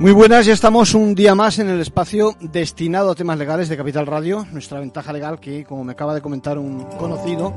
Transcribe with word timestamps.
Muy 0.00 0.12
buenas, 0.12 0.46
ya 0.46 0.54
estamos 0.54 0.94
un 0.94 1.14
día 1.14 1.34
más 1.34 1.58
en 1.58 1.68
el 1.68 1.78
espacio 1.78 2.34
destinado 2.40 3.10
a 3.10 3.14
temas 3.14 3.36
legales 3.36 3.68
de 3.68 3.76
Capital 3.76 4.06
Radio, 4.06 4.46
nuestra 4.50 4.80
ventaja 4.80 5.12
legal 5.12 5.38
que, 5.38 5.62
como 5.62 5.84
me 5.84 5.92
acaba 5.92 6.14
de 6.14 6.22
comentar 6.22 6.56
un 6.56 6.84
conocido, 6.96 7.52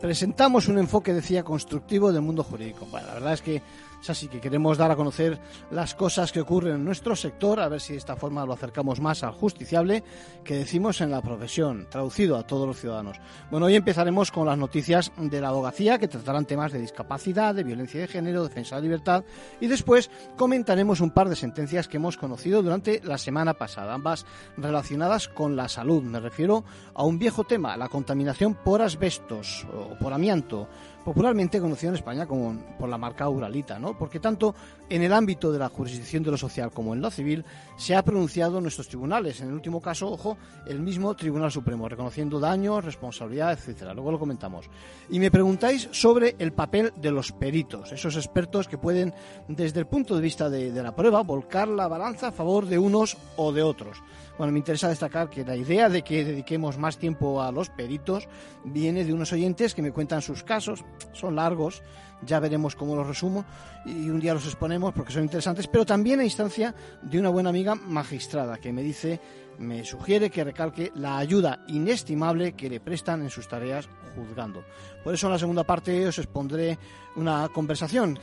presentamos 0.00 0.68
un 0.68 0.78
enfoque, 0.78 1.12
decía, 1.12 1.42
constructivo 1.42 2.12
del 2.12 2.22
mundo 2.22 2.44
jurídico. 2.44 2.86
La 2.92 3.14
verdad 3.14 3.32
es 3.32 3.42
que 3.42 3.60
es 4.00 4.10
así 4.10 4.28
que 4.28 4.40
queremos 4.40 4.78
dar 4.78 4.90
a 4.90 4.96
conocer 4.96 5.38
las 5.70 5.94
cosas 5.94 6.32
que 6.32 6.40
ocurren 6.40 6.76
en 6.76 6.84
nuestro 6.84 7.14
sector, 7.14 7.60
a 7.60 7.68
ver 7.68 7.80
si 7.80 7.92
de 7.92 7.98
esta 7.98 8.16
forma 8.16 8.46
lo 8.46 8.54
acercamos 8.54 9.00
más 9.00 9.22
al 9.22 9.32
justiciable 9.32 10.02
que 10.42 10.54
decimos 10.54 11.00
en 11.00 11.10
la 11.10 11.20
profesión, 11.20 11.86
traducido 11.90 12.36
a 12.36 12.46
todos 12.46 12.66
los 12.66 12.80
ciudadanos. 12.80 13.18
Bueno, 13.50 13.66
hoy 13.66 13.76
empezaremos 13.76 14.30
con 14.30 14.46
las 14.46 14.56
noticias 14.56 15.12
de 15.18 15.40
la 15.40 15.48
abogacía, 15.48 15.98
que 15.98 16.08
tratarán 16.08 16.46
temas 16.46 16.72
de 16.72 16.80
discapacidad, 16.80 17.54
de 17.54 17.64
violencia 17.64 18.00
de 18.00 18.08
género, 18.08 18.42
defensa 18.44 18.76
de 18.76 18.82
la 18.82 18.84
libertad, 18.84 19.24
y 19.60 19.66
después 19.66 20.10
comentaremos 20.36 21.00
un 21.00 21.10
par 21.10 21.28
de 21.28 21.36
sentencias 21.36 21.88
que 21.88 21.98
hemos 21.98 22.16
conocido 22.16 22.62
durante 22.62 23.00
la 23.04 23.18
semana 23.18 23.54
pasada, 23.54 23.94
ambas 23.94 24.24
relacionadas 24.56 25.28
con 25.28 25.56
la 25.56 25.68
salud. 25.68 26.02
Me 26.02 26.20
refiero 26.20 26.64
a 26.94 27.04
un 27.04 27.18
viejo 27.18 27.44
tema, 27.44 27.76
la 27.76 27.88
contaminación 27.88 28.54
por 28.54 28.82
asbestos 28.82 29.66
o 29.74 29.98
por 29.98 30.12
amianto 30.12 30.68
popularmente 31.04 31.60
conocido 31.60 31.90
en 31.90 31.96
España 31.96 32.26
como 32.26 32.54
por 32.78 32.88
la 32.88 32.98
marca 32.98 33.28
Uralita, 33.28 33.78
¿no? 33.78 33.96
Porque 33.96 34.20
tanto 34.20 34.54
en 34.88 35.02
el 35.02 35.12
ámbito 35.12 35.52
de 35.52 35.58
la 35.58 35.68
jurisdicción 35.68 36.22
de 36.22 36.30
lo 36.30 36.36
social 36.36 36.70
como 36.70 36.94
en 36.94 37.00
lo 37.00 37.10
civil 37.10 37.44
se 37.76 37.94
ha 37.96 38.02
pronunciado 38.02 38.58
en 38.58 38.64
nuestros 38.64 38.88
tribunales. 38.88 39.40
En 39.40 39.48
el 39.48 39.54
último 39.54 39.80
caso, 39.80 40.10
ojo, 40.10 40.36
el 40.66 40.80
mismo 40.80 41.14
Tribunal 41.14 41.50
Supremo, 41.50 41.88
reconociendo 41.88 42.38
daños, 42.38 42.84
responsabilidad, 42.84 43.52
etcétera. 43.52 43.94
Luego 43.94 44.12
lo 44.12 44.18
comentamos. 44.18 44.66
Y 45.08 45.18
me 45.18 45.30
preguntáis 45.30 45.88
sobre 45.92 46.36
el 46.38 46.52
papel 46.52 46.92
de 46.96 47.10
los 47.10 47.32
peritos, 47.32 47.92
esos 47.92 48.16
expertos 48.16 48.68
que 48.68 48.78
pueden, 48.78 49.14
desde 49.48 49.80
el 49.80 49.86
punto 49.86 50.14
de 50.14 50.22
vista 50.22 50.50
de, 50.50 50.72
de 50.72 50.82
la 50.82 50.94
prueba, 50.94 51.22
volcar 51.22 51.68
la 51.68 51.88
balanza 51.88 52.28
a 52.28 52.32
favor 52.32 52.66
de 52.66 52.78
unos 52.78 53.16
o 53.36 53.52
de 53.52 53.62
otros. 53.62 54.02
Bueno, 54.40 54.54
me 54.54 54.60
interesa 54.60 54.88
destacar 54.88 55.28
que 55.28 55.44
la 55.44 55.54
idea 55.54 55.90
de 55.90 56.00
que 56.00 56.24
dediquemos 56.24 56.78
más 56.78 56.96
tiempo 56.96 57.42
a 57.42 57.52
los 57.52 57.68
peritos 57.68 58.26
viene 58.64 59.04
de 59.04 59.12
unos 59.12 59.34
oyentes 59.34 59.74
que 59.74 59.82
me 59.82 59.92
cuentan 59.92 60.22
sus 60.22 60.42
casos, 60.44 60.82
son 61.12 61.36
largos, 61.36 61.82
ya 62.24 62.40
veremos 62.40 62.74
cómo 62.74 62.96
los 62.96 63.06
resumo 63.06 63.44
y 63.84 64.08
un 64.08 64.18
día 64.18 64.32
los 64.32 64.46
exponemos 64.46 64.94
porque 64.94 65.12
son 65.12 65.24
interesantes, 65.24 65.66
pero 65.66 65.84
también 65.84 66.20
a 66.20 66.24
instancia 66.24 66.74
de 67.02 67.20
una 67.20 67.28
buena 67.28 67.50
amiga 67.50 67.74
magistrada 67.74 68.56
que 68.56 68.72
me 68.72 68.82
dice, 68.82 69.20
me 69.58 69.84
sugiere 69.84 70.30
que 70.30 70.44
recalque 70.44 70.92
la 70.94 71.18
ayuda 71.18 71.64
inestimable 71.68 72.52
que 72.52 72.70
le 72.70 72.80
prestan 72.80 73.22
en 73.22 73.30
sus 73.30 73.48
tareas 73.48 73.88
juzgando. 74.14 74.64
Por 75.04 75.14
eso 75.14 75.26
en 75.26 75.32
la 75.32 75.38
segunda 75.38 75.64
parte 75.64 76.06
os 76.06 76.18
expondré 76.18 76.78
una 77.16 77.48
conversación 77.48 78.14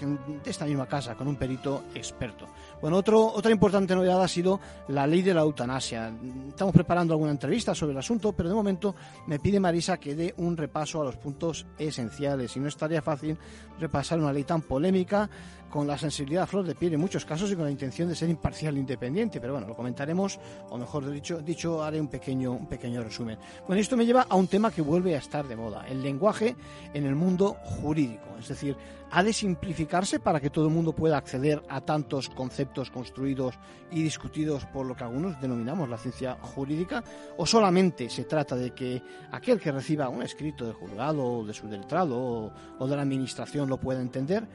de 0.44 0.50
esta 0.50 0.66
misma 0.66 0.88
casa 0.88 1.16
con 1.16 1.28
un 1.28 1.36
perito 1.36 1.86
experto. 1.94 2.48
Bueno, 2.82 2.98
otro, 2.98 3.26
otra 3.26 3.52
importante 3.52 3.96
novedad 3.96 4.22
ha 4.22 4.28
sido 4.28 4.60
la 4.88 5.06
ley 5.06 5.22
de 5.22 5.34
la 5.34 5.42
eutanasia. 5.42 6.14
Estamos 6.48 6.74
preparando 6.74 7.14
alguna 7.14 7.32
entrevista 7.32 7.76
sobre 7.76 7.94
el 7.94 8.00
asunto, 8.00 8.34
pero 8.34 8.50
de 8.50 8.56
momento 8.56 8.96
me 9.28 9.40
pide 9.40 9.60
Marisa 9.60 9.98
que 9.98 10.16
dé 10.16 10.34
un 10.38 10.56
repaso 10.56 11.02
a 11.02 11.06
los 11.06 11.18
puntos 11.18 11.66
esenciales 11.78 12.56
y 12.56 12.60
no 12.60 12.68
estaría 12.68 13.02
fácil 13.02 13.38
repasar 13.80 14.20
una 14.20 14.34
ley 14.34 14.44
tan 14.44 14.62
polémica 14.62 15.30
con 15.70 15.88
la 15.88 15.98
sensibilidad 15.98 16.44
a 16.44 16.48
flor 16.48 16.66
de 16.66 16.76
piel 16.76 16.94
en 16.94 17.00
muchos 17.00 17.26
casos 17.26 17.52
y 17.52 17.56
con 17.56 17.66
la 17.66 17.72
intención 17.72 18.08
de 18.10 18.16
ser 18.16 18.30
imparcial 18.30 18.76
e 18.76 18.80
independiente. 18.80 19.40
Pero 19.40 19.54
bueno, 19.54 19.68
lo 19.68 19.76
comentaremos, 19.76 20.40
o 20.70 20.78
mejor 20.78 21.10
dicho, 21.10 21.42
dicho 21.42 21.84
haré 21.84 22.00
un 22.00 22.08
pequeño, 22.08 22.52
un 22.52 22.68
pequeño 22.68 23.04
resumen. 23.04 23.38
Bueno, 23.66 23.82
esto 23.82 23.98
me 23.98 24.06
lleva 24.06 24.26
a 24.30 24.36
un 24.36 24.48
tema 24.48 24.72
que 24.72 24.82
vuelve 24.82 25.16
a 25.16 25.20
estar 25.20 25.48
de 25.48 25.56
moda, 25.56 25.86
el 25.88 26.02
lenguaje 26.02 26.56
en 26.94 27.06
el 27.06 27.16
mundo 27.16 27.58
jurídico. 27.64 28.38
Es 28.40 28.48
decir, 28.48 28.76
ha 29.12 29.24
de 29.24 29.34
simplificarse 29.34 30.20
para 30.20 30.40
que 30.40 30.50
todo 30.50 30.68
el 30.68 30.74
mundo 30.74 30.94
pueda 30.94 31.18
acceder 31.18 31.64
a 31.70 31.82
tantos 31.82 32.30
conceptos 32.30 32.92
construidos 32.92 33.56
y 33.92 34.04
discutidos 34.04 34.66
por 34.66 34.86
lo 34.86 34.96
que 34.96 35.04
algunos 35.04 35.40
denominamos 35.40 35.90
la 35.90 35.98
ciencia 35.98 36.38
jurídica, 36.42 37.04
o 37.38 37.46
solamente 37.46 38.10
se 38.10 38.26
trata 38.26 38.56
de 38.56 38.72
que 38.72 39.02
aquel 39.32 39.60
que 39.60 39.72
reciba 39.72 40.10
un 40.10 40.24
escrito 40.24 40.66
de 40.66 40.74
juzgado 40.74 41.24
o 41.24 41.46
de 41.46 41.54
su 41.54 41.68
letrado 41.68 42.52
o 42.80 42.88
de 42.88 42.96
la 42.96 43.02
administración 43.02 43.70
lo 43.70 43.78
pueda 43.78 44.02
entender 44.02 44.46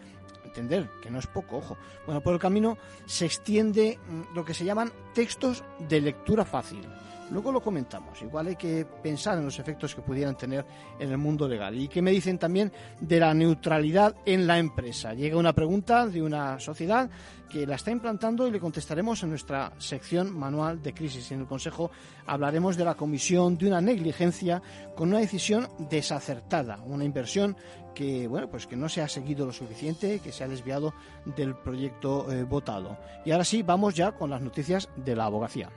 entender, 0.52 0.90
que 1.00 1.10
no 1.10 1.18
es 1.18 1.26
poco, 1.26 1.56
ojo. 1.56 1.78
Bueno, 2.04 2.20
por 2.20 2.34
el 2.34 2.38
camino 2.38 2.76
se 3.06 3.24
extiende 3.24 3.98
mm, 4.06 4.34
lo 4.34 4.44
que 4.44 4.54
se 4.54 4.64
llaman 4.64 4.92
textos 5.14 5.64
de 5.88 6.00
lectura 6.00 6.44
fácil. 6.44 6.86
Luego 7.30 7.50
lo 7.50 7.62
comentamos. 7.62 8.20
Igual 8.20 8.48
hay 8.48 8.56
que 8.56 8.84
pensar 8.84 9.38
en 9.38 9.46
los 9.46 9.58
efectos 9.58 9.94
que 9.94 10.02
pudieran 10.02 10.36
tener 10.36 10.66
en 10.98 11.10
el 11.10 11.16
mundo 11.16 11.48
legal. 11.48 11.74
¿Y 11.78 11.88
qué 11.88 12.02
me 12.02 12.10
dicen 12.10 12.38
también 12.38 12.70
de 13.00 13.18
la 13.18 13.32
neutralidad 13.32 14.14
en 14.26 14.46
la 14.46 14.58
empresa? 14.58 15.14
Llega 15.14 15.38
una 15.38 15.54
pregunta 15.54 16.06
de 16.06 16.20
una 16.20 16.60
sociedad 16.60 17.08
que 17.48 17.66
la 17.66 17.76
está 17.76 17.90
implantando 17.90 18.46
y 18.46 18.50
le 18.50 18.60
contestaremos 18.60 19.22
en 19.22 19.30
nuestra 19.30 19.72
sección 19.78 20.30
manual 20.30 20.82
de 20.82 20.92
crisis. 20.92 21.32
En 21.32 21.40
el 21.40 21.46
Consejo 21.46 21.90
hablaremos 22.26 22.76
de 22.76 22.84
la 22.84 22.96
comisión 22.96 23.56
de 23.56 23.66
una 23.66 23.80
negligencia 23.80 24.60
con 24.94 25.08
una 25.08 25.20
decisión 25.20 25.68
desacertada, 25.90 26.82
una 26.84 27.04
inversión 27.04 27.56
que 27.94 28.28
bueno 28.28 28.48
pues 28.48 28.66
que 28.66 28.76
no 28.76 28.88
se 28.88 29.02
ha 29.02 29.08
seguido 29.08 29.46
lo 29.46 29.52
suficiente, 29.52 30.20
que 30.20 30.32
se 30.32 30.44
ha 30.44 30.48
desviado 30.48 30.94
del 31.24 31.54
proyecto 31.54 32.30
eh, 32.30 32.44
votado. 32.44 32.98
Y 33.24 33.32
ahora 33.32 33.44
sí, 33.44 33.62
vamos 33.62 33.94
ya 33.94 34.12
con 34.12 34.30
las 34.30 34.42
noticias 34.42 34.88
de 34.96 35.16
la 35.16 35.24
abogacía. 35.26 35.70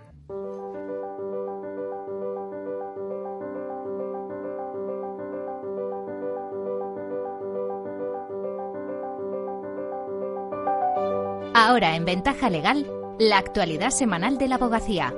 Ahora 11.57 11.95
en 11.95 12.03
Ventaja 12.05 12.49
Legal, 12.49 12.85
la 13.17 13.37
actualidad 13.37 13.89
semanal 13.89 14.37
de 14.37 14.47
la 14.49 14.55
abogacía. 14.55 15.13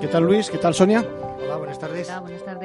¿Qué 0.00 0.06
tal 0.06 0.24
Luis? 0.24 0.50
¿Qué 0.50 0.58
tal 0.58 0.74
Sonia? 0.74 1.04
Hola, 1.42 1.56
buenas 1.56 1.78
tardes. 1.78 2.08
Hola, 2.08 2.20
buenas 2.20 2.44
tardes. 2.44 2.57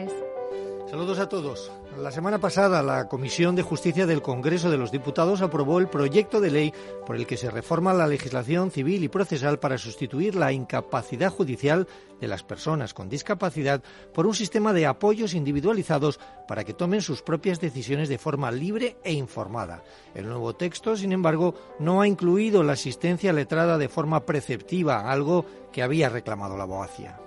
Saludos 0.93 1.17
a 1.17 1.27
todos. 1.27 1.71
La 1.97 2.11
semana 2.11 2.37
pasada, 2.37 2.83
la 2.83 3.07
Comisión 3.07 3.55
de 3.55 3.63
Justicia 3.63 4.05
del 4.05 4.21
Congreso 4.21 4.69
de 4.69 4.77
los 4.77 4.91
Diputados 4.91 5.41
aprobó 5.41 5.79
el 5.79 5.87
proyecto 5.87 6.39
de 6.39 6.51
ley 6.51 6.73
por 7.07 7.15
el 7.15 7.25
que 7.25 7.35
se 7.35 7.49
reforma 7.49 7.95
la 7.95 8.05
legislación 8.05 8.69
civil 8.69 9.03
y 9.03 9.07
procesal 9.07 9.57
para 9.57 9.79
sustituir 9.79 10.35
la 10.35 10.51
incapacidad 10.51 11.31
judicial 11.31 11.87
de 12.21 12.27
las 12.27 12.43
personas 12.43 12.93
con 12.93 13.09
discapacidad 13.09 13.81
por 14.13 14.27
un 14.27 14.35
sistema 14.35 14.71
de 14.71 14.85
apoyos 14.85 15.33
individualizados 15.33 16.19
para 16.47 16.63
que 16.63 16.75
tomen 16.75 17.01
sus 17.01 17.23
propias 17.23 17.59
decisiones 17.59 18.07
de 18.07 18.19
forma 18.19 18.51
libre 18.51 18.97
e 19.03 19.13
informada. 19.13 19.83
El 20.13 20.27
nuevo 20.27 20.53
texto, 20.53 20.95
sin 20.95 21.11
embargo, 21.11 21.55
no 21.79 22.01
ha 22.01 22.07
incluido 22.07 22.61
la 22.61 22.73
asistencia 22.73 23.33
letrada 23.33 23.79
de 23.79 23.89
forma 23.89 24.27
preceptiva, 24.27 25.11
algo 25.11 25.43
que 25.71 25.81
había 25.81 26.09
reclamado 26.09 26.55
la 26.55 26.65
abogacía. 26.65 27.22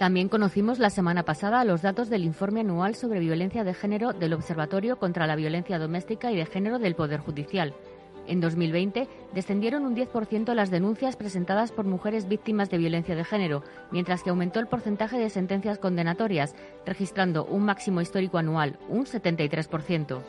También 0.00 0.30
conocimos 0.30 0.78
la 0.78 0.88
semana 0.88 1.24
pasada 1.24 1.62
los 1.62 1.82
datos 1.82 2.08
del 2.08 2.24
informe 2.24 2.60
anual 2.60 2.94
sobre 2.94 3.20
violencia 3.20 3.64
de 3.64 3.74
género 3.74 4.14
del 4.14 4.32
Observatorio 4.32 4.98
contra 4.98 5.26
la 5.26 5.36
Violencia 5.36 5.78
Doméstica 5.78 6.32
y 6.32 6.36
de 6.36 6.46
Género 6.46 6.78
del 6.78 6.94
Poder 6.94 7.20
Judicial. 7.20 7.74
En 8.26 8.40
2020 8.40 9.06
descendieron 9.34 9.84
un 9.84 9.94
10% 9.94 10.54
las 10.54 10.70
denuncias 10.70 11.16
presentadas 11.16 11.70
por 11.70 11.84
mujeres 11.84 12.28
víctimas 12.28 12.70
de 12.70 12.78
violencia 12.78 13.14
de 13.14 13.26
género, 13.26 13.62
mientras 13.90 14.22
que 14.22 14.30
aumentó 14.30 14.58
el 14.58 14.68
porcentaje 14.68 15.18
de 15.18 15.28
sentencias 15.28 15.78
condenatorias, 15.78 16.54
registrando 16.86 17.44
un 17.44 17.66
máximo 17.66 18.00
histórico 18.00 18.38
anual, 18.38 18.78
un 18.88 19.04
73%. 19.04 20.22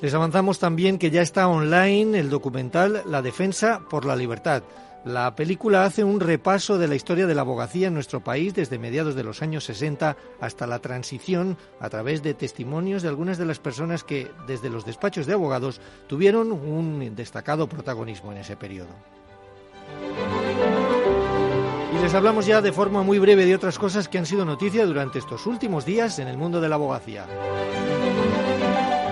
Les 0.00 0.12
avanzamos 0.12 0.58
también 0.58 0.98
que 0.98 1.12
ya 1.12 1.22
está 1.22 1.46
online 1.46 2.18
el 2.18 2.30
documental 2.30 3.04
La 3.06 3.22
Defensa 3.22 3.80
por 3.88 4.06
la 4.06 4.16
Libertad 4.16 4.64
la 5.04 5.36
película 5.36 5.84
hace 5.84 6.02
un 6.02 6.18
repaso 6.18 6.78
de 6.78 6.88
la 6.88 6.94
historia 6.94 7.26
de 7.26 7.34
la 7.34 7.42
abogacía 7.42 7.88
en 7.88 7.94
nuestro 7.94 8.24
país 8.24 8.54
desde 8.54 8.78
mediados 8.78 9.14
de 9.14 9.22
los 9.22 9.42
años 9.42 9.64
60 9.64 10.16
hasta 10.40 10.66
la 10.66 10.78
transición 10.78 11.58
a 11.78 11.90
través 11.90 12.22
de 12.22 12.32
testimonios 12.32 13.02
de 13.02 13.08
algunas 13.08 13.36
de 13.36 13.44
las 13.44 13.58
personas 13.58 14.02
que 14.02 14.30
desde 14.46 14.70
los 14.70 14.86
despachos 14.86 15.26
de 15.26 15.34
abogados 15.34 15.80
tuvieron 16.06 16.52
un 16.52 17.14
destacado 17.14 17.68
protagonismo 17.68 18.32
en 18.32 18.38
ese 18.38 18.56
periodo. 18.56 18.94
Y 21.94 22.02
les 22.02 22.14
hablamos 22.14 22.46
ya 22.46 22.62
de 22.62 22.72
forma 22.72 23.02
muy 23.02 23.18
breve 23.18 23.44
de 23.44 23.54
otras 23.54 23.78
cosas 23.78 24.08
que 24.08 24.18
han 24.18 24.26
sido 24.26 24.46
noticia 24.46 24.86
durante 24.86 25.18
estos 25.18 25.46
últimos 25.46 25.84
días 25.84 26.18
en 26.18 26.28
el 26.28 26.38
mundo 26.38 26.62
de 26.62 26.68
la 26.68 26.76
abogacía. 26.76 27.26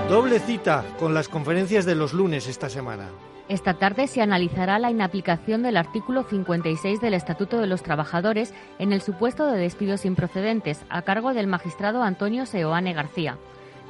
Doble 0.09 0.41
cita 0.41 0.85
con 0.99 1.13
las 1.13 1.29
conferencias 1.29 1.85
de 1.85 1.95
los 1.95 2.13
lunes 2.13 2.49
esta 2.49 2.69
semana. 2.71 3.11
Esta 3.53 3.75
tarde 3.75 4.07
se 4.07 4.23
analizará 4.23 4.79
la 4.79 4.91
inaplicación 4.91 5.63
del 5.63 5.77
artículo 5.77 6.23
56 6.23 7.03
del 7.03 7.13
Estatuto 7.13 7.59
de 7.59 7.67
los 7.67 7.83
Trabajadores 7.83 8.55
en 8.79 8.95
el 8.95 9.03
supuesto 9.03 9.45
de 9.45 9.59
despidos 9.59 10.07
improcedentes, 10.07 10.81
a 10.89 11.03
cargo 11.03 11.35
del 11.35 11.49
magistrado 11.49 12.03
Antonio 12.03 12.47
Seoane 12.47 12.95
García. 12.95 13.37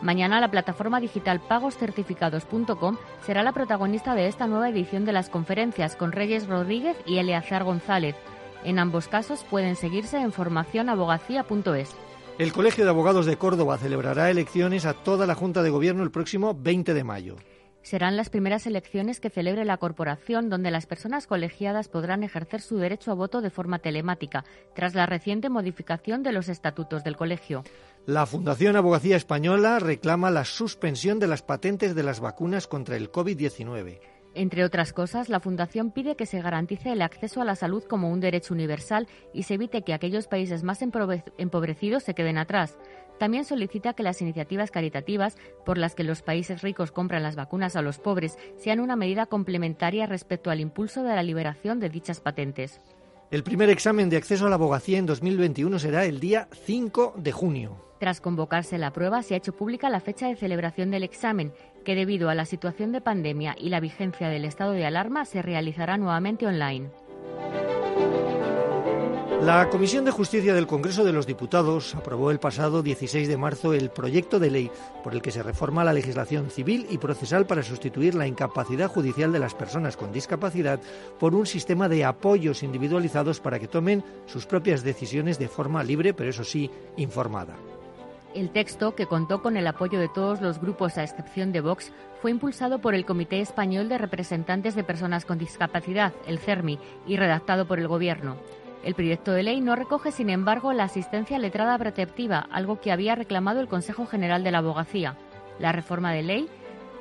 Mañana 0.02 0.40
la 0.40 0.50
plataforma 0.50 0.98
digital 0.98 1.38
pagoscertificados.com 1.38 2.96
será 3.24 3.44
la 3.44 3.52
protagonista 3.52 4.16
de 4.16 4.26
esta 4.26 4.48
nueva 4.48 4.68
edición 4.68 5.04
de 5.04 5.12
las 5.12 5.28
conferencias 5.28 5.94
con 5.94 6.10
Reyes 6.10 6.48
Rodríguez 6.48 6.96
y 7.06 7.18
Eleazar 7.18 7.62
González. 7.62 8.16
En 8.64 8.80
ambos 8.80 9.06
casos 9.06 9.44
pueden 9.48 9.76
seguirse 9.76 10.20
en 10.20 10.32
formacionabogacía.es. 10.32 11.94
El 12.40 12.52
Colegio 12.52 12.82
de 12.82 12.90
Abogados 12.90 13.26
de 13.26 13.36
Córdoba 13.36 13.78
celebrará 13.78 14.28
elecciones 14.28 14.86
a 14.86 14.94
toda 14.94 15.24
la 15.28 15.36
Junta 15.36 15.62
de 15.62 15.70
Gobierno 15.70 16.02
el 16.02 16.10
próximo 16.10 16.52
20 16.52 16.94
de 16.94 17.04
mayo. 17.04 17.36
Serán 17.82 18.16
las 18.16 18.30
primeras 18.30 18.66
elecciones 18.66 19.20
que 19.20 19.28
celebre 19.28 19.64
la 19.64 19.76
corporación 19.76 20.48
donde 20.48 20.70
las 20.70 20.86
personas 20.86 21.26
colegiadas 21.26 21.88
podrán 21.88 22.22
ejercer 22.22 22.60
su 22.60 22.76
derecho 22.78 23.10
a 23.10 23.14
voto 23.14 23.40
de 23.40 23.50
forma 23.50 23.80
telemática, 23.80 24.44
tras 24.74 24.94
la 24.94 25.06
reciente 25.06 25.48
modificación 25.48 26.22
de 26.22 26.32
los 26.32 26.48
estatutos 26.48 27.02
del 27.02 27.16
colegio. 27.16 27.64
La 28.06 28.26
Fundación 28.26 28.76
Abogacía 28.76 29.16
Española 29.16 29.78
reclama 29.78 30.30
la 30.30 30.44
suspensión 30.44 31.18
de 31.18 31.26
las 31.26 31.42
patentes 31.42 31.94
de 31.94 32.02
las 32.02 32.20
vacunas 32.20 32.66
contra 32.66 32.96
el 32.96 33.10
COVID-19. 33.10 34.00
Entre 34.34 34.64
otras 34.64 34.92
cosas, 34.94 35.28
la 35.28 35.40
Fundación 35.40 35.90
pide 35.90 36.16
que 36.16 36.24
se 36.24 36.40
garantice 36.40 36.92
el 36.92 37.02
acceso 37.02 37.42
a 37.42 37.44
la 37.44 37.54
salud 37.54 37.84
como 37.84 38.10
un 38.10 38.20
derecho 38.20 38.54
universal 38.54 39.06
y 39.34 39.42
se 39.42 39.54
evite 39.54 39.82
que 39.82 39.92
aquellos 39.92 40.26
países 40.26 40.62
más 40.62 40.80
empobrecidos 40.82 42.02
se 42.02 42.14
queden 42.14 42.38
atrás. 42.38 42.78
También 43.22 43.44
solicita 43.44 43.92
que 43.92 44.02
las 44.02 44.20
iniciativas 44.20 44.72
caritativas 44.72 45.36
por 45.64 45.78
las 45.78 45.94
que 45.94 46.02
los 46.02 46.22
países 46.22 46.60
ricos 46.60 46.90
compran 46.90 47.22
las 47.22 47.36
vacunas 47.36 47.76
a 47.76 47.80
los 47.80 47.98
pobres 47.98 48.36
sean 48.56 48.80
una 48.80 48.96
medida 48.96 49.26
complementaria 49.26 50.06
respecto 50.06 50.50
al 50.50 50.58
impulso 50.58 51.04
de 51.04 51.14
la 51.14 51.22
liberación 51.22 51.78
de 51.78 51.88
dichas 51.88 52.18
patentes. 52.18 52.80
El 53.30 53.44
primer 53.44 53.70
examen 53.70 54.10
de 54.10 54.16
acceso 54.16 54.46
a 54.46 54.48
la 54.48 54.56
abogacía 54.56 54.98
en 54.98 55.06
2021 55.06 55.78
será 55.78 56.04
el 56.04 56.18
día 56.18 56.48
5 56.66 57.14
de 57.16 57.30
junio. 57.30 57.76
Tras 58.00 58.20
convocarse 58.20 58.76
la 58.76 58.92
prueba, 58.92 59.22
se 59.22 59.34
ha 59.34 59.36
hecho 59.36 59.54
pública 59.54 59.88
la 59.88 60.00
fecha 60.00 60.26
de 60.26 60.34
celebración 60.34 60.90
del 60.90 61.04
examen, 61.04 61.52
que 61.84 61.94
debido 61.94 62.28
a 62.28 62.34
la 62.34 62.44
situación 62.44 62.90
de 62.90 63.02
pandemia 63.02 63.54
y 63.56 63.68
la 63.68 63.78
vigencia 63.78 64.30
del 64.30 64.44
estado 64.44 64.72
de 64.72 64.84
alarma 64.84 65.26
se 65.26 65.42
realizará 65.42 65.96
nuevamente 65.96 66.44
online. 66.44 66.90
La 69.42 69.68
Comisión 69.70 70.04
de 70.04 70.12
Justicia 70.12 70.54
del 70.54 70.68
Congreso 70.68 71.02
de 71.02 71.12
los 71.12 71.26
Diputados 71.26 71.96
aprobó 71.96 72.30
el 72.30 72.38
pasado 72.38 72.80
16 72.80 73.26
de 73.26 73.36
marzo 73.36 73.72
el 73.72 73.90
proyecto 73.90 74.38
de 74.38 74.52
ley 74.52 74.70
por 75.02 75.14
el 75.14 75.20
que 75.20 75.32
se 75.32 75.42
reforma 75.42 75.82
la 75.82 75.92
legislación 75.92 76.48
civil 76.48 76.86
y 76.88 76.98
procesal 76.98 77.44
para 77.44 77.64
sustituir 77.64 78.14
la 78.14 78.28
incapacidad 78.28 78.88
judicial 78.88 79.32
de 79.32 79.40
las 79.40 79.54
personas 79.54 79.96
con 79.96 80.12
discapacidad 80.12 80.78
por 81.18 81.34
un 81.34 81.46
sistema 81.46 81.88
de 81.88 82.04
apoyos 82.04 82.62
individualizados 82.62 83.40
para 83.40 83.58
que 83.58 83.66
tomen 83.66 84.04
sus 84.26 84.46
propias 84.46 84.84
decisiones 84.84 85.40
de 85.40 85.48
forma 85.48 85.82
libre, 85.82 86.14
pero 86.14 86.30
eso 86.30 86.44
sí, 86.44 86.70
informada. 86.96 87.56
El 88.36 88.50
texto, 88.50 88.94
que 88.94 89.06
contó 89.06 89.42
con 89.42 89.56
el 89.56 89.66
apoyo 89.66 89.98
de 89.98 90.08
todos 90.08 90.40
los 90.40 90.60
grupos 90.60 90.98
a 90.98 91.02
excepción 91.02 91.50
de 91.50 91.62
Vox, 91.62 91.92
fue 92.22 92.30
impulsado 92.30 92.78
por 92.78 92.94
el 92.94 93.04
Comité 93.04 93.40
Español 93.40 93.88
de 93.88 93.98
Representantes 93.98 94.76
de 94.76 94.84
Personas 94.84 95.24
con 95.24 95.36
Discapacidad, 95.36 96.12
el 96.28 96.38
CERMI, 96.38 96.78
y 97.08 97.16
redactado 97.16 97.66
por 97.66 97.80
el 97.80 97.88
Gobierno. 97.88 98.36
El 98.82 98.94
proyecto 98.94 99.32
de 99.32 99.44
ley 99.44 99.60
no 99.60 99.76
recoge, 99.76 100.10
sin 100.10 100.28
embargo, 100.28 100.72
la 100.72 100.84
asistencia 100.84 101.38
letrada 101.38 101.78
preceptiva, 101.78 102.48
algo 102.50 102.80
que 102.80 102.90
había 102.90 103.14
reclamado 103.14 103.60
el 103.60 103.68
Consejo 103.68 104.06
General 104.06 104.42
de 104.42 104.50
la 104.50 104.58
Abogacía. 104.58 105.16
La 105.60 105.70
reforma 105.70 106.12
de 106.12 106.22
ley, 106.24 106.48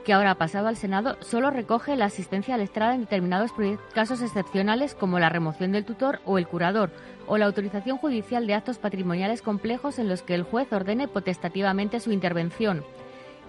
que 0.06 0.14
ahora 0.14 0.32
ha 0.32 0.36
pasado 0.36 0.68
al 0.68 0.78
Senado, 0.78 1.18
solo 1.22 1.50
recoge 1.50 1.96
la 1.96 2.06
asistencia 2.06 2.56
letrada 2.58 2.94
en 2.94 3.02
determinados 3.02 3.52
casos 3.94 4.22
excepcionales 4.22 4.94
como 4.94 5.18
la 5.18 5.30
remoción 5.30 5.72
del 5.72 5.86
tutor 5.86 6.20
o 6.26 6.38
el 6.38 6.48
curador, 6.48 6.92
o 7.28 7.38
la 7.38 7.46
autorización 7.46 7.98
judicial 7.98 8.46
de 8.46 8.54
actos 8.54 8.78
patrimoniales 8.78 9.42
complejos 9.42 9.98
en 9.98 10.08
los 10.08 10.22
que 10.22 10.36
el 10.36 10.44
juez 10.44 10.72
ordene 10.72 11.08
potestativamente 11.08 12.00
su 12.00 12.12
intervención. 12.12 12.84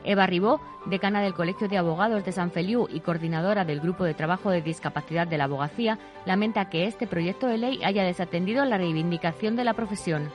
Eva 0.05 0.27
Ribó, 0.27 0.61
decana 0.87 1.23
del 1.23 1.35
Colegio 1.35 1.69
de 1.69 1.79
Abogados 1.79 2.25
de 2.25 2.33
San 2.33 2.51
Feliu 2.51 2.89
y 2.91 3.01
coordinadora 3.01 3.65
del 3.65 3.81
Grupo 3.81 4.05
de 4.05 4.15
Trabajo 4.15 4.51
de 4.51 4.63
Discapacidad 4.63 5.27
de 5.27 5.39
la 5.39 5.45
Abogacía, 5.45 5.99
lamenta 6.25 6.69
que 6.69 6.87
este 6.87 7.07
proyecto 7.07 7.47
de 7.47 7.59
ley 7.59 7.85
haya 7.85 8.05
desatendido 8.05 8.65
la 8.65 8.79
reivindicación 8.79 9.57
de 9.57 9.65
la 9.65 9.75
profesión. 9.75 10.31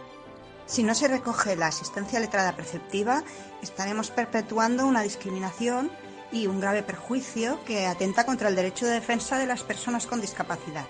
Si 0.65 0.83
no 0.83 0.93
se 0.93 1.07
recoge 1.07 1.55
la 1.55 1.67
asistencia 1.67 2.19
letrada 2.19 2.55
preceptiva, 2.55 3.23
estaremos 3.61 4.11
perpetuando 4.11 4.85
una 4.85 5.01
discriminación 5.01 5.89
y 6.31 6.47
un 6.47 6.59
grave 6.59 6.83
perjuicio 6.83 7.63
que 7.65 7.85
atenta 7.85 8.25
contra 8.25 8.49
el 8.49 8.55
derecho 8.55 8.85
de 8.85 8.93
defensa 8.93 9.37
de 9.37 9.45
las 9.45 9.63
personas 9.63 10.07
con 10.07 10.19
discapacidad. 10.19 10.85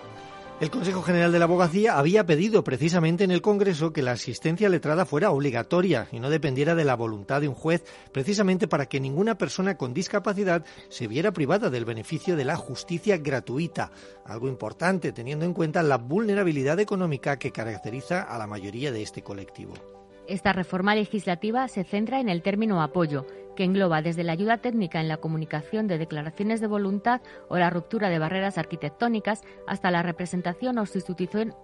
El 0.60 0.72
Consejo 0.72 1.04
General 1.04 1.32
de 1.32 1.38
la 1.38 1.46
Abogacía 1.46 2.00
había 2.00 2.26
pedido 2.26 2.64
precisamente 2.64 3.24
en 3.24 3.30
el 3.30 3.44
Congreso 3.44 3.94
que 3.94 4.02
la 4.02 4.14
asistencia 4.14 4.70
letrada 4.70 5.06
fuera 5.06 5.30
obligatoria 5.30 6.08
y 6.12 6.20
no 6.20 6.32
dependiera 6.32 6.74
de 6.74 6.84
la 6.84 6.96
voluntad 6.96 7.42
de 7.42 7.48
un 7.48 7.54
juez, 7.54 7.84
precisamente 8.12 8.68
para 8.68 8.88
que 8.88 9.00
ninguna 9.00 9.38
persona 9.38 9.78
con 9.78 9.94
discapacidad 9.94 10.66
se 10.90 11.06
viera 11.06 11.32
privada 11.32 11.70
del 11.70 11.86
beneficio 11.86 12.36
de 12.36 12.46
la 12.46 12.56
justicia 12.56 13.18
gratuita, 13.18 13.92
algo 14.26 14.48
importante 14.48 15.12
teniendo 15.12 15.46
en 15.46 15.54
cuenta 15.54 15.84
la 15.84 16.00
vulnerabilidad 16.00 16.80
económica 16.80 17.38
que 17.38 17.52
caracteriza 17.52 18.24
a 18.24 18.40
la 18.40 18.48
mayoría 18.48 18.92
de 18.92 19.04
este 19.04 19.22
colectivo. 19.22 19.97
Esta 20.28 20.52
reforma 20.52 20.94
legislativa 20.94 21.66
se 21.70 21.86
centra 21.86 22.20
en 22.20 22.28
el 22.28 22.42
término 22.42 22.82
apoyo, 22.82 23.26
que 23.56 23.64
engloba 23.64 24.02
desde 24.02 24.26
la 24.26 24.34
ayuda 24.34 24.58
técnica 24.58 25.00
en 25.00 25.08
la 25.08 25.18
comunicación 25.18 25.88
de 25.88 25.98
declaraciones 25.98 26.60
de 26.60 26.68
voluntad 26.68 27.22
o 27.48 27.58
la 27.58 27.70
ruptura 27.70 28.10
de 28.10 28.20
barreras 28.20 28.58
arquitectónicas 28.58 29.42
hasta 29.68 29.90
la 29.90 30.04
representación 30.04 30.80
o 30.80 30.86
sustitución, 30.86 31.56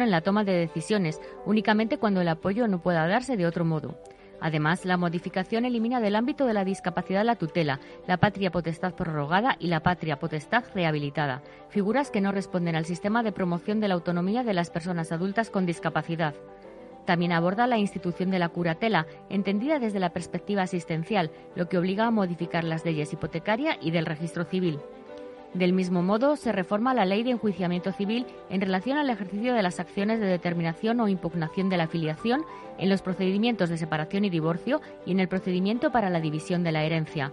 en 0.00 0.10
la 0.10 0.22
toma 0.22 0.42
de 0.42 0.54
decisiones, 0.54 1.20
únicamente 1.44 1.98
cuando 1.98 2.22
el 2.22 2.28
apoyo 2.28 2.66
no 2.66 2.80
pueda 2.80 3.06
darse 3.06 3.36
de 3.36 3.46
otro 3.46 3.66
modo. 3.66 3.98
Además, 4.40 4.86
la 4.86 4.96
modificación 4.96 5.66
elimina 5.66 6.00
del 6.00 6.16
ámbito 6.16 6.46
de 6.46 6.54
la 6.54 6.64
discapacidad 6.64 7.26
la 7.26 7.36
tutela, 7.36 7.78
la 8.08 8.16
patria 8.16 8.50
potestad 8.50 8.94
prorrogada 8.94 9.56
y 9.60 9.66
la 9.66 9.82
patria 9.82 10.18
potestad 10.18 10.64
rehabilitada, 10.74 11.42
figuras 11.68 12.10
que 12.10 12.22
no 12.22 12.32
responden 12.32 12.74
al 12.74 12.86
sistema 12.86 13.22
de 13.22 13.32
promoción 13.32 13.80
de 13.80 13.88
la 13.88 13.94
autonomía 13.94 14.44
de 14.44 14.54
las 14.54 14.70
personas 14.70 15.12
adultas 15.12 15.50
con 15.50 15.66
discapacidad. 15.66 16.34
También 17.04 17.32
aborda 17.32 17.66
la 17.66 17.78
institución 17.78 18.30
de 18.30 18.38
la 18.38 18.48
curatela, 18.48 19.06
entendida 19.28 19.78
desde 19.78 19.98
la 19.98 20.10
perspectiva 20.12 20.62
asistencial, 20.62 21.30
lo 21.56 21.68
que 21.68 21.78
obliga 21.78 22.06
a 22.06 22.10
modificar 22.10 22.64
las 22.64 22.84
leyes 22.84 23.12
hipotecaria 23.12 23.76
y 23.80 23.90
del 23.90 24.06
registro 24.06 24.44
civil. 24.44 24.78
Del 25.54 25.74
mismo 25.74 26.02
modo, 26.02 26.36
se 26.36 26.50
reforma 26.50 26.94
la 26.94 27.04
ley 27.04 27.24
de 27.24 27.32
enjuiciamiento 27.32 27.92
civil 27.92 28.24
en 28.48 28.62
relación 28.62 28.96
al 28.96 29.10
ejercicio 29.10 29.52
de 29.52 29.62
las 29.62 29.80
acciones 29.80 30.18
de 30.18 30.26
determinación 30.26 30.98
o 31.00 31.08
impugnación 31.08 31.68
de 31.68 31.76
la 31.76 31.84
afiliación 31.84 32.42
en 32.78 32.88
los 32.88 33.02
procedimientos 33.02 33.68
de 33.68 33.76
separación 33.76 34.24
y 34.24 34.30
divorcio 34.30 34.80
y 35.04 35.12
en 35.12 35.20
el 35.20 35.28
procedimiento 35.28 35.92
para 35.92 36.08
la 36.08 36.20
división 36.20 36.62
de 36.64 36.72
la 36.72 36.84
herencia. 36.84 37.32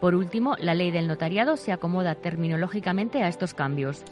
Por 0.00 0.16
último, 0.16 0.56
la 0.58 0.74
ley 0.74 0.90
del 0.90 1.06
notariado 1.06 1.56
se 1.56 1.72
acomoda 1.72 2.16
terminológicamente 2.16 3.22
a 3.22 3.28
estos 3.28 3.54
cambios. 3.54 4.02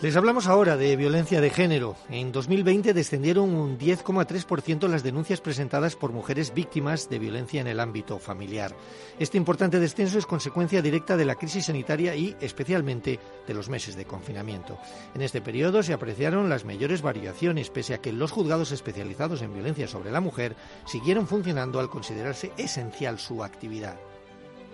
Les 0.00 0.16
hablamos 0.16 0.48
ahora 0.48 0.76
de 0.76 0.96
violencia 0.96 1.40
de 1.40 1.50
género. 1.50 1.94
En 2.10 2.32
2020 2.32 2.92
descendieron 2.92 3.54
un 3.54 3.78
10,3% 3.78 4.88
las 4.88 5.04
denuncias 5.04 5.40
presentadas 5.40 5.94
por 5.94 6.12
mujeres 6.12 6.52
víctimas 6.52 7.08
de 7.08 7.20
violencia 7.20 7.60
en 7.60 7.68
el 7.68 7.78
ámbito 7.78 8.18
familiar. 8.18 8.74
Este 9.20 9.38
importante 9.38 9.78
descenso 9.78 10.18
es 10.18 10.26
consecuencia 10.26 10.82
directa 10.82 11.16
de 11.16 11.24
la 11.24 11.36
crisis 11.36 11.66
sanitaria 11.66 12.16
y, 12.16 12.34
especialmente, 12.40 13.20
de 13.46 13.54
los 13.54 13.68
meses 13.68 13.94
de 13.94 14.04
confinamiento. 14.04 14.76
En 15.14 15.22
este 15.22 15.40
periodo 15.40 15.84
se 15.84 15.92
apreciaron 15.92 16.48
las 16.48 16.64
mayores 16.64 17.00
variaciones, 17.00 17.70
pese 17.70 17.94
a 17.94 17.98
que 17.98 18.12
los 18.12 18.32
juzgados 18.32 18.72
especializados 18.72 19.40
en 19.42 19.54
violencia 19.54 19.86
sobre 19.86 20.10
la 20.10 20.20
mujer 20.20 20.56
siguieron 20.84 21.28
funcionando 21.28 21.78
al 21.78 21.90
considerarse 21.90 22.50
esencial 22.56 23.20
su 23.20 23.44
actividad. 23.44 23.96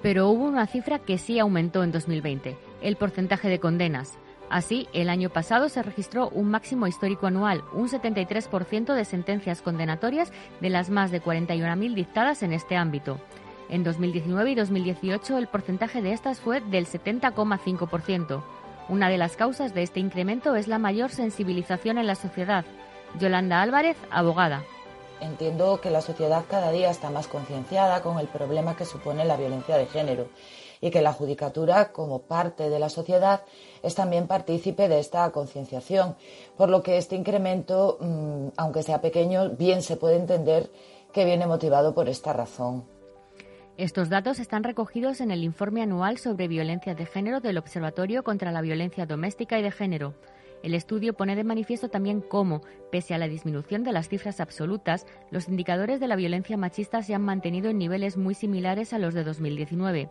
Pero 0.00 0.28
hubo 0.28 0.44
una 0.44 0.66
cifra 0.66 1.00
que 1.00 1.18
sí 1.18 1.38
aumentó 1.38 1.82
en 1.82 1.92
2020, 1.92 2.56
el 2.80 2.96
porcentaje 2.96 3.48
de 3.48 3.58
condenas. 3.58 4.16
Así, 4.50 4.88
el 4.94 5.10
año 5.10 5.28
pasado 5.28 5.68
se 5.68 5.82
registró 5.82 6.30
un 6.30 6.50
máximo 6.50 6.86
histórico 6.86 7.26
anual, 7.26 7.62
un 7.72 7.88
73% 7.88 8.94
de 8.94 9.04
sentencias 9.04 9.60
condenatorias 9.60 10.32
de 10.60 10.70
las 10.70 10.88
más 10.88 11.10
de 11.10 11.22
41.000 11.22 11.94
dictadas 11.94 12.42
en 12.42 12.52
este 12.52 12.76
ámbito. 12.76 13.20
En 13.68 13.84
2019 13.84 14.50
y 14.50 14.54
2018 14.54 15.36
el 15.36 15.46
porcentaje 15.48 16.00
de 16.00 16.12
estas 16.12 16.40
fue 16.40 16.60
del 16.62 16.86
70,5%. 16.86 18.42
Una 18.88 19.10
de 19.10 19.18
las 19.18 19.36
causas 19.36 19.74
de 19.74 19.82
este 19.82 20.00
incremento 20.00 20.56
es 20.56 20.66
la 20.66 20.78
mayor 20.78 21.10
sensibilización 21.10 21.98
en 21.98 22.06
la 22.06 22.14
sociedad. 22.14 22.64
Yolanda 23.18 23.60
Álvarez, 23.60 23.98
abogada. 24.10 24.64
Entiendo 25.20 25.80
que 25.82 25.90
la 25.90 26.00
sociedad 26.00 26.44
cada 26.48 26.72
día 26.72 26.90
está 26.90 27.10
más 27.10 27.26
concienciada 27.26 28.00
con 28.00 28.18
el 28.18 28.28
problema 28.28 28.76
que 28.76 28.86
supone 28.86 29.26
la 29.26 29.36
violencia 29.36 29.76
de 29.76 29.86
género 29.86 30.28
y 30.80 30.90
que 30.90 31.02
la 31.02 31.12
Judicatura, 31.12 31.92
como 31.92 32.20
parte 32.20 32.70
de 32.70 32.78
la 32.78 32.88
sociedad, 32.88 33.42
es 33.82 33.94
también 33.94 34.26
partícipe 34.26 34.88
de 34.88 35.00
esta 35.00 35.30
concienciación, 35.30 36.16
por 36.56 36.68
lo 36.68 36.82
que 36.82 36.98
este 36.98 37.16
incremento, 37.16 37.98
mm, 38.00 38.48
aunque 38.56 38.82
sea 38.82 39.00
pequeño, 39.00 39.50
bien 39.50 39.82
se 39.82 39.96
puede 39.96 40.16
entender 40.16 40.70
que 41.12 41.24
viene 41.24 41.46
motivado 41.46 41.94
por 41.94 42.08
esta 42.08 42.32
razón. 42.32 42.84
Estos 43.76 44.08
datos 44.08 44.40
están 44.40 44.64
recogidos 44.64 45.20
en 45.20 45.30
el 45.30 45.44
informe 45.44 45.82
anual 45.82 46.18
sobre 46.18 46.48
violencia 46.48 46.96
de 46.96 47.06
género 47.06 47.40
del 47.40 47.58
Observatorio 47.58 48.24
contra 48.24 48.50
la 48.50 48.60
Violencia 48.60 49.06
Doméstica 49.06 49.56
y 49.58 49.62
de 49.62 49.70
Género. 49.70 50.14
El 50.64 50.74
estudio 50.74 51.14
pone 51.14 51.36
de 51.36 51.44
manifiesto 51.44 51.88
también 51.88 52.20
cómo, 52.20 52.62
pese 52.90 53.14
a 53.14 53.18
la 53.18 53.28
disminución 53.28 53.84
de 53.84 53.92
las 53.92 54.08
cifras 54.08 54.40
absolutas, 54.40 55.06
los 55.30 55.48
indicadores 55.48 56.00
de 56.00 56.08
la 56.08 56.16
violencia 56.16 56.56
machista 56.56 57.02
se 57.02 57.14
han 57.14 57.22
mantenido 57.22 57.70
en 57.70 57.78
niveles 57.78 58.16
muy 58.16 58.34
similares 58.34 58.92
a 58.92 58.98
los 58.98 59.14
de 59.14 59.22
2019. 59.22 60.10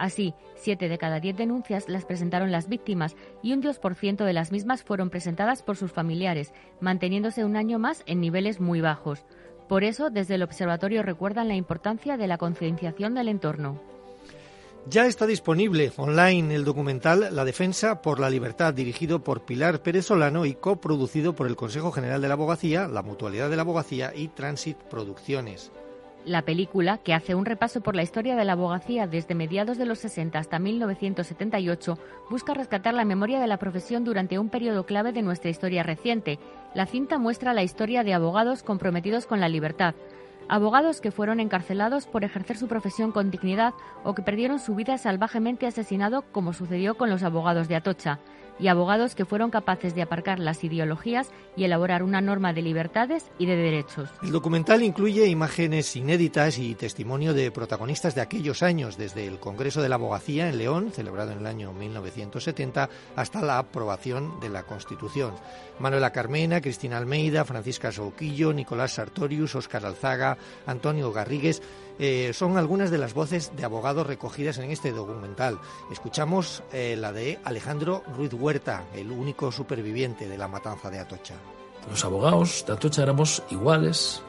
Así, 0.00 0.32
siete 0.54 0.88
de 0.88 0.96
cada 0.96 1.20
diez 1.20 1.36
denuncias 1.36 1.86
las 1.86 2.06
presentaron 2.06 2.50
las 2.50 2.70
víctimas 2.70 3.16
y 3.42 3.52
un 3.52 3.62
2% 3.62 4.24
de 4.24 4.32
las 4.32 4.50
mismas 4.50 4.82
fueron 4.82 5.10
presentadas 5.10 5.62
por 5.62 5.76
sus 5.76 5.92
familiares, 5.92 6.54
manteniéndose 6.80 7.44
un 7.44 7.54
año 7.54 7.78
más 7.78 8.02
en 8.06 8.18
niveles 8.18 8.60
muy 8.60 8.80
bajos. 8.80 9.26
Por 9.68 9.84
eso, 9.84 10.08
desde 10.08 10.36
el 10.36 10.42
observatorio 10.42 11.02
recuerdan 11.02 11.48
la 11.48 11.54
importancia 11.54 12.16
de 12.16 12.26
la 12.28 12.38
concienciación 12.38 13.12
del 13.12 13.28
entorno. 13.28 13.78
Ya 14.88 15.04
está 15.04 15.26
disponible 15.26 15.92
online 15.98 16.54
el 16.54 16.64
documental 16.64 17.28
La 17.32 17.44
Defensa 17.44 18.00
por 18.00 18.20
la 18.20 18.30
Libertad, 18.30 18.72
dirigido 18.72 19.22
por 19.22 19.42
Pilar 19.42 19.82
Pérez 19.82 20.06
Solano 20.06 20.46
y 20.46 20.54
coproducido 20.54 21.34
por 21.34 21.46
el 21.46 21.56
Consejo 21.56 21.92
General 21.92 22.22
de 22.22 22.28
la 22.28 22.34
Abogacía, 22.34 22.88
la 22.88 23.02
Mutualidad 23.02 23.50
de 23.50 23.56
la 23.56 23.62
Abogacía 23.62 24.14
y 24.16 24.28
Transit 24.28 24.78
Producciones. 24.78 25.70
La 26.26 26.42
película, 26.42 26.98
que 26.98 27.14
hace 27.14 27.34
un 27.34 27.46
repaso 27.46 27.80
por 27.80 27.96
la 27.96 28.02
historia 28.02 28.36
de 28.36 28.44
la 28.44 28.52
abogacía 28.52 29.06
desde 29.06 29.34
mediados 29.34 29.78
de 29.78 29.86
los 29.86 30.00
60 30.00 30.38
hasta 30.38 30.58
1978, 30.58 31.98
busca 32.28 32.52
rescatar 32.52 32.92
la 32.92 33.06
memoria 33.06 33.40
de 33.40 33.46
la 33.46 33.56
profesión 33.56 34.04
durante 34.04 34.38
un 34.38 34.50
periodo 34.50 34.84
clave 34.84 35.12
de 35.12 35.22
nuestra 35.22 35.48
historia 35.48 35.82
reciente. 35.82 36.38
La 36.74 36.84
cinta 36.84 37.18
muestra 37.18 37.54
la 37.54 37.62
historia 37.62 38.04
de 38.04 38.12
abogados 38.12 38.62
comprometidos 38.62 39.24
con 39.24 39.40
la 39.40 39.48
libertad, 39.48 39.94
abogados 40.46 41.00
que 41.00 41.10
fueron 41.10 41.40
encarcelados 41.40 42.06
por 42.06 42.22
ejercer 42.22 42.58
su 42.58 42.68
profesión 42.68 43.12
con 43.12 43.30
dignidad 43.30 43.72
o 44.04 44.14
que 44.14 44.22
perdieron 44.22 44.58
su 44.58 44.74
vida 44.74 44.98
salvajemente 44.98 45.66
asesinado 45.66 46.22
como 46.32 46.52
sucedió 46.52 46.96
con 46.96 47.08
los 47.08 47.22
abogados 47.22 47.66
de 47.66 47.76
Atocha 47.76 48.18
y 48.60 48.68
abogados 48.68 49.14
que 49.14 49.24
fueron 49.24 49.50
capaces 49.50 49.94
de 49.94 50.02
aparcar 50.02 50.38
las 50.38 50.62
ideologías 50.64 51.30
y 51.56 51.64
elaborar 51.64 52.02
una 52.02 52.20
norma 52.20 52.52
de 52.52 52.62
libertades 52.62 53.30
y 53.38 53.46
de 53.46 53.56
derechos. 53.56 54.08
El 54.22 54.32
documental 54.32 54.82
incluye 54.82 55.26
imágenes 55.26 55.96
inéditas 55.96 56.58
y 56.58 56.74
testimonio 56.74 57.34
de 57.34 57.50
protagonistas 57.50 58.14
de 58.14 58.20
aquellos 58.20 58.62
años, 58.62 58.96
desde 58.96 59.26
el 59.26 59.38
Congreso 59.38 59.82
de 59.82 59.88
la 59.88 59.96
Abogacía 59.96 60.48
en 60.48 60.58
León, 60.58 60.90
celebrado 60.92 61.32
en 61.32 61.38
el 61.38 61.46
año 61.46 61.72
1970, 61.72 62.88
hasta 63.16 63.42
la 63.42 63.58
aprobación 63.58 64.40
de 64.40 64.48
la 64.48 64.62
Constitución. 64.64 65.34
Manuela 65.78 66.12
Carmena, 66.12 66.60
Cristina 66.60 66.98
Almeida, 66.98 67.44
Francisca 67.44 67.90
Souquillo, 67.90 68.52
Nicolás 68.52 68.92
Sartorius, 68.92 69.54
Óscar 69.54 69.86
Alzaga, 69.86 70.36
Antonio 70.66 71.12
Garrigues 71.12 71.62
eh, 72.02 72.32
son 72.32 72.56
algunas 72.56 72.90
de 72.90 72.96
las 72.96 73.12
voces 73.12 73.52
de 73.54 73.62
abogados 73.62 74.06
recogidas 74.06 74.56
en 74.56 74.70
este 74.70 74.90
documental. 74.90 75.58
Escuchamos 75.92 76.62
eh, 76.72 76.96
la 76.98 77.12
de 77.12 77.38
Alejandro 77.44 78.02
Ruiz 78.16 78.32
Huerta, 78.32 78.84
el 78.94 79.10
único 79.12 79.52
superviviente 79.52 80.26
de 80.26 80.38
la 80.38 80.48
matanza 80.48 80.88
de 80.88 80.98
Atocha. 80.98 81.34
Los 81.90 82.02
abogados 82.02 82.64
de 82.66 82.72
Atocha 82.72 83.02
éramos 83.02 83.42
iguales 83.50 84.22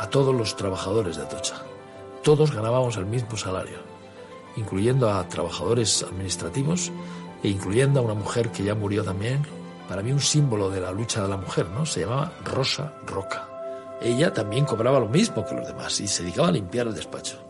a 0.00 0.10
todos 0.10 0.34
los 0.34 0.56
trabajadores 0.56 1.16
de 1.16 1.22
Atocha. 1.22 1.62
Todos 2.24 2.52
ganábamos 2.52 2.96
el 2.96 3.06
mismo 3.06 3.36
salario, 3.36 3.78
incluyendo 4.56 5.12
a 5.12 5.28
trabajadores 5.28 6.02
administrativos 6.02 6.90
e 7.44 7.50
incluyendo 7.50 8.00
a 8.00 8.02
una 8.02 8.14
mujer 8.14 8.50
que 8.50 8.64
ya 8.64 8.74
murió 8.74 9.04
también. 9.04 9.46
Para 9.88 10.02
mí 10.02 10.10
un 10.10 10.20
símbolo 10.20 10.70
de 10.70 10.80
la 10.80 10.90
lucha 10.90 11.22
de 11.22 11.28
la 11.28 11.36
mujer, 11.36 11.68
¿no? 11.68 11.86
Se 11.86 12.00
llamaba 12.00 12.32
Rosa 12.44 12.94
Roca 13.06 13.51
ella 14.02 14.32
también 14.32 14.64
cobraba 14.64 15.00
lo 15.00 15.08
mismo 15.08 15.44
que 15.44 15.54
los 15.54 15.66
demás 15.66 16.00
y 16.00 16.06
se 16.06 16.22
dedicaba 16.22 16.48
a 16.48 16.52
limpiar 16.52 16.86
el 16.86 16.94
despacho. 16.94 17.42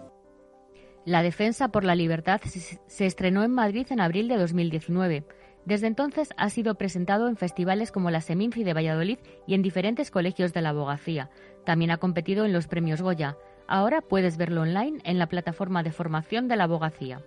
La 1.04 1.22
defensa 1.22 1.68
por 1.68 1.84
la 1.84 1.94
libertad 1.94 2.40
se 2.42 3.06
estrenó 3.06 3.42
en 3.42 3.50
Madrid 3.50 3.86
en 3.90 4.00
abril 4.00 4.28
de 4.28 4.36
2019. 4.36 5.24
Desde 5.64 5.86
entonces 5.86 6.30
ha 6.36 6.48
sido 6.50 6.74
presentado 6.76 7.28
en 7.28 7.36
festivales 7.36 7.92
como 7.92 8.10
la 8.10 8.20
Seminci 8.20 8.64
de 8.64 8.74
Valladolid 8.74 9.18
y 9.46 9.54
en 9.54 9.62
diferentes 9.62 10.10
colegios 10.10 10.52
de 10.52 10.62
la 10.62 10.70
abogacía. 10.70 11.30
También 11.64 11.90
ha 11.90 11.98
competido 11.98 12.44
en 12.44 12.52
los 12.52 12.66
premios 12.66 13.02
Goya. 13.02 13.36
Ahora 13.68 14.00
puedes 14.00 14.36
verlo 14.36 14.62
online 14.62 15.00
en 15.04 15.18
la 15.18 15.28
plataforma 15.28 15.82
de 15.82 15.92
formación 15.92 16.48
de 16.48 16.56
la 16.56 16.64
abogacía. 16.64 17.22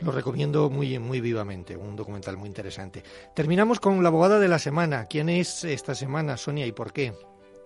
Lo 0.00 0.12
recomiendo 0.12 0.70
muy, 0.70 0.98
muy 0.98 1.20
vivamente, 1.20 1.76
un 1.76 1.96
documental 1.96 2.36
muy 2.36 2.46
interesante. 2.46 3.02
Terminamos 3.34 3.80
con 3.80 4.02
la 4.02 4.10
abogada 4.10 4.38
de 4.38 4.48
la 4.48 4.58
semana. 4.58 5.06
¿Quién 5.06 5.28
es 5.28 5.64
esta 5.64 5.94
semana, 5.94 6.36
Sonia, 6.36 6.66
y 6.66 6.72
por 6.72 6.92
qué? 6.92 7.14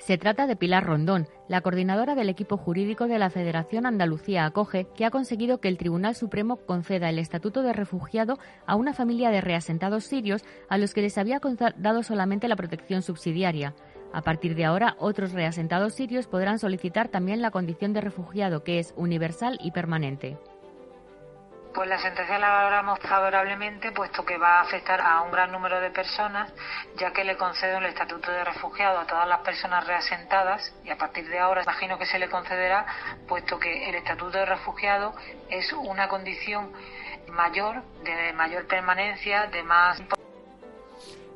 Se 0.04 0.18
trata 0.18 0.49
de 0.49 0.56
Pilar 0.56 0.85
Rondón, 0.85 1.28
la 1.47 1.61
coordinadora 1.61 2.16
del 2.16 2.28
equipo 2.28 2.56
jurídico 2.56 3.06
de 3.06 3.21
la 3.21 3.30
Federación 3.30 3.87
Andalucía 3.87 4.44
Acoge, 4.44 4.88
que 4.97 5.04
ha 5.04 5.12
conseguido 5.12 5.61
que 5.61 5.68
el 5.68 5.78
Tribunal 5.78 6.16
Supremo 6.16 6.56
conceda 6.56 7.09
el 7.09 7.21
estatuto 7.21 7.62
de 7.62 7.73
refugiado 7.73 8.37
a 8.66 8.75
una 8.75 8.94
familia 8.94 9.30
de 9.30 9.40
reasentados 9.40 10.02
sirios 10.02 10.42
a 10.68 10.76
los 10.76 10.92
que 10.92 11.02
les 11.02 11.18
había 11.18 11.40
dado 11.76 12.02
solamente 12.02 12.49
la 12.49 12.56
protección 12.56 13.02
subsidiaria. 13.02 13.76
A 14.12 14.23
partir 14.23 14.56
de 14.56 14.64
ahora, 14.64 14.97
otros 14.99 15.35
reasentados 15.35 15.94
sirios 15.94 16.26
podrán 16.26 16.59
solicitar 16.59 17.06
también 17.06 17.40
la 17.40 17.52
condición 17.52 17.92
de 17.92 18.00
refugiado, 18.00 18.64
que 18.64 18.80
es 18.80 18.94
universal 18.97 19.56
y 19.62 19.71
permanente. 19.71 20.37
Pues 21.75 21.88
la 21.88 21.99
sentencia 21.99 22.38
la 22.38 22.50
valoramos 22.50 22.99
favorablemente, 23.00 23.93
puesto 23.93 24.25
que 24.25 24.37
va 24.37 24.59
a 24.59 24.61
afectar 24.61 25.00
a 25.00 25.23
un 25.23 25.33
gran 25.33 25.50
número 25.50 25.81
de 25.81 25.91
personas, 25.91 26.52
ya 26.97 27.12
que 27.12 27.25
le 27.25 27.37
concede 27.37 27.79
el 27.79 27.87
estatuto 27.87 28.31
de 28.31 28.45
refugiado 28.45 29.00
a 29.00 29.07
todas 29.07 29.26
las 29.26 29.41
personas 29.41 29.87
reasentadas, 29.87 30.75
y 30.85 30.91
a 30.91 30.99
partir 30.99 31.26
de 31.29 31.38
ahora 31.38 31.62
imagino 31.62 31.99
que 31.99 32.05
se 32.05 32.19
le 32.19 32.29
concederá, 32.29 32.87
puesto 33.26 33.59
que 33.59 33.88
el 33.88 33.95
estatuto 33.95 34.37
de 34.37 34.45
refugiado 34.45 35.14
es 35.49 35.73
una 35.73 36.09
condición 36.09 36.73
mayor, 37.29 37.83
de 38.05 38.33
mayor 38.35 38.67
permanencia, 38.67 39.47
de 39.47 39.62
más 39.62 40.00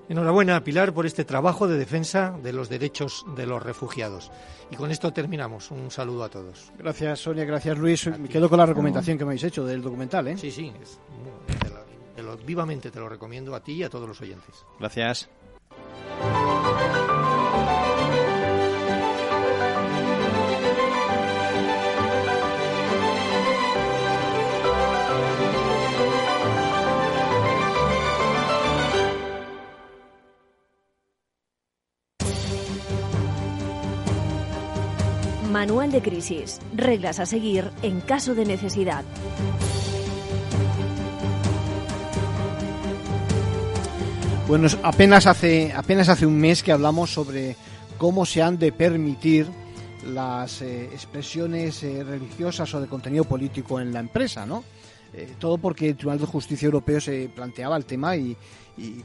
Enhorabuena, 0.09 0.63
Pilar, 0.63 0.93
por 0.93 1.07
este 1.07 1.25
trabajo 1.25 1.67
de 1.67 1.77
defensa 1.79 2.37
de 2.43 2.53
los 2.53 2.69
derechos 2.69 3.25
de 3.37 3.47
los 3.47 3.63
refugiados. 3.63 4.31
Y 4.71 4.77
con 4.77 4.91
esto 4.91 5.13
terminamos. 5.13 5.71
Un 5.71 5.91
saludo 5.91 6.25
a 6.25 6.29
todos. 6.29 6.73
Gracias, 6.79 7.21
Sonia. 7.21 7.45
Gracias, 7.45 7.77
Luis. 7.79 8.07
Me 8.19 8.29
quedo 8.29 8.49
con 8.49 8.59
la 8.59 8.67
recomendación 8.67 9.19
que 9.19 9.25
me 9.25 9.31
habéis 9.31 9.45
hecho 9.45 9.65
del 9.65 9.83
documental. 9.83 10.29
¿eh? 10.29 10.37
Sí, 10.37 10.51
sí. 10.51 10.73
vivamente 12.45 12.91
te 12.91 13.01
lo 13.01 13.09
recomiendo 13.09 13.55
a 13.55 13.61
ti 13.61 13.73
y 13.73 13.83
a 13.83 13.91
todos 13.91 14.09
los 14.09 14.21
oyentes. 14.21 14.65
Gracias. 14.79 15.29
Manual 35.57 35.91
de 35.91 36.03
crisis. 36.03 36.61
Reglas 36.75 37.19
a 37.19 37.25
seguir 37.25 37.71
en 37.81 38.03
caso 38.03 38.35
de 38.35 38.45
necesidad. 38.45 39.03
Bueno, 44.47 44.69
apenas 44.83 45.27
hace, 45.27 45.73
apenas 45.73 46.11
hace 46.11 46.27
un 46.27 46.39
mes 46.39 46.63
que 46.63 46.73
hablamos 46.73 47.11
sobre 47.11 47.57
cómo 47.97 48.27
se 48.27 48.43
han 48.43 48.59
de 48.59 48.71
permitir 48.71 49.47
las 50.07 50.61
eh, 50.61 50.91
expresiones 50.93 51.83
eh, 51.83 52.05
religiosas 52.05 52.75
o 52.75 52.81
de 52.83 52.87
contenido 52.87 53.25
político 53.25 53.81
en 53.81 53.95
la 53.95 54.01
empresa, 54.01 54.45
¿no? 54.45 54.63
Eh, 55.15 55.37
todo 55.39 55.57
porque 55.57 55.89
el 55.89 55.97
Tribunal 55.97 56.21
de 56.21 56.27
Justicia 56.27 56.67
Europeo 56.67 57.01
se 57.01 57.31
planteaba 57.35 57.79
el 57.79 57.87
tema 57.87 58.15
y 58.15 58.37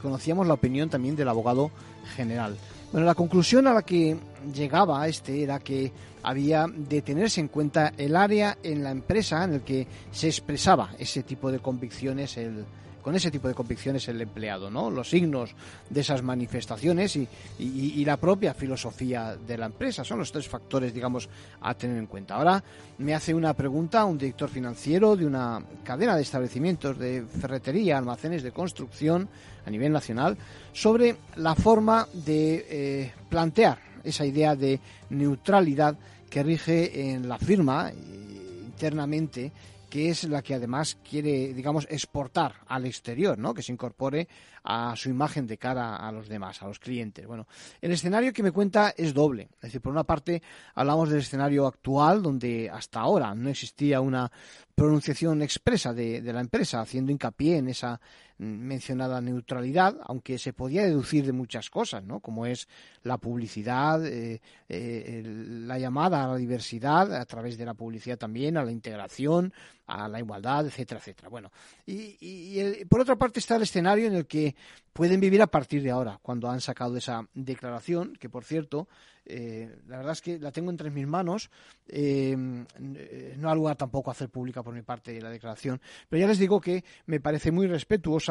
conocíamos 0.01 0.45
la 0.45 0.55
opinión 0.55 0.89
también 0.89 1.15
del 1.15 1.29
abogado 1.29 1.71
general. 2.17 2.57
Bueno, 2.91 3.07
la 3.07 3.15
conclusión 3.15 3.67
a 3.67 3.73
la 3.73 3.83
que 3.83 4.17
llegaba 4.53 5.07
este 5.07 5.41
era 5.41 5.59
que 5.59 5.91
había 6.23 6.67
de 6.67 7.01
tenerse 7.01 7.39
en 7.39 7.47
cuenta 7.47 7.93
el 7.97 8.15
área 8.15 8.57
en 8.63 8.83
la 8.83 8.91
empresa 8.91 9.43
en 9.43 9.53
el 9.53 9.61
que 9.61 9.87
se 10.11 10.27
expresaba 10.27 10.91
ese 10.99 11.23
tipo 11.23 11.51
de 11.51 11.59
convicciones 11.59 12.35
el, 12.37 12.65
con 13.01 13.15
ese 13.15 13.31
tipo 13.31 13.47
de 13.47 13.53
convicciones 13.53 14.07
el 14.07 14.21
empleado, 14.21 14.69
¿no? 14.69 14.89
Los 14.89 15.09
signos 15.09 15.51
de 15.89 16.01
esas 16.01 16.21
manifestaciones 16.21 17.15
y, 17.15 18.05
la 18.05 18.17
propia 18.17 18.53
filosofía 18.53 19.35
de 19.35 19.57
la 19.57 19.67
empresa 19.67 20.03
son 20.03 20.19
los 20.19 20.31
tres 20.31 20.47
factores, 20.47 20.93
digamos, 20.93 21.29
a 21.61 21.73
tener 21.75 21.97
en 21.97 22.07
cuenta. 22.07 22.35
Ahora 22.35 22.61
me 22.97 23.13
hace 23.13 23.33
una 23.33 23.53
pregunta 23.53 24.05
un 24.05 24.17
director 24.17 24.49
financiero 24.49 25.15
de 25.15 25.25
una 25.25 25.61
cadena 25.83 26.15
de 26.15 26.23
establecimientos 26.23 26.97
de 26.97 27.23
ferretería, 27.23 27.97
almacenes 27.97 28.43
de 28.43 28.51
construcción 28.51 29.29
a 29.65 29.69
nivel 29.69 29.91
nacional 29.91 30.37
sobre 30.73 31.15
la 31.35 31.55
forma 31.55 32.07
de 32.13 32.65
eh, 32.69 33.11
plantear 33.29 33.77
esa 34.03 34.25
idea 34.25 34.55
de 34.55 34.79
neutralidad 35.09 35.95
que 36.29 36.43
rige 36.43 37.11
en 37.11 37.27
la 37.27 37.37
firma 37.37 37.89
eh, 37.89 37.95
internamente 38.65 39.51
que 39.91 40.09
es 40.09 40.23
la 40.23 40.41
que 40.41 40.55
además 40.55 40.97
quiere, 41.07 41.53
digamos, 41.53 41.85
exportar 41.89 42.55
al 42.67 42.85
exterior, 42.85 43.37
¿no? 43.37 43.53
Que 43.53 43.61
se 43.61 43.73
incorpore 43.73 44.29
a 44.63 44.95
su 44.95 45.09
imagen 45.09 45.45
de 45.45 45.57
cara 45.57 45.97
a 45.97 46.09
los 46.13 46.29
demás, 46.29 46.61
a 46.61 46.67
los 46.67 46.79
clientes. 46.79 47.27
Bueno, 47.27 47.45
el 47.81 47.91
escenario 47.91 48.31
que 48.31 48.41
me 48.41 48.53
cuenta 48.53 48.93
es 48.95 49.13
doble. 49.13 49.49
Es 49.55 49.63
decir, 49.63 49.81
por 49.81 49.91
una 49.91 50.05
parte 50.05 50.41
hablamos 50.75 51.09
del 51.09 51.19
escenario 51.19 51.67
actual, 51.67 52.23
donde 52.23 52.69
hasta 52.69 53.01
ahora 53.01 53.35
no 53.35 53.49
existía 53.49 53.99
una 53.99 54.31
pronunciación 54.73 55.41
expresa 55.41 55.93
de, 55.93 56.21
de 56.21 56.33
la 56.33 56.39
empresa, 56.39 56.79
haciendo 56.79 57.11
hincapié 57.11 57.57
en 57.57 57.67
esa 57.67 57.99
mencionada 58.41 59.21
neutralidad, 59.21 59.97
aunque 60.03 60.39
se 60.39 60.51
podía 60.51 60.83
deducir 60.83 61.27
de 61.27 61.31
muchas 61.31 61.69
cosas, 61.69 62.03
¿no? 62.03 62.21
Como 62.21 62.47
es 62.47 62.67
la 63.03 63.19
publicidad, 63.19 64.03
eh, 64.03 64.41
eh, 64.67 65.21
la 65.23 65.77
llamada 65.77 66.23
a 66.23 66.27
la 66.27 66.37
diversidad 66.37 67.13
a 67.13 67.25
través 67.25 67.55
de 67.55 67.65
la 67.65 67.75
publicidad 67.75 68.17
también, 68.17 68.57
a 68.57 68.63
la 68.63 68.71
integración, 68.71 69.53
a 69.85 70.07
la 70.07 70.19
igualdad, 70.19 70.65
etcétera, 70.65 70.99
etcétera. 70.99 71.29
Bueno, 71.29 71.51
y, 71.85 72.83
por 72.85 73.01
otra 73.01 73.15
parte 73.15 73.39
está 73.39 73.57
el 73.57 73.61
escenario 73.61 74.07
en 74.07 74.15
el 74.15 74.25
que 74.25 74.55
pueden 74.91 75.19
vivir 75.19 75.41
a 75.43 75.47
partir 75.47 75.83
de 75.83 75.91
ahora, 75.91 76.19
cuando 76.21 76.49
han 76.49 76.61
sacado 76.61 76.97
esa 76.97 77.27
declaración, 77.35 78.15
que 78.19 78.27
por 78.27 78.43
cierto, 78.43 78.87
eh, 79.25 79.77
la 79.87 79.97
verdad 79.97 80.13
es 80.13 80.21
que 80.21 80.39
la 80.39 80.51
tengo 80.51 80.71
entre 80.71 80.89
mis 80.89 81.07
manos, 81.07 81.51
no 81.87 83.49
ha 83.49 83.55
lugar 83.55 83.75
tampoco 83.75 84.09
a 84.09 84.13
hacer 84.13 84.29
pública 84.29 84.63
por 84.63 84.73
mi 84.73 84.81
parte 84.81 85.19
la 85.21 85.29
declaración, 85.29 85.79
pero 86.09 86.19
ya 86.19 86.27
les 86.27 86.39
digo 86.39 86.59
que 86.59 86.83
me 87.05 87.19
parece 87.19 87.51
muy 87.51 87.67
respetuosa 87.67 88.30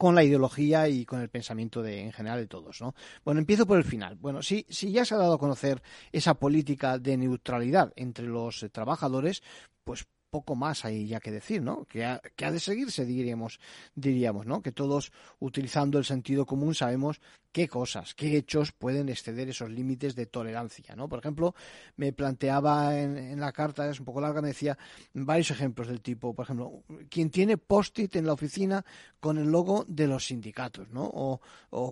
con 0.00 0.14
la 0.14 0.24
ideología 0.24 0.88
y 0.88 1.04
con 1.04 1.20
el 1.20 1.28
pensamiento 1.28 1.82
de, 1.82 2.00
en 2.00 2.12
general 2.12 2.38
de 2.38 2.46
todos. 2.46 2.80
¿no? 2.80 2.94
Bueno, 3.24 3.40
empiezo 3.40 3.66
por 3.66 3.76
el 3.76 3.84
final. 3.84 4.16
Bueno, 4.16 4.42
si, 4.42 4.64
si 4.68 4.92
ya 4.92 5.04
se 5.04 5.14
ha 5.14 5.18
dado 5.18 5.34
a 5.34 5.38
conocer 5.38 5.82
esa 6.10 6.34
política 6.34 6.98
de 6.98 7.18
neutralidad 7.18 7.92
entre 7.96 8.26
los 8.26 8.62
eh, 8.62 8.70
trabajadores, 8.70 9.42
pues 9.84 10.06
poco 10.30 10.54
más 10.54 10.84
hay 10.84 11.06
ya 11.06 11.20
que 11.20 11.30
decir, 11.30 11.60
¿no? 11.60 11.84
Que 11.84 12.04
ha, 12.04 12.20
ha 12.42 12.50
de 12.50 12.60
seguirse, 12.60 13.04
diríamos, 13.04 13.60
diríamos, 13.94 14.46
¿no? 14.46 14.62
Que 14.62 14.72
todos, 14.72 15.12
utilizando 15.40 15.98
el 15.98 16.04
sentido 16.04 16.46
común, 16.46 16.74
sabemos 16.74 17.20
qué 17.52 17.68
cosas, 17.68 18.14
qué 18.14 18.36
hechos 18.36 18.72
pueden 18.72 19.08
exceder 19.08 19.48
esos 19.48 19.70
límites 19.70 20.14
de 20.14 20.26
tolerancia, 20.26 20.94
¿no? 20.94 21.08
Por 21.08 21.18
ejemplo, 21.18 21.54
me 21.96 22.12
planteaba 22.12 22.98
en, 22.98 23.40
la 23.40 23.52
carta, 23.52 23.88
es 23.88 23.98
un 23.98 24.06
poco 24.06 24.20
larga, 24.20 24.40
me 24.40 24.48
decía 24.48 24.78
varios 25.14 25.50
ejemplos 25.50 25.88
del 25.88 26.00
tipo, 26.00 26.34
por 26.34 26.44
ejemplo, 26.44 26.82
quien 27.08 27.30
tiene 27.30 27.56
post-it 27.56 28.14
en 28.16 28.26
la 28.26 28.32
oficina 28.32 28.84
con 29.18 29.38
el 29.38 29.50
logo 29.50 29.84
de 29.88 30.06
los 30.06 30.26
sindicatos, 30.26 30.90
¿no? 30.90 31.04
O, 31.04 31.40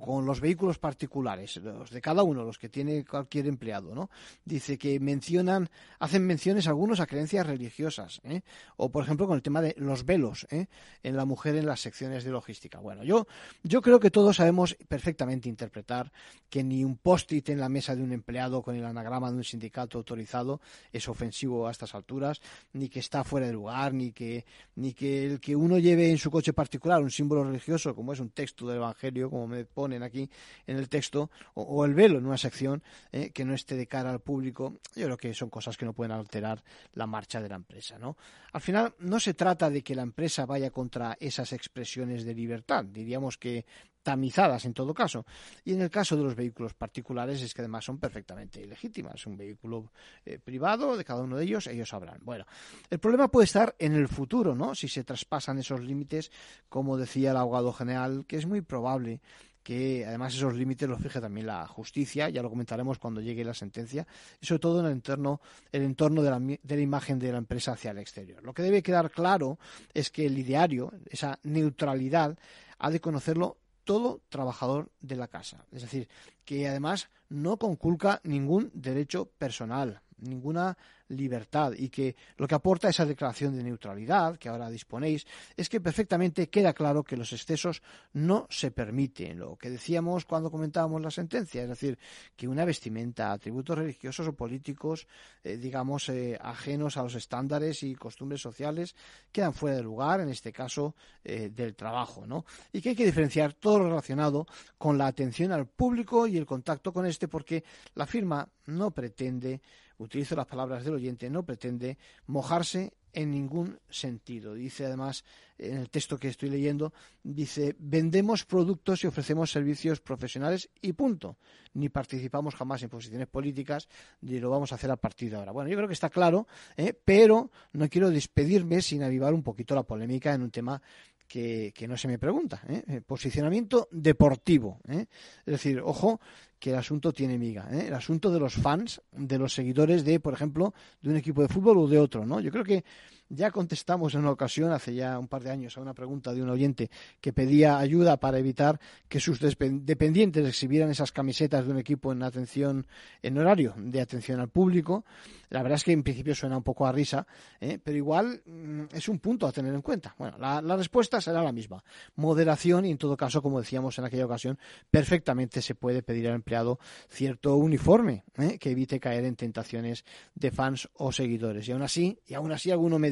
con 0.00 0.26
los 0.26 0.40
vehículos 0.40 0.78
particulares, 0.78 1.56
los 1.56 1.90
de 1.90 2.00
cada 2.00 2.22
uno, 2.22 2.44
los 2.44 2.58
que 2.58 2.68
tiene 2.68 3.04
cualquier 3.04 3.46
empleado, 3.46 3.94
¿no? 3.94 4.10
Dice 4.44 4.78
que 4.78 5.00
mencionan, 5.00 5.68
hacen 5.98 6.26
menciones 6.26 6.68
algunos 6.68 7.00
a 7.00 7.06
creencias 7.06 7.46
religiosas, 7.46 8.20
¿eh? 8.24 8.42
O, 8.76 8.90
por 8.90 9.04
ejemplo, 9.04 9.26
con 9.26 9.36
el 9.36 9.42
tema 9.42 9.60
de 9.60 9.74
los 9.78 10.04
velos, 10.04 10.46
¿eh? 10.50 10.66
En 11.02 11.16
la 11.16 11.24
mujer 11.24 11.56
en 11.56 11.66
las 11.66 11.80
secciones 11.80 12.24
de 12.24 12.30
logística. 12.30 12.78
Bueno, 12.78 13.02
yo, 13.02 13.26
yo 13.62 13.82
creo 13.82 13.98
que 14.00 14.10
todos 14.10 14.36
sabemos 14.36 14.76
perfectamente 14.88 15.47
interpretar 15.48 16.12
que 16.48 16.64
ni 16.64 16.84
un 16.84 16.96
post-it 16.96 17.48
en 17.50 17.60
la 17.60 17.68
mesa 17.68 17.94
de 17.94 18.02
un 18.02 18.12
empleado 18.12 18.62
con 18.62 18.74
el 18.74 18.84
anagrama 18.84 19.30
de 19.30 19.36
un 19.36 19.44
sindicato 19.44 19.98
autorizado 19.98 20.60
es 20.92 21.08
ofensivo 21.08 21.66
a 21.66 21.70
estas 21.70 21.94
alturas, 21.94 22.40
ni 22.72 22.88
que 22.88 23.00
está 23.00 23.24
fuera 23.24 23.46
de 23.46 23.52
lugar, 23.52 23.92
ni 23.92 24.12
que, 24.12 24.44
ni 24.76 24.92
que 24.92 25.26
el 25.26 25.40
que 25.40 25.54
uno 25.54 25.78
lleve 25.78 26.10
en 26.10 26.18
su 26.18 26.30
coche 26.30 26.52
particular 26.52 27.02
un 27.02 27.10
símbolo 27.10 27.44
religioso, 27.44 27.94
como 27.94 28.12
es 28.12 28.20
un 28.20 28.30
texto 28.30 28.66
del 28.66 28.76
Evangelio, 28.76 29.30
como 29.30 29.46
me 29.46 29.64
ponen 29.64 30.02
aquí 30.02 30.28
en 30.66 30.76
el 30.76 30.88
texto, 30.88 31.30
o, 31.54 31.84
el 31.84 31.94
velo 31.94 32.18
en 32.18 32.26
una 32.26 32.38
sección 32.38 32.82
eh, 33.12 33.30
que 33.30 33.44
no 33.44 33.54
esté 33.54 33.76
de 33.76 33.86
cara 33.86 34.10
al 34.10 34.20
público, 34.20 34.74
yo 34.94 35.04
creo 35.04 35.16
que 35.16 35.34
son 35.34 35.50
cosas 35.50 35.76
que 35.76 35.84
no 35.84 35.92
pueden 35.92 36.12
alterar 36.12 36.62
la 36.94 37.06
marcha 37.06 37.40
de 37.40 37.48
la 37.48 37.56
empresa. 37.56 37.98
¿no? 37.98 38.16
Al 38.52 38.60
final, 38.60 38.94
no 39.00 39.20
se 39.20 39.34
trata 39.34 39.70
de 39.70 39.82
que 39.82 39.94
la 39.94 40.02
empresa 40.02 40.46
vaya 40.46 40.70
contra 40.70 41.16
esas 41.20 41.52
expresiones 41.52 42.24
de 42.24 42.34
libertad, 42.34 42.84
diríamos 42.84 43.38
que 43.38 43.64
tamizadas 44.08 44.64
en 44.64 44.72
todo 44.72 44.94
caso. 44.94 45.26
Y 45.66 45.74
en 45.74 45.82
el 45.82 45.90
caso 45.90 46.16
de 46.16 46.22
los 46.22 46.34
vehículos 46.34 46.72
particulares 46.72 47.42
es 47.42 47.52
que 47.52 47.60
además 47.60 47.84
son 47.84 47.98
perfectamente 47.98 48.58
ilegítimas. 48.58 49.26
Un 49.26 49.36
vehículo 49.36 49.92
eh, 50.24 50.38
privado 50.42 50.96
de 50.96 51.04
cada 51.04 51.20
uno 51.20 51.36
de 51.36 51.44
ellos, 51.44 51.66
ellos 51.66 51.90
sabrán. 51.90 52.18
Bueno, 52.22 52.46
el 52.88 52.98
problema 53.00 53.28
puede 53.28 53.44
estar 53.44 53.76
en 53.78 53.92
el 53.92 54.08
futuro, 54.08 54.54
¿no? 54.54 54.74
Si 54.74 54.88
se 54.88 55.04
traspasan 55.04 55.58
esos 55.58 55.82
límites, 55.82 56.32
como 56.70 56.96
decía 56.96 57.32
el 57.32 57.36
abogado 57.36 57.70
general, 57.74 58.24
que 58.26 58.38
es 58.38 58.46
muy 58.46 58.62
probable 58.62 59.20
que 59.62 60.06
además 60.06 60.34
esos 60.34 60.54
límites 60.54 60.88
los 60.88 61.02
fije 61.02 61.20
también 61.20 61.46
la 61.46 61.66
justicia, 61.66 62.30
ya 62.30 62.40
lo 62.40 62.48
comentaremos 62.48 62.98
cuando 62.98 63.20
llegue 63.20 63.44
la 63.44 63.52
sentencia, 63.52 64.06
y 64.40 64.46
sobre 64.46 64.60
todo 64.60 64.80
en 64.80 64.86
el 64.86 64.92
entorno, 64.92 65.42
el 65.70 65.82
entorno 65.82 66.22
de 66.22 66.30
la, 66.30 66.40
de 66.40 66.76
la 66.76 66.80
imagen 66.80 67.18
de 67.18 67.30
la 67.30 67.36
empresa 67.36 67.72
hacia 67.72 67.90
el 67.90 67.98
exterior. 67.98 68.42
Lo 68.42 68.54
que 68.54 68.62
debe 68.62 68.82
quedar 68.82 69.10
claro 69.10 69.58
es 69.92 70.10
que 70.10 70.24
el 70.24 70.38
ideario, 70.38 70.94
esa 71.10 71.38
neutralidad, 71.42 72.38
ha 72.78 72.90
de 72.90 73.00
conocerlo 73.00 73.58
todo 73.88 74.20
trabajador 74.28 74.90
de 75.00 75.16
la 75.16 75.28
casa. 75.28 75.64
Es 75.72 75.80
decir, 75.80 76.10
que 76.44 76.68
además 76.68 77.08
no 77.30 77.56
conculca 77.56 78.20
ningún 78.22 78.70
derecho 78.74 79.30
personal, 79.38 80.02
ninguna 80.18 80.76
libertad 81.08 81.72
y 81.76 81.88
que 81.88 82.16
lo 82.36 82.46
que 82.46 82.54
aporta 82.54 82.88
esa 82.88 83.06
declaración 83.06 83.56
de 83.56 83.62
neutralidad 83.62 84.36
que 84.36 84.48
ahora 84.48 84.70
disponéis 84.70 85.26
es 85.56 85.68
que 85.68 85.80
perfectamente 85.80 86.48
queda 86.48 86.72
claro 86.72 87.02
que 87.02 87.16
los 87.16 87.32
excesos 87.32 87.82
no 88.12 88.46
se 88.50 88.70
permiten. 88.70 89.38
Lo 89.38 89.56
que 89.56 89.70
decíamos 89.70 90.24
cuando 90.24 90.50
comentábamos 90.50 91.00
la 91.00 91.10
sentencia, 91.10 91.62
es 91.62 91.68
decir, 91.68 91.98
que 92.36 92.48
una 92.48 92.64
vestimenta, 92.64 93.32
atributos 93.32 93.78
religiosos 93.78 94.28
o 94.28 94.32
políticos, 94.32 95.06
eh, 95.42 95.56
digamos, 95.56 96.08
eh, 96.08 96.38
ajenos 96.40 96.96
a 96.96 97.02
los 97.02 97.14
estándares 97.14 97.82
y 97.82 97.94
costumbres 97.94 98.40
sociales, 98.40 98.94
quedan 99.32 99.54
fuera 99.54 99.76
de 99.76 99.82
lugar, 99.82 100.20
en 100.20 100.28
este 100.28 100.52
caso, 100.52 100.94
eh, 101.24 101.50
del 101.54 101.74
trabajo, 101.74 102.26
¿no? 102.26 102.44
Y 102.72 102.80
que 102.80 102.90
hay 102.90 102.96
que 102.96 103.06
diferenciar 103.06 103.54
todo 103.54 103.78
lo 103.78 103.88
relacionado 103.88 104.46
con 104.76 104.98
la 104.98 105.06
atención 105.06 105.52
al 105.52 105.66
público 105.66 106.26
y 106.26 106.36
el 106.36 106.46
contacto 106.46 106.92
con 106.92 107.06
este, 107.06 107.28
porque 107.28 107.64
la 107.94 108.06
firma 108.06 108.48
no 108.66 108.90
pretende 108.90 109.60
utilizo 109.98 110.34
las 110.36 110.46
palabras 110.46 110.84
del 110.84 110.94
oyente, 110.94 111.28
no 111.30 111.44
pretende 111.44 111.98
mojarse 112.26 112.92
en 113.12 113.30
ningún 113.30 113.78
sentido. 113.88 114.54
Dice 114.54 114.86
además, 114.86 115.24
en 115.58 115.78
el 115.78 115.90
texto 115.90 116.18
que 116.18 116.28
estoy 116.28 116.50
leyendo, 116.50 116.92
dice, 117.22 117.74
vendemos 117.78 118.44
productos 118.44 119.02
y 119.02 119.06
ofrecemos 119.06 119.50
servicios 119.50 120.00
profesionales 120.00 120.70
y 120.80 120.92
punto. 120.92 121.36
Ni 121.74 121.88
participamos 121.88 122.54
jamás 122.54 122.82
en 122.82 122.90
posiciones 122.90 123.28
políticas, 123.28 123.88
ni 124.20 124.38
lo 124.38 124.50
vamos 124.50 124.72
a 124.72 124.76
hacer 124.76 124.90
a 124.90 124.96
partir 124.96 125.30
de 125.30 125.36
ahora. 125.36 125.52
Bueno, 125.52 125.70
yo 125.70 125.76
creo 125.76 125.88
que 125.88 125.94
está 125.94 126.10
claro, 126.10 126.46
¿eh? 126.76 126.94
pero 127.04 127.50
no 127.72 127.88
quiero 127.88 128.10
despedirme 128.10 128.82
sin 128.82 129.02
avivar 129.02 129.34
un 129.34 129.42
poquito 129.42 129.74
la 129.74 129.82
polémica 129.82 130.34
en 130.34 130.42
un 130.42 130.50
tema 130.50 130.80
que, 131.26 131.86
no 131.88 131.96
se 131.96 132.08
me 132.08 132.18
pregunta. 132.18 132.62
¿eh? 132.68 132.82
Eh, 132.88 133.00
posicionamiento 133.00 133.88
deportivo. 133.90 134.80
Es 134.88 135.06
decir, 135.44 135.80
ojo, 135.80 136.20
que 136.58 136.70
el 136.70 136.76
asunto 136.76 137.12
tiene 137.12 137.38
miga. 137.38 137.68
¿eh? 137.72 137.86
El 137.88 137.94
asunto 137.94 138.30
de 138.30 138.40
los 138.40 138.54
fans, 138.54 139.00
de 139.12 139.38
los 139.38 139.52
seguidores 139.52 140.04
de, 140.04 140.20
por 140.20 140.34
ejemplo, 140.34 140.74
de 141.00 141.10
un 141.10 141.16
equipo 141.16 141.42
de 141.42 141.48
fútbol 141.48 141.78
o 141.78 141.88
de 141.88 141.98
otro. 141.98 142.26
¿no? 142.26 142.40
Yo 142.40 142.50
creo 142.50 142.64
que 142.64 142.84
ya 143.28 143.50
contestamos 143.50 144.14
en 144.14 144.20
una 144.20 144.30
ocasión, 144.30 144.72
hace 144.72 144.94
ya 144.94 145.18
un 145.18 145.28
par 145.28 145.42
de 145.42 145.50
años, 145.50 145.76
a 145.76 145.80
una 145.80 145.94
pregunta 145.94 146.32
de 146.32 146.42
un 146.42 146.50
oyente 146.50 146.90
que 147.20 147.32
pedía 147.32 147.78
ayuda 147.78 148.16
para 148.18 148.38
evitar 148.38 148.80
que 149.08 149.20
sus 149.20 149.38
dependientes 149.40 150.46
exhibieran 150.46 150.90
esas 150.90 151.12
camisetas 151.12 151.66
de 151.66 151.72
un 151.72 151.78
equipo 151.78 152.12
en 152.12 152.22
atención, 152.22 152.86
en 153.22 153.38
horario 153.38 153.74
de 153.76 154.00
atención 154.00 154.40
al 154.40 154.48
público. 154.48 155.04
La 155.50 155.62
verdad 155.62 155.76
es 155.76 155.84
que 155.84 155.92
en 155.92 156.02
principio 156.02 156.34
suena 156.34 156.56
un 156.56 156.62
poco 156.62 156.86
a 156.86 156.92
risa, 156.92 157.26
¿eh? 157.60 157.78
pero 157.82 157.96
igual 157.96 158.42
mm, 158.44 158.82
es 158.92 159.08
un 159.08 159.18
punto 159.18 159.46
a 159.46 159.52
tener 159.52 159.74
en 159.74 159.82
cuenta. 159.82 160.14
Bueno, 160.18 160.36
la, 160.38 160.76
respuesta 160.76 161.20
será 161.20 161.42
la 161.42 161.52
misma. 161.52 161.82
Moderación 162.16 162.84
y 162.84 162.90
en 162.90 162.98
todo 162.98 163.16
caso, 163.16 163.42
como 163.42 163.58
decíamos 163.58 163.98
en 163.98 164.04
aquella 164.04 164.26
ocasión, 164.26 164.58
perfectamente 164.90 165.62
se 165.62 165.74
puede 165.74 166.02
pedir 166.02 166.28
al 166.28 166.34
empleado 166.34 166.78
cierto 167.08 167.56
uniforme 167.56 168.24
¿eh? 168.36 168.58
que 168.58 168.70
evite 168.70 169.00
caer 169.00 169.24
en 169.24 169.36
tentaciones 169.36 170.04
de 170.34 170.50
fans 170.50 170.88
o 170.94 171.12
seguidores. 171.12 171.66
Y 171.68 171.72
aún 171.72 171.82
así, 171.82 172.18
y 172.26 172.34
aún 172.34 172.52
así 172.52 172.70
alguno 172.70 172.98
me 172.98 173.10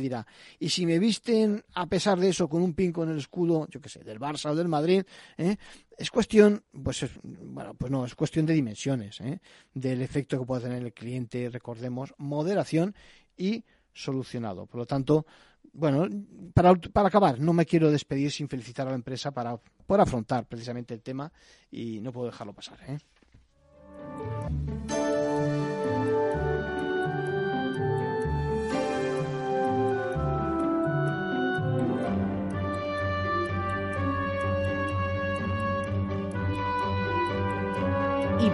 y 0.59 0.69
si 0.69 0.87
me 0.87 0.99
visten 0.99 1.65
a 1.75 1.87
pesar 1.87 2.19
de 2.19 2.29
eso 2.29 2.49
con 2.49 2.63
un 2.63 2.75
pin 2.75 2.93
con 2.93 3.11
el 3.11 3.19
escudo, 3.19 3.67
yo 3.71 3.81
qué 3.81 3.89
sé, 3.89 4.05
del 4.05 4.19
Barça 4.19 4.51
o 4.51 4.55
del 4.55 4.69
Madrid, 4.69 5.03
¿eh? 5.39 5.57
es 5.97 6.11
cuestión, 6.11 6.63
pues 6.83 7.05
bueno, 7.23 7.75
pues 7.75 7.91
no, 7.91 8.05
es 8.05 8.15
cuestión 8.15 8.47
de 8.47 8.55
dimensiones, 8.55 9.21
¿eh? 9.21 9.41
del 9.75 10.03
efecto 10.03 10.39
que 10.39 10.47
puede 10.47 10.63
tener 10.63 10.83
el 10.83 10.93
cliente, 10.93 11.49
recordemos, 11.51 12.15
moderación 12.19 12.95
y 13.37 13.65
solucionado. 13.93 14.67
Por 14.67 14.81
lo 14.81 14.87
tanto, 14.87 15.27
bueno, 15.73 16.07
para, 16.55 16.75
para, 16.75 17.09
acabar, 17.09 17.39
no 17.41 17.53
me 17.53 17.67
quiero 17.67 17.91
despedir 17.91 18.31
sin 18.31 18.49
felicitar 18.49 18.87
a 18.87 18.91
la 18.91 18.97
empresa 18.97 19.31
para, 19.31 19.57
por 19.87 20.01
afrontar 20.01 20.47
precisamente 20.47 20.95
el 20.95 21.03
tema 21.03 21.33
y 21.71 22.01
no 22.01 22.13
puedo 22.13 22.27
dejarlo 22.27 22.53
pasar. 22.53 22.79
¿eh? 22.89 22.99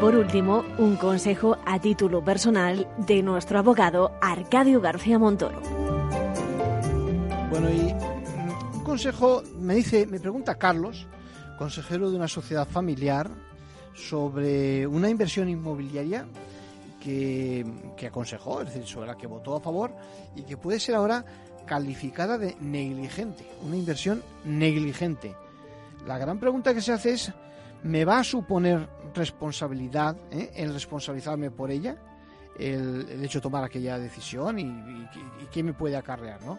Por 0.03 0.17
último, 0.17 0.65
un 0.79 0.97
consejo 0.97 1.57
a 1.65 1.79
título 1.79 2.25
personal 2.25 2.89
de 3.07 3.23
nuestro 3.23 3.61
abogado 3.61 4.11
Arcadio 4.21 4.81
García 4.81 5.17
Montoro. 5.17 5.63
Bueno, 7.49 7.71
y 7.71 7.95
mm, 7.95 8.79
un 8.79 8.83
consejo, 8.83 9.45
me 9.61 9.77
dice, 9.77 10.05
me 10.09 10.19
pregunta 10.19 10.57
Carlos, 10.57 11.07
consejero 11.57 12.11
de 12.11 12.17
una 12.17 12.27
sociedad 12.27 12.67
familiar, 12.67 13.31
sobre 13.95 14.89
una 14.89 15.09
inversión 15.09 15.49
inmobiliaria 15.49 16.27
que, 17.01 17.65
que 17.97 18.09
aconsejó, 18.09 18.63
es 18.63 18.75
decir, 18.75 18.85
sobre 18.89 19.07
la 19.07 19.17
que 19.17 19.29
votó 19.29 19.55
a 19.55 19.61
favor 19.61 19.95
y 20.35 20.43
que 20.43 20.57
puede 20.57 20.81
ser 20.81 20.97
ahora 20.97 21.25
calificada 21.65 22.39
de 22.39 22.57
negligente, 22.61 23.47
una 23.65 23.77
inversión 23.77 24.21
negligente. 24.45 25.37
La 26.09 26.19
gran 26.19 26.41
pregunta 26.41 26.75
que 26.75 26.81
se 26.81 26.91
hace 26.91 27.13
es, 27.13 27.33
¿me 27.83 28.05
va 28.05 28.19
a 28.19 28.25
suponer 28.25 28.89
responsabilidad 29.15 30.17
eh, 30.31 30.51
el 30.57 30.73
responsabilizarme 30.73 31.51
por 31.51 31.71
ella? 31.71 31.97
El, 32.59 33.23
hecho 33.25 33.39
de 33.39 33.43
tomar 33.43 33.65
aquella 33.65 33.99
decisión 33.99 34.59
y, 34.59 35.09
qué 35.51 35.63
me 35.63 35.73
puede 35.73 35.97
acarrear, 35.97 36.43
¿no? 36.43 36.59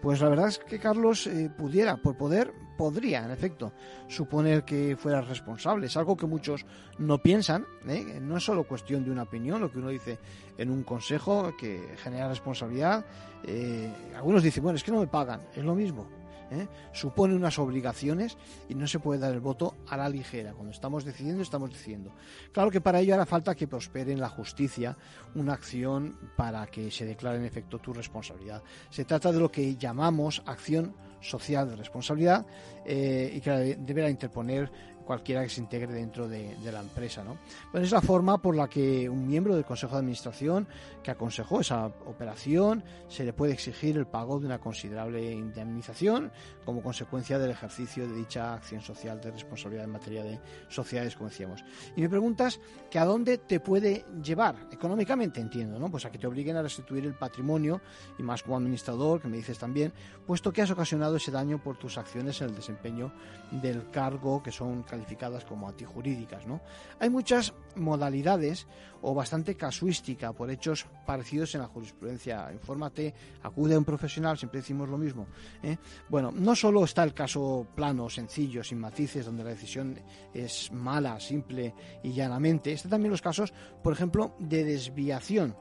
Pues 0.00 0.20
la 0.20 0.28
verdad 0.28 0.48
es 0.48 0.58
que 0.58 0.78
Carlos 0.78 1.26
eh, 1.26 1.50
pudiera, 1.56 1.96
por 1.96 2.16
poder, 2.16 2.52
podría, 2.76 3.24
en 3.24 3.30
efecto, 3.30 3.72
suponer 4.06 4.62
que 4.62 4.96
fuera 4.96 5.22
responsable. 5.22 5.86
Es 5.86 5.96
algo 5.96 6.14
que 6.14 6.26
muchos 6.26 6.66
no 6.98 7.18
piensan. 7.18 7.64
¿eh? 7.88 8.18
No 8.20 8.36
es 8.36 8.44
solo 8.44 8.64
cuestión 8.64 9.02
de 9.02 9.10
una 9.10 9.22
opinión, 9.22 9.62
lo 9.62 9.70
que 9.70 9.78
uno 9.78 9.88
dice 9.88 10.18
en 10.58 10.70
un 10.70 10.82
consejo 10.82 11.56
que 11.56 11.94
genera 11.96 12.28
responsabilidad. 12.28 13.04
Eh, 13.44 13.90
algunos 14.14 14.42
dicen, 14.42 14.62
bueno, 14.62 14.76
es 14.76 14.84
que 14.84 14.92
no 14.92 15.00
me 15.00 15.06
pagan. 15.06 15.40
Es 15.56 15.64
lo 15.64 15.74
mismo. 15.74 16.06
¿Eh? 16.50 16.68
supone 16.92 17.34
unas 17.34 17.58
obligaciones 17.58 18.36
y 18.68 18.74
no 18.74 18.86
se 18.86 18.98
puede 18.98 19.20
dar 19.20 19.32
el 19.32 19.40
voto 19.40 19.76
a 19.88 19.96
la 19.96 20.08
ligera. 20.08 20.52
Cuando 20.52 20.72
estamos 20.72 21.04
decidiendo, 21.04 21.42
estamos 21.42 21.70
decidiendo. 21.70 22.12
Claro 22.52 22.70
que 22.70 22.80
para 22.80 23.00
ello 23.00 23.14
hará 23.14 23.26
falta 23.26 23.54
que 23.54 23.68
prospere 23.68 24.12
en 24.12 24.20
la 24.20 24.28
justicia 24.28 24.96
una 25.34 25.54
acción 25.54 26.18
para 26.36 26.66
que 26.66 26.90
se 26.90 27.04
declare 27.04 27.38
en 27.38 27.44
efecto 27.44 27.78
tu 27.78 27.92
responsabilidad. 27.92 28.62
Se 28.90 29.04
trata 29.04 29.32
de 29.32 29.40
lo 29.40 29.50
que 29.50 29.76
llamamos 29.76 30.42
acción 30.46 30.94
social 31.20 31.68
de 31.70 31.76
responsabilidad 31.76 32.46
eh, 32.84 33.32
y 33.34 33.40
que 33.40 33.76
deberá 33.80 34.10
interponer 34.10 34.70
cualquiera 35.04 35.42
que 35.42 35.48
se 35.48 35.60
integre 35.60 35.92
dentro 35.92 36.28
de, 36.28 36.56
la 36.64 36.80
empresa. 36.80 37.22
¿no? 37.22 37.38
Pues 37.70 37.84
es 37.84 37.92
la 37.92 38.00
forma 38.00 38.38
por 38.38 38.56
la 38.56 38.68
que 38.68 39.08
un 39.08 39.26
miembro 39.26 39.54
del 39.54 39.64
Consejo 39.64 39.92
de 39.92 39.98
Administración 39.98 40.66
que 41.02 41.10
aconsejó 41.10 41.60
esa 41.60 41.86
operación 41.86 42.82
se 43.08 43.24
le 43.24 43.32
puede 43.32 43.52
exigir 43.52 43.96
el 43.96 44.06
pago 44.06 44.40
de 44.40 44.46
una 44.46 44.58
considerable 44.58 45.32
indemnización 45.32 46.32
como 46.64 46.82
consecuencia 46.82 47.38
del 47.38 47.50
ejercicio 47.50 48.08
de 48.08 48.14
dicha 48.14 48.54
acción 48.54 48.80
social 48.80 49.20
de 49.20 49.30
responsabilidad 49.30 49.84
en 49.84 49.90
materia 49.90 50.24
de 50.24 50.40
sociedades, 50.68 51.16
como 51.16 51.28
decíamos. 51.28 51.64
Y 51.96 52.02
me 52.02 52.08
preguntas 52.08 52.60
que 52.90 52.98
a 52.98 53.04
dónde 53.04 53.38
te 53.38 53.60
puede 53.60 54.04
llevar 54.22 54.56
económicamente, 54.72 55.40
entiendo, 55.40 55.78
¿no? 55.78 55.90
Pues 55.90 56.04
a 56.06 56.10
que 56.10 56.18
te 56.18 56.26
obliguen 56.26 56.56
a 56.56 56.62
restituir 56.62 57.04
el 57.04 57.14
patrimonio 57.14 57.80
y 58.18 58.22
más 58.22 58.42
como 58.42 58.56
administrador, 58.56 59.20
que 59.20 59.28
me 59.28 59.36
dices 59.36 59.58
también, 59.58 59.92
puesto 60.26 60.52
que 60.52 60.62
has 60.62 60.70
ocasionado 60.70 61.16
ese 61.16 61.30
daño 61.30 61.62
por 61.62 61.76
tus 61.76 61.98
acciones 61.98 62.40
en 62.40 62.48
el 62.48 62.54
desempeño 62.54 63.12
del 63.50 63.90
cargo 63.90 64.42
que 64.42 64.52
son 64.52 64.82
calificadas 64.94 65.44
como 65.44 65.68
antijurídicas. 65.68 66.46
¿no? 66.46 66.60
Hay 67.00 67.10
muchas 67.10 67.52
modalidades 67.74 68.66
o 69.02 69.12
bastante 69.12 69.54
casuística 69.54 70.32
por 70.32 70.50
hechos 70.50 70.86
parecidos 71.04 71.54
en 71.54 71.60
la 71.60 71.66
jurisprudencia. 71.66 72.50
Infórmate, 72.52 73.12
acude 73.42 73.74
a 73.74 73.78
un 73.78 73.84
profesional, 73.84 74.38
siempre 74.38 74.60
decimos 74.60 74.88
lo 74.88 74.96
mismo. 74.96 75.26
¿eh? 75.62 75.76
Bueno, 76.08 76.32
no 76.32 76.56
solo 76.56 76.84
está 76.84 77.02
el 77.02 77.12
caso 77.12 77.66
plano, 77.74 78.08
sencillo, 78.08 78.64
sin 78.64 78.78
matices, 78.78 79.26
donde 79.26 79.44
la 79.44 79.50
decisión 79.50 79.98
es 80.32 80.72
mala, 80.72 81.20
simple 81.20 81.74
y 82.02 82.12
llanamente. 82.12 82.72
Están 82.72 82.92
también 82.92 83.10
los 83.10 83.20
casos, 83.20 83.52
por 83.82 83.92
ejemplo, 83.92 84.34
de 84.38 84.64
desviación, 84.64 85.54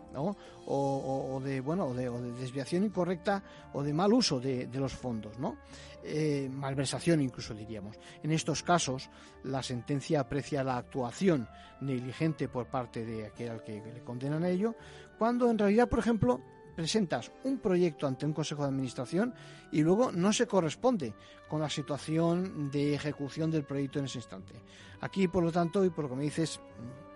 o, 0.66 1.42
de 1.44 1.60
bueno, 1.60 1.94
de, 1.94 2.10
desviación 2.40 2.86
incorrecta 2.86 3.44
o 3.74 3.84
de 3.84 3.94
mal 3.94 4.14
uso 4.14 4.40
de, 4.40 4.68
de 4.68 4.80
los 4.80 4.94
fondos, 4.94 5.38
¿no? 5.40 5.58
Eh, 6.06 6.50
malversación 6.52 7.22
incluso 7.22 7.54
diríamos. 7.54 7.98
En 8.22 8.32
estos 8.32 8.62
casos, 8.62 9.10
la 9.44 9.64
sentencia 9.64 10.20
aprecia 10.20 10.64
la 10.64 10.78
actuación 10.78 11.48
negligente 11.82 12.50
por 12.50 12.68
parte 12.68 13.06
de 13.06 13.28
aquel 13.28 13.50
al 13.50 13.64
que 13.64 13.82
le 13.82 14.04
condenan 14.04 14.44
a 14.44 14.50
ello, 14.50 14.76
cuando 15.18 15.50
en 15.50 15.58
realidad, 15.58 15.88
por 15.88 16.00
ejemplo, 16.00 16.42
presentas 16.76 17.32
un 17.44 17.60
proyecto 17.60 18.08
ante 18.08 18.26
un 18.26 18.34
consejo 18.34 18.64
de 18.64 18.70
administración 18.70 19.34
y 19.72 19.82
luego 19.82 20.12
no 20.12 20.34
se 20.34 20.48
corresponde 20.48 21.14
con 21.48 21.62
la 21.62 21.70
situación 21.70 22.70
de 22.72 22.96
ejecución 22.96 23.52
del 23.52 23.64
proyecto 23.64 24.00
en 24.00 24.06
ese 24.06 24.18
instante. 24.20 24.56
Aquí, 25.02 25.28
por 25.28 25.44
lo 25.44 25.52
tanto, 25.52 25.86
y 25.86 25.90
por 25.90 26.06
lo 26.06 26.10
que 26.10 26.16
me 26.16 26.24
dices, 26.24 26.60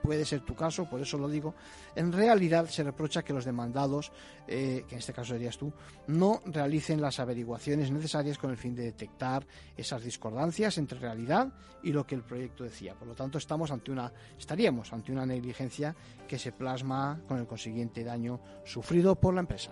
puede 0.08 0.24
ser 0.24 0.40
tu 0.40 0.56
caso, 0.56 0.86
por 0.86 1.02
eso 1.02 1.18
lo 1.18 1.28
digo, 1.28 1.54
en 1.94 2.14
realidad 2.14 2.70
se 2.70 2.82
reprocha 2.82 3.24
que 3.24 3.34
los 3.34 3.44
demandados, 3.44 4.14
eh, 4.48 4.86
que 4.88 4.96
en 4.96 5.00
este 5.00 5.12
caso 5.12 5.34
serías 5.34 5.58
tú, 5.58 5.74
no 6.08 6.42
realicen 6.46 7.02
las 7.02 7.20
averiguaciones 7.20 7.92
necesarias 7.92 8.38
con 8.38 8.50
el 8.50 8.56
fin 8.56 8.74
de 8.74 8.84
detectar 8.84 9.46
esas 9.76 10.02
discordancias 10.06 10.78
entre 10.78 10.98
realidad 10.98 11.52
y 11.84 11.92
lo 11.92 12.08
que 12.08 12.16
el 12.16 12.24
proyecto 12.24 12.64
decía. 12.64 12.96
Por 12.96 13.10
lo 13.10 13.16
tanto, 13.16 13.38
estamos 13.38 13.70
ante 13.70 13.92
una, 13.92 14.14
estaríamos 14.40 14.94
ante 14.94 15.12
una 15.12 15.26
negligencia 15.26 15.94
que 16.26 16.40
se 16.40 16.54
plasma 16.54 17.20
con 17.28 17.40
el 17.40 17.46
consiguiente 17.46 18.06
daño 18.06 18.40
sufrido 18.64 19.14
por 19.16 19.34
la 19.34 19.42
empresa. 19.42 19.72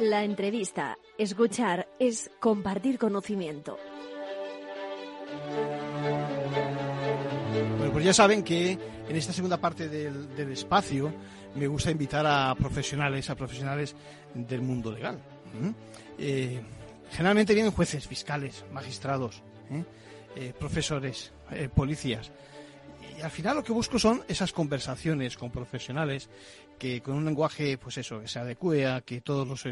La 0.00 0.24
entrevista, 0.24 0.96
escuchar, 1.18 1.86
es 1.98 2.30
compartir 2.40 2.98
conocimiento. 2.98 3.76
Bueno, 7.76 7.92
pues 7.92 8.06
ya 8.06 8.14
saben 8.14 8.42
que 8.42 8.78
en 9.06 9.16
esta 9.16 9.34
segunda 9.34 9.58
parte 9.58 9.90
del, 9.90 10.50
espacio 10.52 11.12
me 11.54 11.66
gusta 11.66 11.90
invitar 11.90 12.24
a 12.26 12.54
profesionales, 12.54 13.28
a 13.28 13.34
profesionales 13.34 13.94
del 14.32 14.62
mundo 14.62 14.90
legal. 14.90 15.18
Eh, 16.16 16.62
generalmente 17.10 17.52
vienen 17.52 17.72
jueces, 17.72 18.08
fiscales, 18.08 18.64
magistrados, 18.72 19.42
¿eh? 19.70 19.84
Eh, 20.34 20.54
profesores, 20.58 21.30
policías. 21.74 22.32
Al 23.22 23.30
final 23.30 23.56
lo 23.56 23.64
que 23.64 23.72
busco 23.72 23.98
son 23.98 24.22
esas 24.28 24.52
conversaciones 24.52 25.36
con 25.36 25.50
profesionales 25.50 26.30
que 26.78 27.02
con 27.02 27.16
un 27.16 27.24
lenguaje, 27.24 27.76
pues 27.76 27.98
eso, 27.98 28.20
que 28.20 28.28
se 28.28 28.38
adecue 28.38 28.86
a 28.86 29.02
que 29.02 29.20
todos 29.20 29.46
los 29.46 29.66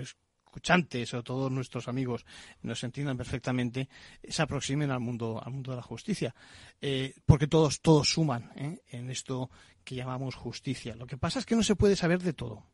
escuchantes 0.48 1.14
o 1.14 1.22
todos 1.22 1.50
nuestros 1.50 1.88
amigos 1.88 2.26
nos 2.62 2.82
entiendan 2.84 3.16
perfectamente, 3.16 3.88
se 4.28 4.42
aproximen 4.42 4.90
al 4.90 5.00
mundo, 5.00 5.40
al 5.42 5.52
mundo 5.52 5.70
de 5.70 5.76
la 5.76 5.82
justicia. 5.82 6.34
Eh, 6.80 7.14
porque 7.24 7.46
todos, 7.46 7.80
todos 7.80 8.10
suman 8.10 8.50
¿eh? 8.56 8.82
en 8.90 9.10
esto 9.10 9.50
que 9.84 9.94
llamamos 9.94 10.34
justicia. 10.34 10.94
Lo 10.96 11.06
que 11.06 11.16
pasa 11.16 11.38
es 11.38 11.46
que 11.46 11.56
no 11.56 11.62
se 11.62 11.76
puede 11.76 11.96
saber 11.96 12.22
de 12.22 12.34
todo. 12.34 12.64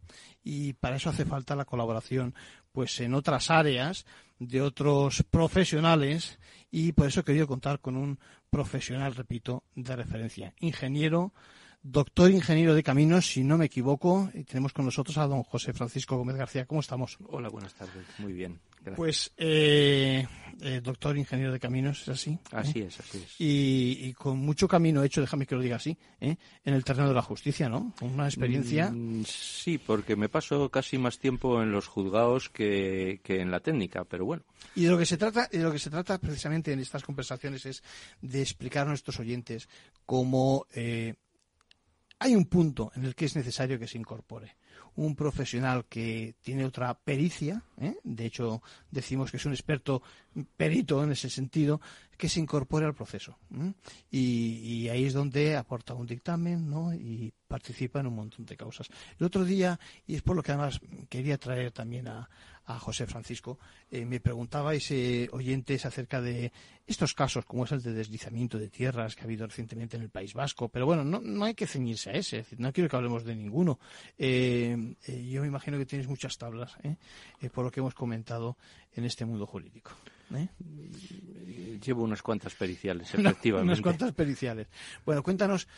Y 0.42 0.72
para 0.72 0.96
eso 0.96 1.10
hace 1.10 1.24
falta 1.24 1.54
la 1.54 1.64
colaboración, 1.64 2.34
pues 2.72 2.98
en 3.00 3.14
otras 3.14 3.50
áreas 3.50 4.04
de 4.40 4.60
otros 4.62 5.22
profesionales. 5.30 6.40
Y 6.72 6.92
por 6.92 7.06
eso 7.06 7.20
he 7.20 7.24
querido 7.24 7.46
contar 7.46 7.78
con 7.78 7.96
un 7.96 8.18
profesional, 8.54 9.16
repito, 9.16 9.64
de 9.74 9.96
referencia. 9.96 10.54
Ingeniero, 10.60 11.32
doctor 11.84 12.30
ingeniero 12.30 12.74
de 12.74 12.82
caminos, 12.82 13.26
si 13.26 13.44
no 13.44 13.58
me 13.58 13.66
equivoco, 13.66 14.30
y 14.32 14.44
tenemos 14.44 14.72
con 14.72 14.86
nosotros 14.86 15.18
a 15.18 15.26
don 15.26 15.42
José 15.42 15.74
Francisco 15.74 16.16
Gómez 16.16 16.36
García. 16.36 16.64
¿Cómo 16.64 16.80
estamos? 16.80 17.18
Hola, 17.28 17.50
buenas 17.50 17.74
tardes. 17.74 18.06
Muy 18.18 18.32
bien. 18.32 18.58
Pues, 18.96 19.32
eh, 19.36 20.26
eh, 20.60 20.80
doctor 20.82 21.16
ingeniero 21.16 21.52
de 21.52 21.60
caminos, 21.60 22.02
¿es 22.02 22.08
así? 22.08 22.38
Así 22.52 22.80
es, 22.80 23.00
así 23.00 23.18
es. 23.18 23.34
Y, 23.38 24.12
con 24.14 24.38
mucho 24.38 24.68
camino 24.68 25.02
hecho, 25.02 25.20
déjame 25.20 25.46
que 25.46 25.54
lo 25.54 25.60
diga 25.60 25.76
así, 25.76 25.96
¿eh? 26.20 26.36
en 26.64 26.74
el 26.74 26.84
terreno 26.84 27.08
de 27.08 27.14
la 27.14 27.22
justicia, 27.22 27.68
¿no? 27.68 27.94
Una 28.00 28.26
experiencia. 28.26 28.90
Mm, 28.90 29.24
sí, 29.24 29.78
porque 29.78 30.16
me 30.16 30.28
paso 30.28 30.70
casi 30.70 30.98
más 30.98 31.18
tiempo 31.18 31.62
en 31.62 31.72
los 31.72 31.86
juzgados 31.86 32.50
que, 32.50 33.20
que, 33.22 33.40
en 33.40 33.50
la 33.50 33.60
técnica, 33.60 34.04
pero 34.04 34.26
bueno. 34.26 34.44
Y 34.74 34.84
de 34.84 34.90
lo 34.90 34.98
que 34.98 35.06
se 35.06 35.16
trata, 35.16 35.48
de 35.50 35.62
lo 35.62 35.72
que 35.72 35.78
se 35.78 35.90
trata 35.90 36.18
precisamente 36.18 36.72
en 36.72 36.80
estas 36.80 37.04
conversaciones 37.04 37.64
es 37.64 37.82
de 38.20 38.42
explicar 38.42 38.86
a 38.86 38.90
nuestros 38.90 39.18
oyentes 39.18 39.68
cómo 40.04 40.66
hay 42.24 42.34
un 42.34 42.46
punto 42.46 42.90
en 42.94 43.04
el 43.04 43.14
que 43.14 43.26
es 43.26 43.36
necesario 43.36 43.78
que 43.78 43.86
se 43.86 43.98
incorpore 43.98 44.56
un 44.96 45.14
profesional 45.14 45.86
que 45.86 46.36
tiene 46.40 46.64
otra 46.64 46.94
pericia, 46.94 47.62
¿eh? 47.80 47.96
de 48.02 48.26
hecho 48.26 48.62
decimos 48.90 49.30
que 49.30 49.38
es 49.38 49.44
un 49.44 49.52
experto 49.52 50.02
perito 50.56 51.02
en 51.02 51.12
ese 51.12 51.28
sentido, 51.28 51.80
que 52.16 52.28
se 52.28 52.40
incorpore 52.40 52.86
al 52.86 52.94
proceso. 52.94 53.38
Y, 54.10 54.88
ahí 54.88 55.04
es 55.04 55.12
donde 55.12 55.56
aporta 55.56 55.94
un 55.94 56.06
dictamen 56.06 56.68
¿no? 56.68 56.94
y 56.94 57.32
participa 57.48 58.00
en 58.00 58.06
un 58.06 58.14
montón 58.14 58.46
de 58.46 58.56
causas. 58.56 58.88
El 59.18 59.26
otro 59.26 59.44
día, 59.44 59.78
y 60.06 60.14
es 60.14 60.22
por 60.22 60.36
lo 60.36 60.42
que 60.42 60.52
además 60.52 60.80
quería 61.08 61.38
traer 61.38 61.72
también 61.72 62.08
a, 62.08 62.28
a 62.66 62.78
José 62.78 63.06
Francisco, 63.06 63.58
eh, 63.90 64.04
me 64.04 64.20
preguntabais 64.20 64.90
eh, 64.90 65.28
oyentes 65.32 65.84
acerca 65.84 66.20
de 66.20 66.52
estos 66.86 67.14
casos, 67.14 67.44
como 67.44 67.64
es 67.64 67.72
el 67.72 67.82
de 67.82 67.92
deslizamiento 67.92 68.58
de 68.58 68.68
tierras 68.68 69.14
que 69.14 69.22
ha 69.22 69.24
habido 69.24 69.46
recientemente 69.46 69.96
en 69.96 70.02
el 70.02 70.10
País 70.10 70.34
Vasco. 70.34 70.68
Pero 70.68 70.86
bueno, 70.86 71.04
no, 71.04 71.20
no 71.20 71.44
hay 71.44 71.54
que 71.54 71.66
ceñirse 71.66 72.10
a 72.10 72.14
ese, 72.14 72.46
no 72.58 72.72
quiero 72.72 72.88
que 72.88 72.96
hablemos 72.96 73.24
de 73.24 73.36
ninguno. 73.36 73.78
Eh, 74.18 74.96
yo 75.30 75.42
me 75.42 75.48
imagino 75.48 75.78
que 75.78 75.86
tienes 75.86 76.08
muchas 76.08 76.38
tablas, 76.38 76.76
por 77.52 77.64
lo 77.64 77.70
que 77.70 77.80
hemos 77.80 77.94
comentado 77.94 78.56
en 78.94 79.04
este 79.04 79.24
mundo 79.24 79.46
jurídico. 79.46 79.92
Llevo 81.84 82.02
unas 82.04 82.22
cuantas 82.22 82.54
periciales, 82.54 83.08
efectivamente. 83.14 83.72
unas 83.72 83.80
cuantas 83.80 84.12
periciales. 84.12 84.68
Bueno, 85.04 85.22
cuéntanos 85.22 85.68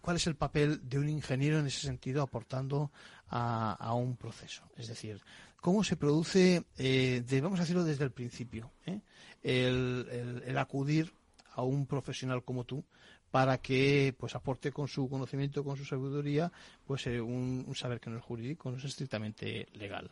cuál 0.00 0.16
es 0.16 0.26
el 0.26 0.36
papel 0.36 0.80
de 0.88 0.98
un 0.98 1.08
ingeniero 1.08 1.58
en 1.58 1.66
ese 1.66 1.86
sentido 1.86 2.22
aportando 2.22 2.90
a, 3.28 3.72
a 3.72 3.94
un 3.94 4.16
proceso. 4.16 4.64
Es 4.76 4.88
decir, 4.88 5.20
cómo 5.60 5.84
se 5.84 5.96
produce, 5.96 6.64
eh, 6.76 7.22
vamos 7.42 7.60
a 7.60 7.64
hacerlo 7.64 7.84
desde 7.84 8.04
el 8.04 8.12
principio, 8.12 8.70
¿eh? 8.86 9.00
el, 9.42 10.56
acudir 10.56 11.12
a 11.54 11.62
un 11.62 11.86
profesional 11.86 12.44
como 12.44 12.64
tú 12.64 12.84
para 13.30 13.58
que 13.58 14.14
pues 14.18 14.34
aporte 14.34 14.72
con 14.72 14.88
su 14.88 15.08
conocimiento, 15.08 15.62
con 15.62 15.76
su 15.76 15.84
sabiduría, 15.84 16.50
pues 16.86 17.06
eh, 17.06 17.20
un, 17.20 17.66
saber 17.74 18.00
que 18.00 18.10
no 18.10 18.16
es 18.16 18.24
jurídico, 18.24 18.70
no 18.70 18.78
es 18.78 18.84
estrictamente 18.84 19.68
legal. 19.74 20.10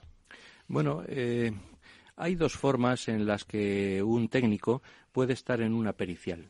Bueno, 0.69 1.05
hay 2.17 2.35
dos 2.35 2.55
formas 2.55 3.09
en 3.09 3.27
las 3.27 3.45
que 3.45 4.03
un 4.03 4.29
técnico 4.29 4.83
puede 5.13 5.35
estar 5.35 5.61
en 5.61 5.75
una 5.75 5.93
pericial. 5.93 6.49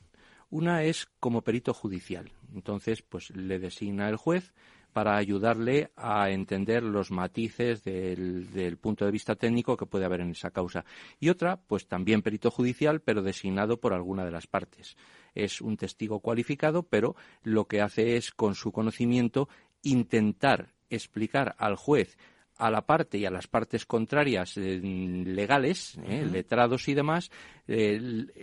Una 0.49 0.85
es 0.85 1.07
como 1.19 1.43
perito 1.43 1.75
judicial. 1.75 2.31
Entonces, 2.55 3.03
pues 3.03 3.31
le 3.31 3.59
designa 3.59 4.09
el 4.09 4.17
juez 4.17 4.55
para 4.93 5.17
ayudarle 5.17 5.91
a 5.97 6.31
entender 6.31 6.83
los 6.83 7.11
matices 7.11 7.85
del, 7.85 8.79
punto 8.81 9.05
de 9.05 9.11
vista 9.11 9.35
técnico 9.35 9.77
que 9.77 9.85
puede 9.85 10.07
haber 10.07 10.21
en 10.23 10.31
esa 10.31 10.53
causa. 10.53 10.87
Y 11.21 11.29
otra, 11.29 11.61
pues 11.61 11.87
también 11.87 12.23
perito 12.23 12.51
judicial, 12.51 13.03
pero 13.03 13.23
designado 13.23 13.79
por 13.79 13.93
alguna 13.93 14.25
de 14.25 14.31
las 14.31 14.47
partes. 14.47 14.97
Es 15.35 15.61
un 15.61 15.77
testigo 15.77 16.21
cualificado, 16.21 16.85
pero 16.85 17.15
lo 17.43 17.67
que 17.67 17.83
hace 17.83 18.17
es, 18.17 18.31
con 18.31 18.55
su 18.55 18.73
conocimiento, 18.73 19.51
intentar 19.83 20.73
explicar 20.89 21.55
al 21.59 21.77
juez 21.77 22.17
a 22.59 22.71
la 22.71 22.83
parte 22.83 23.19
y 23.19 23.27
a 23.27 23.31
las 23.31 23.47
partes 23.47 23.87
contrarias 23.87 24.57
eh, 24.57 24.81
legales, 24.81 25.99
eh, 26.07 26.27
letrados 26.31 26.89
y 26.89 26.95
demás, 26.95 27.31
eh, 27.67 27.99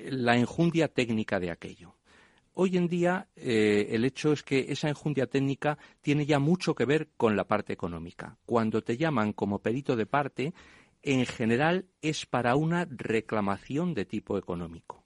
la 0.09 0.37
enjundia 0.37 0.87
técnica 0.87 1.39
de 1.39 1.51
aquello. 1.51 1.95
Hoy 2.55 2.77
en 2.77 2.87
día 2.87 3.27
el 3.35 4.05
hecho 4.05 4.31
es 4.31 4.43
que 4.43 4.67
esa 4.69 4.87
enjundia 4.87 5.25
técnica 5.25 5.75
tiene 6.01 6.27
ya 6.27 6.37
mucho 6.37 6.75
que 6.75 6.85
ver 6.85 7.09
con 7.17 7.35
la 7.35 7.45
parte 7.45 7.73
económica. 7.73 8.37
Cuando 8.45 8.83
te 8.83 8.95
llaman 8.95 9.33
como 9.33 9.57
perito 9.57 9.95
de 9.95 10.05
parte, 10.05 10.53
en 11.01 11.25
general 11.25 11.85
es 12.03 12.27
para 12.27 12.55
una 12.55 12.85
reclamación 12.85 13.95
de 13.95 14.05
tipo 14.05 14.37
económico 14.37 15.02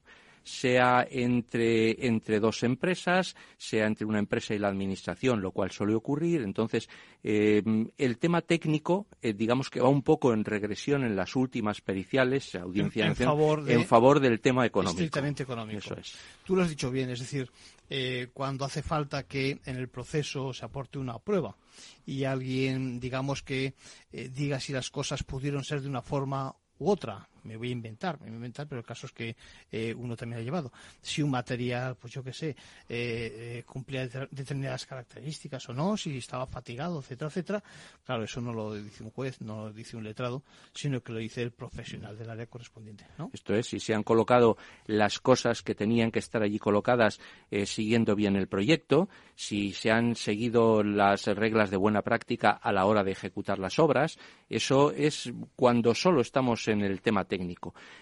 sea 0.48 1.06
entre, 1.10 2.08
entre 2.08 2.40
dos 2.40 2.64
empresas, 2.64 3.36
sea 3.58 3.86
entre 3.86 4.06
una 4.06 4.20
empresa 4.20 4.54
y 4.54 4.60
la 4.60 4.70
administración, 4.70 5.42
lo 5.42 5.52
cual 5.52 5.72
suele 5.72 5.94
ocurrir. 5.94 6.42
Entonces, 6.42 6.90
eh, 7.22 7.62
el 7.98 8.18
tema 8.18 8.42
técnico, 8.42 9.08
eh, 9.22 9.34
digamos 9.34 9.70
que 9.70 9.82
va 9.82 9.90
un 9.90 10.04
poco 10.04 10.34
en 10.34 10.46
regresión 10.46 11.04
en 11.04 11.18
las 11.18 11.36
últimas 11.36 11.82
periciales, 11.82 12.56
audiencia 12.56 13.06
en, 13.06 13.16
favor, 13.16 13.70
en 13.70 13.84
favor 13.86 14.22
del 14.22 14.40
tema 14.40 14.66
económico. 14.66 15.02
Estrictamente 15.02 15.44
económico. 15.44 15.80
Eso 15.80 15.96
es. 15.96 16.16
Tú 16.46 16.56
lo 16.56 16.64
has 16.64 16.70
dicho 16.70 16.90
bien, 16.92 17.10
es 17.10 17.20
decir, 17.20 17.52
eh, 17.90 18.30
cuando 18.34 18.64
hace 18.64 18.82
falta 18.82 19.24
que 19.24 19.60
en 19.66 19.76
el 19.76 19.90
proceso 19.90 20.54
se 20.54 20.64
aporte 20.64 20.98
una 20.98 21.20
prueba 21.20 21.58
y 22.06 22.24
alguien, 22.24 23.02
digamos 23.02 23.44
que 23.44 23.74
diga 24.12 24.62
si 24.62 24.72
las 24.72 24.90
cosas 24.90 25.24
pudieron 25.24 25.66
ser 25.66 25.82
de 25.82 25.90
una 25.90 26.02
forma 26.02 26.56
u 26.80 26.90
otra, 26.90 27.28
me 27.48 27.58
voy 27.58 27.70
a 27.70 27.72
inventar, 27.72 28.20
me 28.20 28.28
voy 28.28 28.34
a 28.34 28.36
inventar, 28.36 28.68
pero 28.68 28.80
el 28.80 28.86
caso 28.86 29.08
es 29.08 29.14
que 29.14 29.36
eh, 29.72 29.94
uno 29.98 30.16
también 30.16 30.42
ha 30.42 30.44
llevado. 30.44 30.72
Si 31.02 31.22
un 31.22 31.32
material, 31.32 31.96
pues 31.96 32.14
yo 32.14 32.24
qué 32.24 32.34
sé, 32.34 32.50
eh, 32.50 32.56
eh, 32.90 33.64
cumplía 33.66 34.08
determinadas 34.08 34.86
características 34.86 35.68
o 35.70 35.74
no, 35.74 35.96
si 35.96 36.18
estaba 36.18 36.46
fatigado, 36.46 37.00
etcétera, 37.00 37.30
etcétera, 37.30 37.64
claro, 38.06 38.24
eso 38.24 38.42
no 38.42 38.54
lo 38.54 38.76
dice 38.76 39.04
un 39.04 39.12
juez, 39.12 39.42
no 39.42 39.68
lo 39.68 39.74
dice 39.74 39.96
un 39.96 40.04
letrado, 40.04 40.44
sino 40.74 41.02
que 41.02 41.14
lo 41.14 41.20
dice 41.20 41.42
el 41.42 41.52
profesional 41.52 42.18
del 42.18 42.30
área 42.30 42.46
correspondiente. 42.48 43.06
¿no? 43.18 43.32
Esto 43.34 43.56
es, 43.56 43.68
si 43.68 43.80
se 43.80 43.94
han 43.94 44.04
colocado 44.04 44.58
las 44.86 45.20
cosas 45.20 45.62
que 45.64 45.74
tenían 45.74 46.12
que 46.12 46.20
estar 46.20 46.42
allí 46.42 46.60
colocadas 46.60 47.20
siguiendo 47.66 48.16
bien 48.16 48.36
el 48.36 48.48
proyecto, 48.48 49.08
si 49.36 49.72
se 49.72 49.92
han 49.92 50.16
seguido 50.16 50.84
las 50.84 51.26
reglas 51.28 51.72
de 51.72 51.78
buena 51.78 52.02
práctica 52.02 52.52
a 52.52 52.72
la 52.72 52.86
hora 52.86 53.04
de 53.04 53.12
ejecutar 53.12 53.60
las 53.60 53.80
obras, 53.80 54.18
eso 54.50 54.92
es 54.92 55.32
cuando 55.56 55.94
solo 55.96 56.22
estamos 56.22 56.68
en 56.68 56.82
el 56.82 57.02
tema 57.02 57.26
técnico 57.26 57.37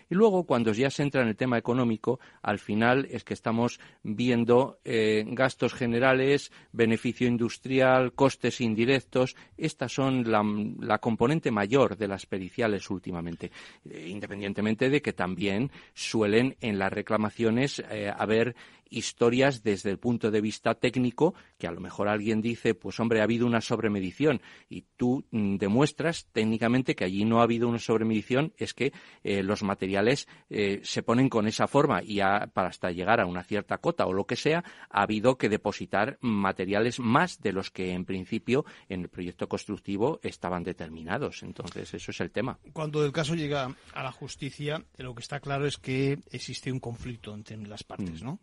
Y 0.10 0.15
luego, 0.15 0.45
cuando 0.45 0.71
ya 0.74 0.89
se 0.89 1.04
entra 1.04 1.21
en 1.21 1.30
el 1.30 1.36
tema 1.36 1.58
económico, 1.58 2.19
al 2.41 2.60
final 2.60 3.08
es 3.12 3.24
que 3.24 3.34
estamos 3.34 3.80
viendo 4.04 4.80
eh, 4.84 5.24
gastos 5.28 5.74
generales, 5.74 6.52
beneficio 6.71 7.28
industrial, 7.28 8.13
costes 8.13 8.62
indirectos. 8.62 9.36
Estas 9.58 9.93
son 9.93 10.24
la, 10.30 10.98
componente 11.00 11.52
mayor 11.52 11.98
de 11.98 12.08
las 12.08 12.26
periciales 12.26 12.89
últimamente, 12.89 13.52
eh, 13.89 14.08
independientemente 14.10 14.89
de 14.89 15.02
que 15.02 15.13
también 15.13 15.71
suelen 15.93 16.56
en 16.62 16.80
las 16.80 16.91
reclamaciones 16.91 17.84
eh, 17.89 18.12
haber 18.15 18.56
historias 18.89 19.63
desde 19.63 19.91
el 19.91 20.00
punto 20.00 20.32
de 20.32 20.41
vista 20.41 20.76
técnico, 20.76 21.34
que 21.58 21.67
a 21.67 21.71
lo 21.71 21.82
mejor 21.82 22.08
alguien 22.08 22.41
dice, 22.41 22.76
pues 22.76 23.00
hombre, 23.00 23.21
ha 23.21 23.24
habido 23.24 23.45
una 23.45 23.62
sobremedición 23.62 24.41
y 24.69 24.86
tú 24.95 25.26
mm, 25.32 25.58
demuestras 25.58 26.28
técnicamente 26.32 26.95
que 26.95 27.06
allí 27.06 27.26
no 27.26 27.39
ha 27.39 27.43
habido 27.43 27.67
una 27.67 27.80
sobremedición, 27.80 28.54
es 28.58 28.74
que 28.74 28.93
eh, 29.24 29.43
los 29.43 29.63
materiales 29.63 30.28
eh, 30.50 30.82
se 30.84 31.04
ponen 31.04 31.30
con 31.30 31.48
esa 31.48 31.67
forma 31.67 32.02
y 32.04 32.19
para 32.54 32.69
hasta 32.69 32.91
llegar 32.91 33.19
a 33.19 33.26
una 33.26 33.43
cierta 33.43 33.78
cota 33.78 34.06
o 34.06 34.13
lo 34.13 34.26
que 34.26 34.36
sea, 34.36 34.63
ha 34.89 35.02
habido 35.02 35.38
que 35.38 35.50
depositar 35.50 36.17
materiales 36.21 37.00
más 37.00 37.41
de 37.41 37.54
los 37.54 37.71
que 37.71 37.91
en 37.91 38.06
principio 38.06 38.65
en 38.89 39.02
el 39.02 39.10
proyecto 39.10 39.48
constructivo 39.48 40.19
estaban 40.24 40.63
determinados. 40.63 41.43
Entonces, 41.43 41.93
eso 41.93 42.12
es 42.12 42.19
el 42.21 42.32
tema. 42.32 42.58
Cuando 42.74 43.06
el 43.06 43.12
caso 43.12 43.36
llega 43.36 43.76
a 43.93 44.04
la 44.04 44.12
justicia, 44.12 44.84
lo 44.98 45.13
que 45.15 45.21
está 45.21 45.39
claro 45.39 45.65
es 45.65 45.78
que 45.78 46.19
existe 46.32 46.71
un 46.71 46.80
conflicto 46.80 47.34
entre 47.34 47.58
las 47.58 47.84
partes, 47.84 48.24
mm. 48.24 48.38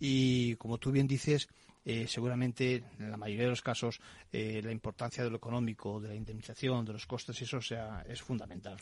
Y 0.00 0.56
como 0.56 0.78
tú 0.78 0.90
bien 0.90 1.06
dices, 1.06 1.48
eh, 1.84 2.06
seguramente 2.06 2.84
en 3.00 3.10
la 3.10 3.16
mayoría 3.16 3.44
de 3.44 3.50
los 3.50 3.62
casos 3.62 4.00
eh, 4.32 4.60
la 4.62 4.70
importancia 4.70 5.24
de 5.24 5.30
lo 5.30 5.36
económico, 5.36 6.00
de 6.00 6.08
la 6.08 6.14
indemnización, 6.14 6.84
de 6.84 6.92
los 6.92 7.06
costes, 7.06 7.42
eso 7.42 7.60
sea, 7.60 8.04
es 8.08 8.22
fundamental. 8.22 8.76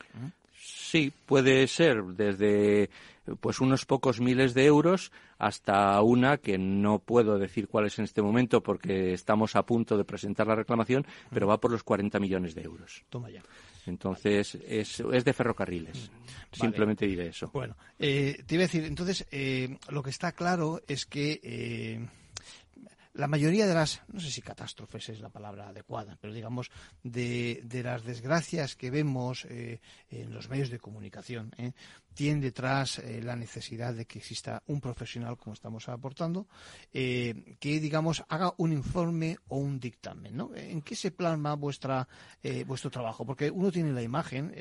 Sí, 0.62 1.10
puede 1.24 1.66
ser 1.66 2.04
desde 2.04 2.90
pues 3.40 3.60
unos 3.60 3.86
pocos 3.86 4.20
miles 4.20 4.52
de 4.52 4.66
euros 4.66 5.12
hasta 5.38 6.00
una 6.02 6.36
que 6.36 6.58
no 6.58 6.98
puedo 6.98 7.38
decir 7.38 7.68
cuál 7.68 7.86
es 7.86 7.98
en 7.98 8.04
este 8.04 8.20
momento 8.20 8.62
porque 8.62 9.14
estamos 9.14 9.56
a 9.56 9.64
punto 9.64 9.96
de 9.96 10.04
presentar 10.04 10.46
la 10.46 10.56
reclamación, 10.56 11.06
pero 11.32 11.46
va 11.46 11.58
por 11.58 11.70
los 11.70 11.82
40 11.82 12.20
millones 12.20 12.54
de 12.54 12.62
euros. 12.62 13.02
Toma 13.08 13.30
ya. 13.30 13.42
Entonces, 13.86 14.56
es, 14.66 15.00
es, 15.00 15.24
de 15.24 15.32
ferrocarriles. 15.32 16.10
Simplemente 16.52 17.06
diré 17.06 17.28
eso. 17.28 17.50
Bueno, 17.52 17.76
eh, 17.98 18.42
te 18.46 18.54
iba 18.54 18.62
a 18.62 18.66
decir, 18.66 18.84
entonces, 18.84 19.26
lo 19.88 20.02
que 20.02 20.10
está 20.10 20.32
claro 20.32 20.82
es 20.86 21.06
que 21.06 22.08
la 23.20 23.28
mayoría 23.28 23.66
de 23.66 23.74
las, 23.74 24.02
no 24.08 24.18
sé 24.18 24.30
si 24.30 24.40
catástrofes 24.40 25.10
es 25.10 25.20
la 25.20 25.28
palabra 25.28 25.68
adecuada, 25.68 26.16
pero 26.20 26.32
digamos, 26.32 26.70
de, 27.02 27.60
de 27.64 27.82
las 27.82 28.02
desgracias 28.02 28.76
que 28.76 28.90
vemos 28.90 29.44
eh, 29.44 29.80
en 30.08 30.32
los 30.32 30.48
medios 30.48 30.70
de 30.70 30.78
comunicación, 30.78 31.52
eh, 31.58 31.72
tiene 32.14 32.40
detrás 32.40 32.98
eh, 32.98 33.20
la 33.22 33.36
necesidad 33.36 33.92
de 33.94 34.06
que 34.06 34.20
exista 34.20 34.62
un 34.66 34.80
profesional, 34.80 35.36
como 35.36 35.52
estamos 35.52 35.88
aportando, 35.90 36.48
que, 36.92 37.54
digamos, 37.60 38.24
haga 38.28 38.54
un 38.56 38.72
informe 38.72 39.36
o 39.48 39.58
un 39.58 39.78
dictamen. 39.78 40.36
¿no? 40.36 40.50
¿En 40.54 40.80
qué 40.80 40.96
se 40.96 41.10
plasma 41.10 41.54
vuestra, 41.54 42.08
vuestro 42.66 42.90
trabajo? 42.90 43.24
Porque 43.24 43.50
uno 43.50 43.70
tiene 43.70 43.92
la 43.92 44.02
imagen, 44.02 44.52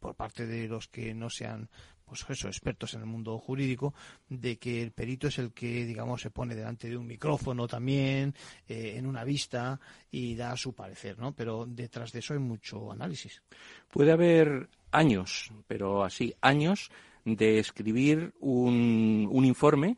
por 0.00 0.14
parte 0.16 0.46
de 0.46 0.66
los 0.66 0.88
que 0.88 1.14
no 1.14 1.30
sean 1.30 1.68
pues 2.06 2.24
eso, 2.28 2.46
expertos 2.48 2.94
en 2.94 3.00
el 3.00 3.06
mundo 3.06 3.38
jurídico, 3.38 3.92
de 4.28 4.58
que 4.58 4.80
el 4.82 4.92
perito 4.92 5.26
es 5.26 5.38
el 5.38 5.52
que, 5.52 5.84
digamos, 5.84 6.22
se 6.22 6.30
pone 6.30 6.54
delante 6.54 6.88
de 6.88 6.96
un 6.96 7.06
micrófono 7.06 7.66
también, 7.66 8.34
eh, 8.68 8.94
en 8.96 9.06
una 9.06 9.24
vista, 9.24 9.78
y 10.10 10.36
da 10.36 10.56
su 10.56 10.72
parecer, 10.72 11.18
¿no? 11.18 11.34
Pero 11.34 11.66
detrás 11.66 12.12
de 12.12 12.20
eso 12.20 12.32
hay 12.32 12.40
mucho 12.40 12.92
análisis. 12.92 13.42
Puede 13.90 14.12
haber 14.12 14.68
años, 14.92 15.52
pero 15.66 16.04
así, 16.04 16.32
años 16.40 16.90
de 17.24 17.58
escribir 17.58 18.32
un, 18.38 19.28
un 19.30 19.44
informe, 19.44 19.96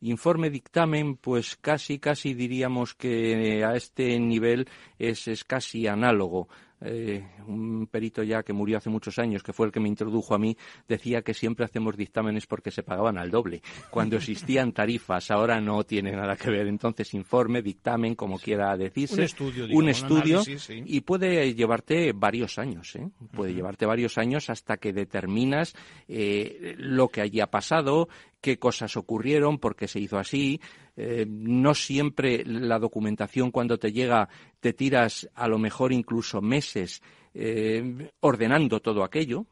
informe 0.00 0.50
dictamen, 0.50 1.16
pues 1.16 1.56
casi, 1.56 1.98
casi 1.98 2.34
diríamos 2.34 2.94
que 2.94 3.64
a 3.64 3.74
este 3.74 4.18
nivel 4.20 4.68
es, 4.98 5.26
es 5.26 5.42
casi 5.44 5.88
análogo 5.88 6.48
eh, 6.80 7.24
un 7.46 7.88
perito 7.90 8.22
ya 8.22 8.42
que 8.42 8.52
murió 8.52 8.78
hace 8.78 8.90
muchos 8.90 9.18
años, 9.18 9.42
que 9.42 9.52
fue 9.52 9.66
el 9.66 9.72
que 9.72 9.80
me 9.80 9.88
introdujo 9.88 10.34
a 10.34 10.38
mí, 10.38 10.56
decía 10.86 11.22
que 11.22 11.34
siempre 11.34 11.64
hacemos 11.64 11.96
dictámenes 11.96 12.46
porque 12.46 12.70
se 12.70 12.82
pagaban 12.82 13.18
al 13.18 13.30
doble. 13.30 13.62
Cuando 13.90 14.16
existían 14.16 14.72
tarifas, 14.72 15.30
ahora 15.30 15.60
no 15.60 15.84
tiene 15.84 16.12
nada 16.12 16.36
que 16.36 16.50
ver. 16.50 16.66
Entonces, 16.66 17.14
informe, 17.14 17.62
dictamen, 17.62 18.14
como 18.14 18.38
quiera 18.38 18.76
decirse. 18.76 19.14
Un 19.14 19.22
estudio, 19.22 19.66
un 19.70 19.88
estudio 19.88 20.42
y 20.68 21.00
puede 21.00 21.54
llevarte 21.54 22.12
varios 22.12 22.58
años. 22.58 22.94
¿eh? 22.96 23.08
Puede 23.32 23.54
llevarte 23.54 23.86
varios 23.86 24.18
años 24.18 24.50
hasta 24.50 24.76
que 24.76 24.92
determinas 24.92 25.74
eh, 26.06 26.74
lo 26.78 27.08
que 27.08 27.20
allí 27.20 27.40
ha 27.40 27.50
pasado, 27.50 28.08
qué 28.40 28.58
cosas 28.58 28.96
ocurrieron, 28.96 29.58
por 29.58 29.76
qué 29.76 29.88
se 29.88 30.00
hizo 30.00 30.18
así. 30.18 30.60
Eh, 31.00 31.24
no 31.28 31.74
siempre 31.74 32.44
la 32.44 32.80
documentación 32.80 33.52
cuando 33.52 33.78
te 33.78 33.92
llega 33.92 34.28
te 34.58 34.72
tiras 34.72 35.30
a 35.36 35.46
lo 35.46 35.56
mejor 35.56 35.92
incluso 35.92 36.42
meses 36.42 37.02
eh, 37.34 38.10
ordenando 38.18 38.80
todo 38.80 39.04
aquello. 39.04 39.46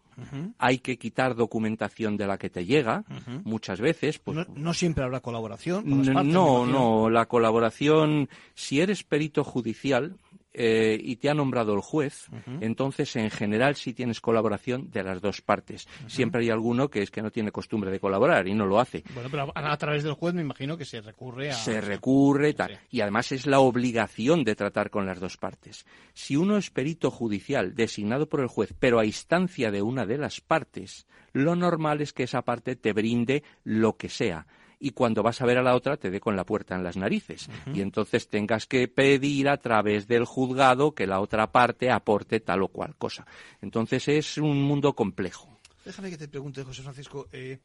Hay 0.59 0.79
que 0.79 0.97
quitar 0.99 1.37
documentación 1.37 2.17
de 2.17 2.27
la 2.27 2.39
que 2.39 2.49
te 2.49 2.65
llega 2.65 3.05
muchas 3.45 3.81
veces. 3.81 4.19
Pues, 4.19 4.49
no, 4.49 4.73
siempre 4.73 5.05
habrá 5.05 5.21
colaboración. 5.21 5.85
no, 5.87 6.67
no. 6.67 7.11
La 7.11 7.27
colaboración, 7.27 8.29
si 8.55 8.81
eres 8.81 9.05
perito 9.05 9.45
judicial, 9.45 10.17
eh, 10.59 10.99
y 10.99 11.17
te 11.17 11.29
ha 11.29 11.35
nombrado 11.35 11.75
el 11.75 11.83
juez, 11.83 12.29
entonces 12.63 13.15
en 13.17 13.29
general 13.29 13.77
sí 13.77 13.93
tienes 13.93 14.23
colaboración 14.23 14.91
de 14.91 15.03
las 15.03 15.21
dos 15.21 15.43
partes. 15.43 15.87
Siempre 16.07 16.41
hay 16.41 16.49
alguno 16.49 16.89
que 16.89 17.03
es 17.03 17.11
que 17.11 17.21
no 17.21 17.31
tiene 17.31 17.53
costumbre 17.53 17.91
de 17.91 18.01
colaborar 18.01 18.49
y 18.49 18.55
no 18.55 18.65
lo 18.65 18.81
hace. 18.81 19.05
Bueno, 19.13 19.29
pero 19.31 19.53
a, 19.55 19.77
través 19.77 20.03
del 20.03 20.15
juez 20.15 20.33
me 20.33 20.41
imagino 20.41 20.79
que 20.79 20.87
se 20.87 21.03
recurre 21.03 21.51
a... 21.51 21.55
Se 21.55 21.83
recurre, 21.83 22.55
tal. 22.55 22.81
Y 22.89 23.03
además 23.03 23.33
es 23.33 23.47
la 23.47 23.61
obligación 23.61 24.45
de 24.45 24.57
tratar 24.57 24.89
con 24.89 25.05
las 25.05 25.21
dos 25.21 25.37
partes. 25.37 25.85
Si 26.15 26.37
uno 26.37 26.57
es 26.57 26.71
perito 26.71 27.11
judicial 27.11 27.75
designado 27.75 28.27
por 28.27 28.41
el 28.41 28.49
juez, 28.49 28.73
pero 28.79 28.99
a 28.99 29.05
instancia 29.05 29.71
de 29.71 29.83
una 29.83 30.07
de 30.07 30.17
las 30.17 30.41
partes, 30.41 31.07
lo 31.35 31.55
normal 31.55 32.01
es 32.01 32.15
que 32.15 32.23
esa 32.23 32.41
parte 32.41 32.77
te 32.77 32.95
brinde 32.95 33.43
lo 33.63 33.99
que 33.99 34.09
sea 34.09 34.47
y 34.79 34.91
cuando 34.91 35.23
vas 35.23 35.41
a 35.41 35.47
ver 35.47 35.59
a 35.59 35.63
la 35.63 35.75
otra 35.75 35.97
te 35.97 36.11
dé 36.11 36.21
con 36.21 36.37
la 36.37 36.45
puerta 36.45 36.75
en 36.75 36.85
las 36.85 36.97
narices. 36.97 37.49
Y 37.73 37.81
entonces 37.81 38.29
tengas 38.29 38.67
que 38.67 38.89
pedir 38.89 39.49
a 39.49 39.57
través 39.57 40.07
del 40.07 40.25
juzgado 40.25 40.95
que 40.95 41.07
la 41.07 41.21
otra 41.21 41.51
parte 41.51 41.91
aporte 41.91 42.41
tal 42.41 42.63
o 42.63 42.69
cual 42.69 42.97
cosa. 42.97 43.27
Entonces 43.63 44.07
es 44.09 44.39
un 44.39 44.63
mundo 44.63 44.95
complejo. 44.95 45.59
Déjame 45.85 46.11
que 46.11 46.19
te 46.19 46.29
pregunte, 46.29 46.65
José 46.65 46.83
Francisco, 46.83 47.29
eh, 47.33 47.61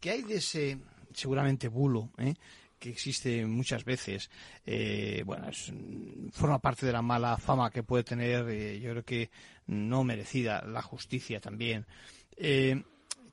¿qué 0.00 0.10
hay 0.10 0.22
de 0.22 0.36
ese 0.36 0.78
seguramente 1.12 1.68
bulo? 1.68 2.10
Eh, 2.18 2.34
que 2.84 2.90
existe 2.90 3.46
muchas 3.46 3.82
veces, 3.82 4.30
eh, 4.66 5.22
bueno, 5.24 5.48
forma 6.32 6.58
parte 6.58 6.84
de 6.84 6.92
la 6.92 7.00
mala 7.00 7.38
fama 7.38 7.70
que 7.70 7.82
puede 7.82 8.04
tener, 8.04 8.46
eh, 8.50 8.78
yo 8.78 8.90
creo 8.90 9.04
que 9.04 9.30
no 9.68 10.04
merecida, 10.04 10.62
la 10.66 10.82
justicia 10.82 11.40
también. 11.40 11.86
Eh, 12.36 12.82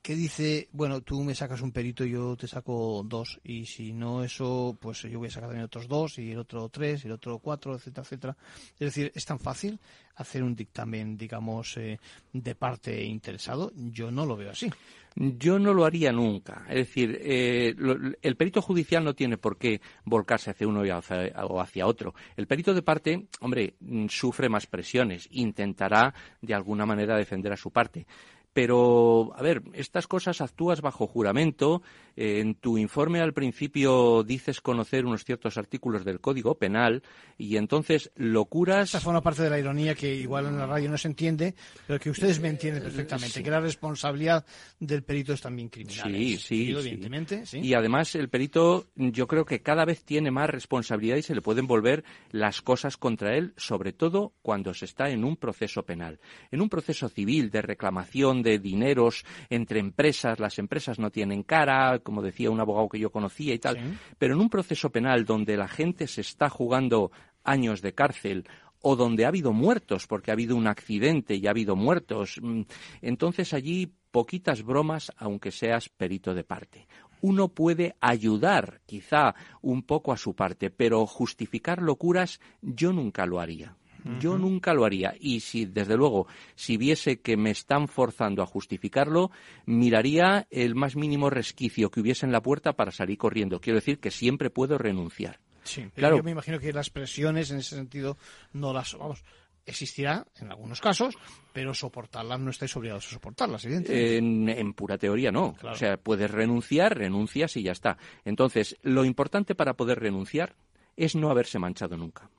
que 0.01 0.15
dice, 0.15 0.67
bueno, 0.71 1.01
tú 1.01 1.23
me 1.23 1.35
sacas 1.35 1.61
un 1.61 1.71
perito, 1.71 2.03
yo 2.03 2.35
te 2.35 2.47
saco 2.47 3.03
dos, 3.05 3.39
y 3.43 3.65
si 3.65 3.93
no 3.93 4.23
eso, 4.23 4.75
pues 4.79 5.03
yo 5.03 5.19
voy 5.19 5.27
a 5.27 5.31
sacar 5.31 5.49
también 5.49 5.65
otros 5.65 5.87
dos, 5.87 6.17
y 6.17 6.31
el 6.31 6.39
otro 6.39 6.69
tres, 6.69 7.03
y 7.03 7.07
el 7.07 7.13
otro 7.13 7.37
cuatro, 7.37 7.75
etcétera, 7.75 8.03
etcétera. 8.03 8.37
Es 8.73 8.79
decir, 8.79 9.11
es 9.13 9.25
tan 9.25 9.39
fácil 9.39 9.79
hacer 10.15 10.43
un 10.43 10.55
dictamen, 10.55 11.17
digamos, 11.17 11.77
eh, 11.77 11.99
de 12.33 12.55
parte 12.55 13.03
interesado. 13.03 13.71
Yo 13.75 14.09
no 14.09 14.25
lo 14.25 14.35
veo 14.35 14.51
así. 14.51 14.71
Yo 15.15 15.59
no 15.59 15.73
lo 15.73 15.85
haría 15.85 16.11
nunca. 16.11 16.65
Es 16.69 16.87
decir, 16.87 17.19
eh, 17.21 17.75
el 18.21 18.35
perito 18.37 18.61
judicial 18.61 19.03
no 19.03 19.13
tiene 19.13 19.37
por 19.37 19.57
qué 19.57 19.81
volcarse 20.05 20.51
hacia 20.51 20.67
uno 20.67 20.81
o 20.81 21.61
hacia 21.61 21.85
otro. 21.85 22.15
El 22.37 22.47
perito 22.47 22.73
de 22.73 22.81
parte, 22.81 23.27
hombre, 23.41 23.75
sufre 24.07 24.47
más 24.47 24.67
presiones, 24.67 25.27
intentará 25.31 26.13
de 26.41 26.53
alguna 26.53 26.85
manera 26.85 27.17
defender 27.17 27.51
a 27.51 27.57
su 27.57 27.71
parte. 27.71 28.07
Pero, 28.53 29.31
a 29.35 29.41
ver, 29.41 29.61
estas 29.73 30.07
cosas 30.07 30.41
actúas 30.41 30.81
bajo 30.81 31.07
juramento. 31.07 31.81
en 32.15 32.55
tu 32.55 32.77
informe 32.77 33.21
al 33.21 33.33
principio 33.33 34.23
dices 34.23 34.59
conocer 34.59 35.05
unos 35.05 35.23
ciertos 35.23 35.57
artículos 35.57 36.03
del 36.03 36.19
Código 36.19 36.55
Penal 36.55 37.03
y 37.37 37.55
entonces 37.55 38.11
locuras. 38.15 38.89
Esta 38.89 38.99
forma 38.99 39.21
parte 39.21 39.43
de 39.43 39.49
la 39.49 39.59
ironía 39.59 39.95
que 39.95 40.13
igual 40.13 40.47
en 40.47 40.57
la 40.57 40.65
radio 40.65 40.89
no 40.89 40.97
se 40.97 41.07
entiende, 41.07 41.55
pero 41.87 41.99
que 41.99 42.09
ustedes 42.09 42.39
me 42.39 42.49
entienden 42.49 42.83
perfectamente, 42.83 43.41
que 43.41 43.49
la 43.49 43.61
responsabilidad 43.61 44.45
del 44.79 45.03
perito 45.03 45.33
es 45.33 45.41
también 45.41 45.69
criminal. 45.69 46.11
Sí, 46.11 46.37
sí, 46.37 46.71
evidentemente. 46.71 47.45
Sí. 47.45 47.59
Y 47.59 47.73
además 47.73 48.13
el 48.15 48.29
perito 48.29 48.87
yo 48.95 49.27
creo 49.27 49.45
que 49.45 49.61
cada 49.61 49.85
vez 49.85 50.03
tiene 50.03 50.31
más 50.31 50.49
responsabilidad 50.49 51.15
y 51.15 51.21
se 51.21 51.35
le 51.35 51.41
pueden 51.41 51.67
volver 51.67 52.03
las 52.31 52.61
cosas 52.61 52.97
contra 52.97 53.35
él, 53.37 53.53
sobre 53.57 53.93
todo 53.93 54.33
cuando 54.41 54.73
se 54.73 54.85
está 54.85 55.09
en 55.09 55.23
un 55.23 55.37
proceso 55.37 55.83
penal. 55.83 56.19
En 56.51 56.61
un 56.61 56.69
proceso 56.69 57.09
civil 57.09 57.49
de 57.51 57.61
reclamación 57.61 58.40
de 58.41 58.59
dineros 58.59 59.25
entre 59.49 59.79
empresas, 59.79 60.39
las 60.39 60.59
empresas 60.59 60.99
no 60.99 61.11
tienen 61.11 61.43
cara, 61.43 61.99
como 61.99 62.21
decía 62.21 62.51
un 62.51 62.59
abogado 62.59 62.89
que 62.89 62.99
yo 62.99 63.11
conocía 63.11 63.53
y 63.53 63.59
tal, 63.59 63.77
pero 64.17 64.33
en 64.33 64.41
un 64.41 64.49
proceso 64.49 64.89
penal 64.89 65.25
donde 65.25 65.57
la 65.57 65.67
gente 65.67 66.07
se 66.07 66.21
está 66.21 66.49
jugando 66.49 67.11
años 67.43 67.81
de 67.81 67.93
cárcel 67.93 68.45
o 68.81 68.95
donde 68.95 69.25
ha 69.25 69.29
habido 69.29 69.53
muertos, 69.53 70.07
porque 70.07 70.31
ha 70.31 70.33
habido 70.33 70.55
un 70.55 70.67
accidente 70.67 71.35
y 71.35 71.47
ha 71.47 71.51
habido 71.51 71.75
muertos, 71.75 72.39
mm, 72.41 72.61
entonces 73.01 73.53
allí 73.53 73.93
poquitas 74.11 74.63
bromas 74.63 75.11
aunque 75.17 75.51
seas 75.51 75.89
perito 75.89 76.33
de 76.33 76.43
parte. 76.43 76.87
Uno 77.21 77.49
puede 77.49 77.95
ayudar 78.01 78.81
quizá 78.85 79.35
un 79.61 79.83
poco 79.83 80.11
a 80.11 80.17
su 80.17 80.35
parte, 80.35 80.71
pero 80.71 81.05
justificar 81.05 81.81
locuras 81.81 82.39
yo 82.61 82.91
nunca 82.91 83.25
lo 83.27 83.39
haría. 83.39 83.77
Yo 84.19 84.37
nunca 84.37 84.73
lo 84.73 84.85
haría. 84.85 85.15
Y 85.19 85.41
si, 85.41 85.65
desde 85.65 85.97
luego, 85.97 86.27
si 86.55 86.77
viese 86.77 87.19
que 87.19 87.37
me 87.37 87.51
están 87.51 87.87
forzando 87.87 88.41
a 88.41 88.45
justificarlo, 88.45 89.31
miraría 89.65 90.47
el 90.49 90.75
más 90.75 90.95
mínimo 90.95 91.29
resquicio 91.29 91.91
que 91.91 91.99
hubiese 91.99 92.25
en 92.25 92.31
la 92.31 92.41
puerta 92.41 92.73
para 92.73 92.91
salir 92.91 93.17
corriendo. 93.17 93.59
Quiero 93.59 93.77
decir 93.77 93.99
que 93.99 94.11
siempre 94.11 94.49
puedo 94.49 94.77
renunciar. 94.77 95.39
Sí, 95.63 95.85
claro. 95.93 96.17
yo 96.17 96.23
me 96.23 96.31
imagino 96.31 96.59
que 96.59 96.73
las 96.73 96.89
presiones 96.89 97.51
en 97.51 97.59
ese 97.59 97.75
sentido 97.75 98.17
no 98.53 98.73
las 98.73 98.97
vamos 98.97 99.23
existirá 99.65 100.25
en 100.39 100.51
algunos 100.51 100.81
casos, 100.81 101.15
pero 101.53 101.73
soportarlas 101.73 102.39
no 102.39 102.49
estáis 102.49 102.75
obligados 102.75 103.07
a 103.07 103.09
soportarlas, 103.11 103.63
evidentemente. 103.65 104.59
En, 104.59 104.73
pura 104.73 104.97
teoría 104.97 105.31
no. 105.31 105.55
O 105.63 105.75
sea, 105.75 105.97
puedes 105.97 106.31
renunciar, 106.31 106.97
renuncias 106.97 107.57
y 107.57 107.63
ya 107.63 107.71
está. 107.71 107.97
Entonces, 108.25 108.77
lo 108.81 109.05
importante 109.05 109.55
para 109.55 109.73
poder 109.73 109.99
renunciar 109.99 110.55
es 110.97 111.15
no 111.15 111.29
haberse 111.29 111.59
manchado 111.59 111.97
nunca. 111.97 112.29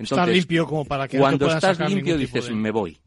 Estar 0.00 0.28
limpio 0.28 0.66
como 0.66 0.84
para 0.84 1.06
que 1.06 1.18
cuando 1.18 1.50
estás 1.50 1.78
limpio 1.80 2.16
dices 2.16 2.50
me 2.50 2.70
voy. 2.70 2.98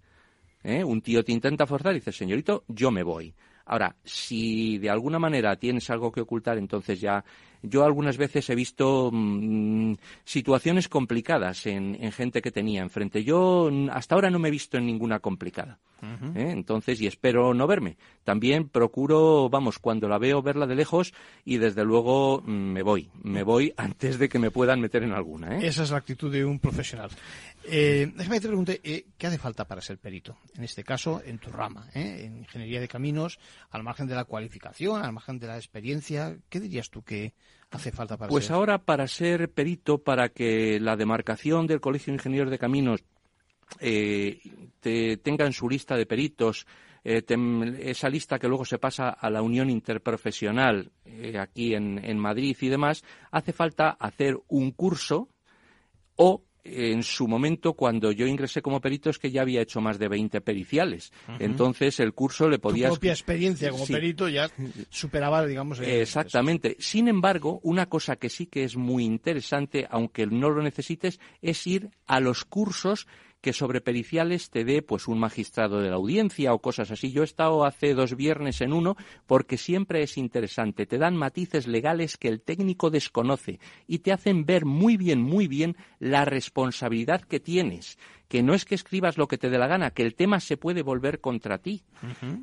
¿Eh? 0.64 0.84
Un 0.84 1.02
tío 1.02 1.24
te 1.24 1.32
intenta 1.32 1.66
forzar 1.66 1.94
y 1.94 1.96
dices 1.96 2.16
señorito 2.16 2.64
yo 2.68 2.92
me 2.92 3.04
voy. 3.04 3.34
Ahora, 3.66 3.96
si 4.04 4.78
de 4.78 4.90
alguna 4.90 5.20
manera 5.20 5.56
tienes 5.56 5.90
algo 5.90 6.12
que 6.12 6.22
ocultar, 6.22 6.58
entonces 6.58 7.00
ya 7.00 7.24
yo 7.64 7.86
algunas 7.86 8.18
veces 8.18 8.50
he 8.50 8.56
visto 8.56 9.10
mm, 9.12 9.94
situaciones 10.26 10.90
complicadas 10.90 11.66
en, 11.66 11.94
gente 12.12 12.42
que 12.42 12.52
tenía 12.52 12.82
enfrente. 12.82 13.24
Yo 13.24 13.72
hasta 13.92 14.16
ahora 14.16 14.30
no 14.30 14.38
me 14.38 14.50
he 14.50 14.52
visto 14.52 14.78
en 14.78 14.86
ninguna 14.86 15.20
complicada. 15.20 15.80
¿eh? 16.36 16.52
Entonces, 16.52 17.00
y 17.00 17.08
espero 17.08 17.54
no 17.54 17.66
verme. 17.66 17.96
También 18.26 18.68
procuro, 18.68 19.50
vamos, 19.50 19.80
cuando 19.80 20.10
la 20.10 20.18
veo, 20.18 20.42
verla 20.42 20.68
de 20.68 20.76
lejos 20.76 21.14
y 21.46 21.58
desde 21.58 21.86
luego 21.86 22.42
mm, 22.42 22.52
me 22.52 22.84
voy. 22.84 23.10
Me 23.24 23.44
voy 23.44 23.74
antes 23.78 24.20
de 24.20 24.28
que 24.28 24.40
me 24.40 24.52
puedan 24.52 24.82
meter 24.82 25.04
en 25.04 25.14
alguna. 25.14 25.58
¿eh? 25.58 25.68
Esa 25.68 25.84
es 25.84 25.92
la 25.92 25.98
actitud 25.98 26.32
de 26.32 26.44
un 26.44 26.60
profesional. 26.60 27.10
Eh, 27.66 28.12
déjame 28.16 28.42
te 28.42 28.48
pregunte, 28.48 28.82
eh, 28.84 29.06
¿qué 29.18 29.28
hace 29.28 29.38
falta 29.38 29.66
para 29.66 29.82
ser 29.82 29.98
perito? 29.98 30.38
En 30.56 30.64
este 30.64 30.84
caso, 30.84 31.22
en 31.24 31.40
tu 31.40 31.50
rama, 31.50 31.88
en 31.94 32.38
ingeniería 32.38 32.82
de 32.82 32.88
caminos, 32.88 33.40
al 33.70 33.84
margen 33.84 34.08
de 34.08 34.16
la 34.16 34.26
cualificación, 34.26 35.04
al 35.04 35.14
margen 35.14 35.40
de 35.40 35.48
la 35.48 35.56
experiencia, 35.56 36.38
¿qué 36.50 36.60
dirías 36.60 36.90
tú 36.90 37.04
que 37.04 37.34
hace 37.72 37.92
falta 37.92 38.18
para 38.18 38.30
pues 38.30 38.52
ahora 38.52 38.80
para 38.80 39.08
ser 39.08 39.50
perito, 39.50 39.98
para 39.98 40.30
que 40.30 40.80
la 40.80 40.96
demarcación 40.96 41.66
del 41.66 41.82
Colegio 41.82 42.12
de 42.12 42.16
Ingenieros 42.16 42.52
de 42.52 42.60
Caminos 42.60 43.04
eh, 43.80 44.40
tenga 45.24 45.46
en 45.46 45.54
su 45.54 45.70
lista 45.70 45.96
de 45.96 46.06
peritos 46.06 46.68
eh, 47.04 47.24
esa 47.80 48.10
lista 48.10 48.40
que 48.40 48.48
luego 48.48 48.66
se 48.66 48.78
pasa 48.78 49.10
a 49.10 49.30
la 49.30 49.42
Unión 49.42 49.70
Interprofesional 49.70 50.92
eh, 51.06 51.38
aquí 51.38 51.74
en, 51.74 52.00
en 52.04 52.18
Madrid 52.18 52.56
y 52.62 52.70
demás, 52.70 53.04
hace 53.32 53.52
falta 53.52 53.90
hacer 53.92 54.38
un 54.48 54.72
curso 54.72 55.30
o 56.16 56.44
en 56.64 57.04
su 57.04 57.28
momento, 57.28 57.74
cuando 57.74 58.12
yo 58.12 58.26
ingresé 58.26 58.62
como 58.62 58.80
perito, 58.80 59.10
es 59.10 59.20
que 59.20 59.32
ya 59.32 59.42
había 59.42 59.62
hecho 59.62 59.82
más 59.82 60.00
de 60.00 60.08
20 60.08 60.42
periciales. 60.42 61.12
Entonces, 61.40 62.00
el 62.00 62.14
curso 62.14 62.48
le 62.48 62.60
podía... 62.60 62.88
Tu 62.88 62.96
propia 62.96 63.12
experiencia 63.12 63.70
como 63.72 63.86
perito 63.86 64.30
ya 64.30 64.50
superaba, 64.90 65.46
digamos... 65.46 65.80
Exactamente. 65.80 66.78
Sin 66.80 67.08
embargo, 67.08 67.60
una 67.64 67.88
cosa 67.88 68.16
que 68.16 68.30
sí 68.30 68.46
que 68.46 68.64
es 68.64 68.78
muy 68.78 69.04
interesante, 69.04 69.88
aunque 69.90 70.26
no 70.26 70.50
lo 70.50 70.64
necesites, 70.64 71.20
es 71.42 71.68
ir 71.68 71.90
a 72.08 72.20
los 72.20 72.46
cursos 72.46 73.08
que 73.44 73.52
sobre 73.52 73.82
periciales 73.82 74.50
te 74.50 74.64
dé 74.64 74.82
pues 74.82 75.10
un 75.10 75.20
magistrado 75.20 75.82
de 75.82 75.90
la 75.90 75.98
audiencia 75.98 76.54
o 76.54 76.60
cosas 76.60 76.92
así. 76.92 77.12
Yo 77.12 77.24
he 77.24 77.26
estado 77.26 77.66
hace 77.66 77.94
dos 77.94 78.16
viernes 78.16 78.62
en 78.62 78.72
uno 78.72 78.96
porque 79.28 79.58
siempre 79.58 80.02
es 80.02 80.18
interesante. 80.18 80.86
Te 80.86 80.98
dan 80.98 81.18
matices 81.18 81.68
legales 81.68 82.16
que 82.16 82.30
el 82.30 82.40
técnico 82.40 82.90
desconoce 82.90 83.60
y 83.86 84.00
te 84.00 84.14
hacen 84.14 84.46
ver 84.46 84.64
muy 84.64 84.96
bien, 84.96 85.22
muy 85.22 85.50
bien 85.50 85.76
la 86.00 86.24
responsabilidad 86.24 87.22
que 87.22 87.42
tienes 87.42 87.98
que 88.34 88.42
no 88.42 88.56
es 88.56 88.66
que 88.66 88.74
escribas 88.74 89.20
lo 89.20 89.28
que 89.28 89.38
te 89.38 89.48
dé 89.48 89.60
la 89.60 89.68
gana, 89.68 89.92
que 89.92 90.02
el 90.02 90.16
tema 90.16 90.40
se 90.40 90.58
puede 90.58 90.82
volver 90.82 91.22
contra 91.22 91.60
ti. 91.60 91.84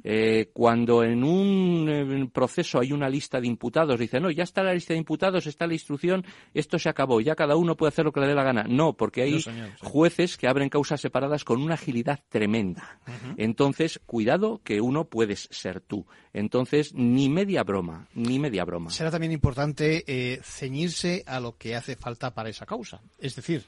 Eh, 0.04 0.48
cuando 0.52 1.02
en 1.02 1.24
un 1.24 2.30
proceso 2.32 2.78
hay 2.78 2.92
una 2.92 3.08
lista 3.08 3.40
de 3.40 3.48
imputados, 3.48 3.98
dice, 3.98 4.20
no, 4.20 4.30
ya 4.30 4.44
está 4.44 4.62
la 4.62 4.72
lista 4.72 4.94
de 4.94 5.00
imputados, 5.00 5.48
está 5.48 5.66
la 5.66 5.72
instrucción, 5.72 6.24
esto 6.54 6.78
se 6.78 6.88
acabó, 6.88 7.20
ya 7.20 7.34
cada 7.34 7.56
uno 7.56 7.76
puede 7.76 7.88
hacer 7.88 8.04
lo 8.04 8.12
que 8.12 8.20
le 8.20 8.28
dé 8.28 8.36
la 8.36 8.44
gana. 8.44 8.66
No, 8.68 8.92
porque 8.92 9.22
hay 9.22 9.44
jueces 9.80 10.36
que 10.36 10.46
abren 10.46 10.68
causas 10.68 11.00
separadas 11.00 11.42
con 11.42 11.60
una 11.60 11.74
agilidad 11.74 12.20
tremenda. 12.28 13.00
Entonces, 13.36 14.00
cuidado 14.06 14.60
que 14.62 14.80
uno 14.80 15.06
puedes 15.06 15.48
ser 15.50 15.80
tú. 15.80 16.06
Entonces, 16.32 16.94
ni 16.94 17.28
media 17.28 17.64
broma, 17.64 18.06
ni 18.14 18.38
media 18.38 18.64
broma. 18.64 18.90
Será 18.90 19.10
también 19.10 19.32
importante 19.32 20.04
eh, 20.06 20.38
ceñirse 20.44 21.24
a 21.26 21.40
lo 21.40 21.56
que 21.56 21.74
hace 21.74 21.96
falta 21.96 22.32
para 22.32 22.48
esa 22.48 22.64
causa. 22.64 23.00
Es 23.18 23.34
decir, 23.34 23.64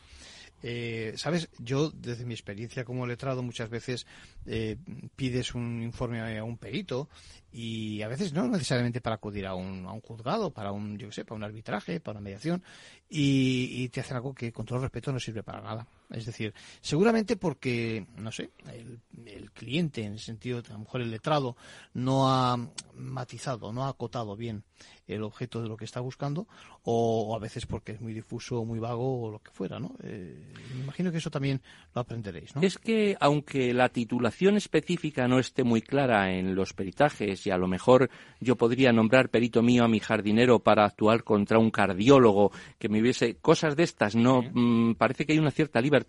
eh, 0.62 1.14
Sabes, 1.16 1.48
yo 1.58 1.90
desde 1.90 2.24
mi 2.24 2.34
experiencia 2.34 2.84
como 2.84 3.06
letrado 3.06 3.42
muchas 3.42 3.68
veces 3.68 4.06
eh, 4.46 4.76
pides 5.16 5.54
un 5.54 5.82
informe 5.82 6.38
a 6.38 6.44
un 6.44 6.56
perito 6.58 7.08
y 7.52 8.02
a 8.02 8.08
veces 8.08 8.32
no 8.32 8.48
necesariamente 8.48 9.00
para 9.00 9.16
acudir 9.16 9.46
a 9.46 9.54
un, 9.54 9.86
a 9.86 9.92
un 9.92 10.00
juzgado, 10.00 10.50
para 10.50 10.72
un, 10.72 10.98
yo 10.98 11.10
sé, 11.12 11.24
para 11.24 11.36
un 11.36 11.44
arbitraje, 11.44 12.00
para 12.00 12.18
una 12.18 12.24
mediación 12.24 12.62
y, 13.08 13.88
te 13.90 14.00
hacen 14.00 14.16
algo 14.16 14.34
que 14.34 14.52
con 14.52 14.64
todo 14.64 14.78
respeto 14.78 15.12
no 15.12 15.20
sirve 15.20 15.42
para 15.42 15.60
nada. 15.60 15.86
Es 16.12 16.26
decir, 16.26 16.54
seguramente 16.80 17.36
porque, 17.36 18.06
no 18.16 18.30
sé, 18.30 18.50
el, 18.72 19.00
el 19.26 19.50
cliente, 19.52 20.04
en 20.04 20.12
el 20.12 20.20
sentido, 20.20 20.58
a 20.58 20.72
lo 20.72 20.80
mejor 20.80 21.00
el 21.00 21.10
letrado, 21.10 21.56
no 21.94 22.30
ha 22.30 22.56
matizado, 22.94 23.72
no 23.72 23.84
ha 23.84 23.88
acotado 23.88 24.36
bien 24.36 24.64
el 25.08 25.22
objeto 25.22 25.62
de 25.62 25.68
lo 25.68 25.76
que 25.76 25.84
está 25.84 26.00
buscando, 26.00 26.46
o, 26.84 27.34
a 27.36 27.38
veces 27.38 27.66
porque 27.66 27.92
es 27.92 28.00
muy 28.00 28.12
difuso, 28.12 28.64
muy 28.64 28.78
vago, 28.78 29.22
o 29.22 29.30
lo 29.30 29.38
que 29.40 29.50
fuera, 29.50 29.78
¿no? 29.78 29.94
Eh, 30.02 30.52
me 30.74 30.80
imagino 30.80 31.12
que 31.12 31.18
eso 31.18 31.30
también 31.30 31.60
lo 31.94 32.00
aprenderéis, 32.00 32.54
¿no? 32.54 32.62
Es 32.62 32.78
que, 32.78 33.16
aunque 33.20 33.74
la 33.74 33.88
titulación 33.88 34.56
específica 34.56 35.28
no 35.28 35.38
esté 35.38 35.64
muy 35.64 35.82
clara 35.82 36.32
en 36.32 36.54
los 36.54 36.72
peritajes, 36.72 37.46
y 37.46 37.50
a 37.50 37.58
lo 37.58 37.68
mejor 37.68 38.10
yo 38.40 38.56
podría 38.56 38.92
nombrar 38.92 39.28
perito 39.28 39.62
mío 39.62 39.84
a 39.84 39.88
mi 39.88 40.00
jardinero 40.00 40.60
para 40.60 40.84
actuar 40.84 41.24
contra 41.24 41.58
un 41.58 41.70
cardiólogo, 41.70 42.52
que 42.78 42.88
me 42.88 43.00
hubiese 43.00 43.36
cosas 43.36 43.76
de 43.76 43.84
estas, 43.84 44.14
no 44.14 44.42
mm, 44.42 44.94
parece 44.94 45.26
que 45.26 45.32
hay 45.32 45.38
una 45.38 45.50
cierta 45.50 45.80
libertad, 45.80 46.01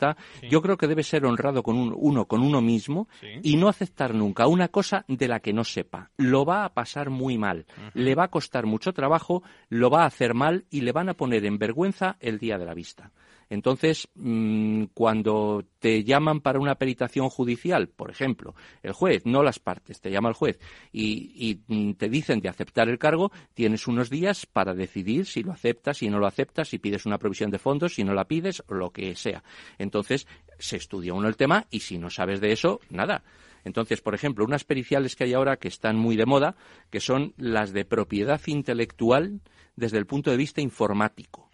yo 0.49 0.61
creo 0.61 0.77
que 0.77 0.87
debe 0.87 1.03
ser 1.03 1.25
honrado 1.25 1.63
con 1.63 1.77
uno 1.77 2.25
con 2.25 2.41
uno 2.41 2.61
mismo 2.61 3.07
y 3.41 3.55
no 3.57 3.67
aceptar 3.67 4.13
nunca 4.13 4.47
una 4.47 4.67
cosa 4.67 5.05
de 5.07 5.27
la 5.27 5.39
que 5.39 5.53
no 5.53 5.63
sepa. 5.63 6.11
Lo 6.17 6.45
va 6.45 6.65
a 6.65 6.73
pasar 6.73 7.09
muy 7.09 7.37
mal, 7.37 7.65
le 7.93 8.15
va 8.15 8.25
a 8.25 8.29
costar 8.29 8.65
mucho 8.65 8.93
trabajo, 8.93 9.43
lo 9.69 9.89
va 9.89 10.03
a 10.03 10.07
hacer 10.07 10.33
mal 10.33 10.65
y 10.69 10.81
le 10.81 10.91
van 10.91 11.09
a 11.09 11.13
poner 11.15 11.45
en 11.45 11.57
vergüenza 11.57 12.17
el 12.19 12.39
día 12.39 12.57
de 12.57 12.65
la 12.65 12.73
vista. 12.73 13.11
Entonces, 13.53 14.07
mm, 14.15 14.85
cuando 14.95 15.63
te 15.77 16.03
llaman 16.03 16.41
para 16.41 16.59
una 16.59 16.73
peritación 16.73 17.29
judicial, 17.29 17.87
por 17.87 18.09
ejemplo, 18.09 18.55
el 18.81 18.93
juez, 18.93 19.27
no 19.27 19.43
las 19.43 19.59
partes, 19.59 20.01
te 20.01 20.09
llama 20.09 20.29
el 20.29 20.33
juez 20.33 20.59
y, 20.91 21.59
mm, 21.67 21.91
te 21.91 22.09
dicen 22.09 22.39
de 22.39 22.49
aceptar 22.49 22.89
el 22.89 22.97
cargo, 22.97 23.31
tienes 23.53 23.87
unos 23.87 24.09
días 24.09 24.47
para 24.47 24.73
decidir 24.73 25.27
si 25.27 25.43
lo 25.43 25.51
aceptas, 25.51 25.97
si 25.97 26.09
no 26.09 26.17
lo 26.17 26.25
aceptas, 26.25 26.69
si 26.69 26.79
pides 26.79 27.05
una 27.05 27.19
provisión 27.19 27.51
de 27.51 27.59
fondos, 27.59 27.93
si 27.93 28.03
no 28.03 28.15
la 28.15 28.25
pides, 28.25 28.63
lo 28.69 28.89
que 28.89 29.13
sea. 29.13 29.43
Entonces, 29.77 30.25
se 30.57 30.77
estudia 30.77 31.13
uno 31.13 31.27
el 31.27 31.37
tema 31.37 31.67
y 31.69 31.81
si 31.81 31.99
no 31.99 32.09
sabes 32.09 32.41
de 32.41 32.53
eso, 32.53 32.79
nada. 32.89 33.23
Entonces, 33.65 34.01
por 34.01 34.15
ejemplo, 34.15 34.45
unas 34.45 34.63
periciales 34.63 35.15
que 35.15 35.25
hay 35.25 35.33
ahora 35.33 35.57
que 35.57 35.67
están 35.67 35.95
muy 35.95 36.15
de 36.15 36.25
moda, 36.25 36.55
que 36.89 36.99
son 36.99 37.35
las 37.37 37.71
de 37.71 37.85
propiedad 37.85 38.41
intelectual 38.47 39.41
desde 39.75 39.99
el 39.99 40.07
punto 40.07 40.31
de 40.31 40.37
vista 40.37 40.59
informático. 40.59 41.52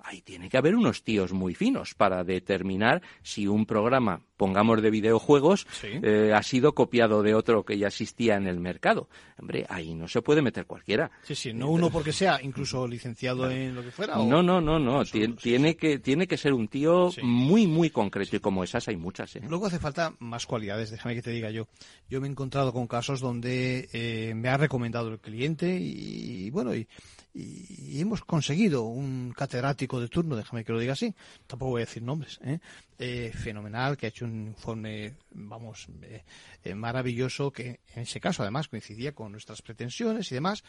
Ahí 0.00 0.22
tiene 0.22 0.48
que 0.48 0.56
haber 0.56 0.74
unos 0.74 1.02
tíos 1.02 1.32
muy 1.32 1.54
finos 1.54 1.94
para 1.94 2.24
determinar 2.24 3.02
si 3.22 3.46
un 3.46 3.66
programa, 3.66 4.22
pongamos 4.36 4.80
de 4.82 4.90
videojuegos, 4.90 5.66
eh, 5.82 6.32
ha 6.34 6.42
sido 6.42 6.74
copiado 6.74 7.22
de 7.22 7.34
otro 7.34 7.64
que 7.64 7.76
ya 7.76 7.88
existía 7.88 8.36
en 8.36 8.46
el 8.46 8.60
mercado. 8.60 9.08
Hombre, 9.38 9.66
ahí 9.68 9.94
no 9.94 10.08
se 10.08 10.22
puede 10.22 10.42
meter 10.42 10.66
cualquiera. 10.66 11.10
Sí, 11.22 11.34
sí, 11.34 11.52
no 11.52 11.70
uno 11.70 11.90
porque 11.90 12.12
sea 12.12 12.40
incluso 12.42 12.86
licenciado 12.86 13.50
en 13.50 13.74
lo 13.74 13.82
que 13.82 13.90
fuera. 13.90 14.16
No, 14.16 14.42
no, 14.42 14.60
no, 14.60 14.78
no. 14.78 15.04
tiene, 15.04 15.76
que, 15.76 15.98
tiene 15.98 16.26
que 16.26 16.36
ser 16.36 16.52
un 16.52 16.68
tío 16.68 17.10
muy, 17.22 17.66
muy 17.66 17.90
concreto 17.90 18.36
y 18.36 18.40
como 18.40 18.64
esas 18.64 18.86
hay 18.88 18.96
muchas. 18.96 19.36
¿eh? 19.36 19.42
Luego 19.48 19.66
hace 19.66 19.78
falta 19.78 20.14
más 20.20 20.46
cualidades, 20.46 20.90
déjame 20.90 21.14
que 21.14 21.22
te 21.22 21.30
diga 21.30 21.50
yo. 21.50 21.68
Yo 22.08 22.20
me 22.20 22.28
he 22.28 22.30
encontrado 22.30 22.72
con 22.72 22.86
casos 22.86 23.20
donde 23.20 23.88
eh, 23.92 24.34
me 24.34 24.48
ha 24.48 24.56
recomendado 24.56 25.08
el 25.08 25.18
cliente 25.18 25.78
y, 25.80 26.50
bueno, 26.50 26.74
y, 26.74 26.86
y 27.34 28.00
hemos 28.00 28.22
conseguido 28.22 28.84
un 28.84 29.32
catedrático 29.48 29.98
de 29.98 30.08
turno, 30.08 30.36
déjame 30.36 30.62
que 30.62 30.72
lo 30.72 30.78
diga 30.78 30.92
así, 30.92 31.14
tampoco 31.46 31.70
voy 31.70 31.82
a 31.82 31.86
decir 31.86 32.02
nombres, 32.02 32.38
¿eh? 32.44 32.58
Eh, 32.98 33.32
fenomenal, 33.32 33.96
que 33.96 34.06
ha 34.06 34.08
hecho 34.10 34.26
un 34.26 34.48
informe, 34.48 35.14
vamos, 35.30 35.86
eh, 36.02 36.74
maravilloso, 36.74 37.50
que 37.50 37.80
en 37.94 38.02
ese 38.02 38.20
caso 38.20 38.42
además 38.42 38.68
coincidía 38.68 39.12
con 39.12 39.32
nuestras 39.32 39.62
pretensiones 39.62 40.30
y 40.30 40.34
demás, 40.34 40.64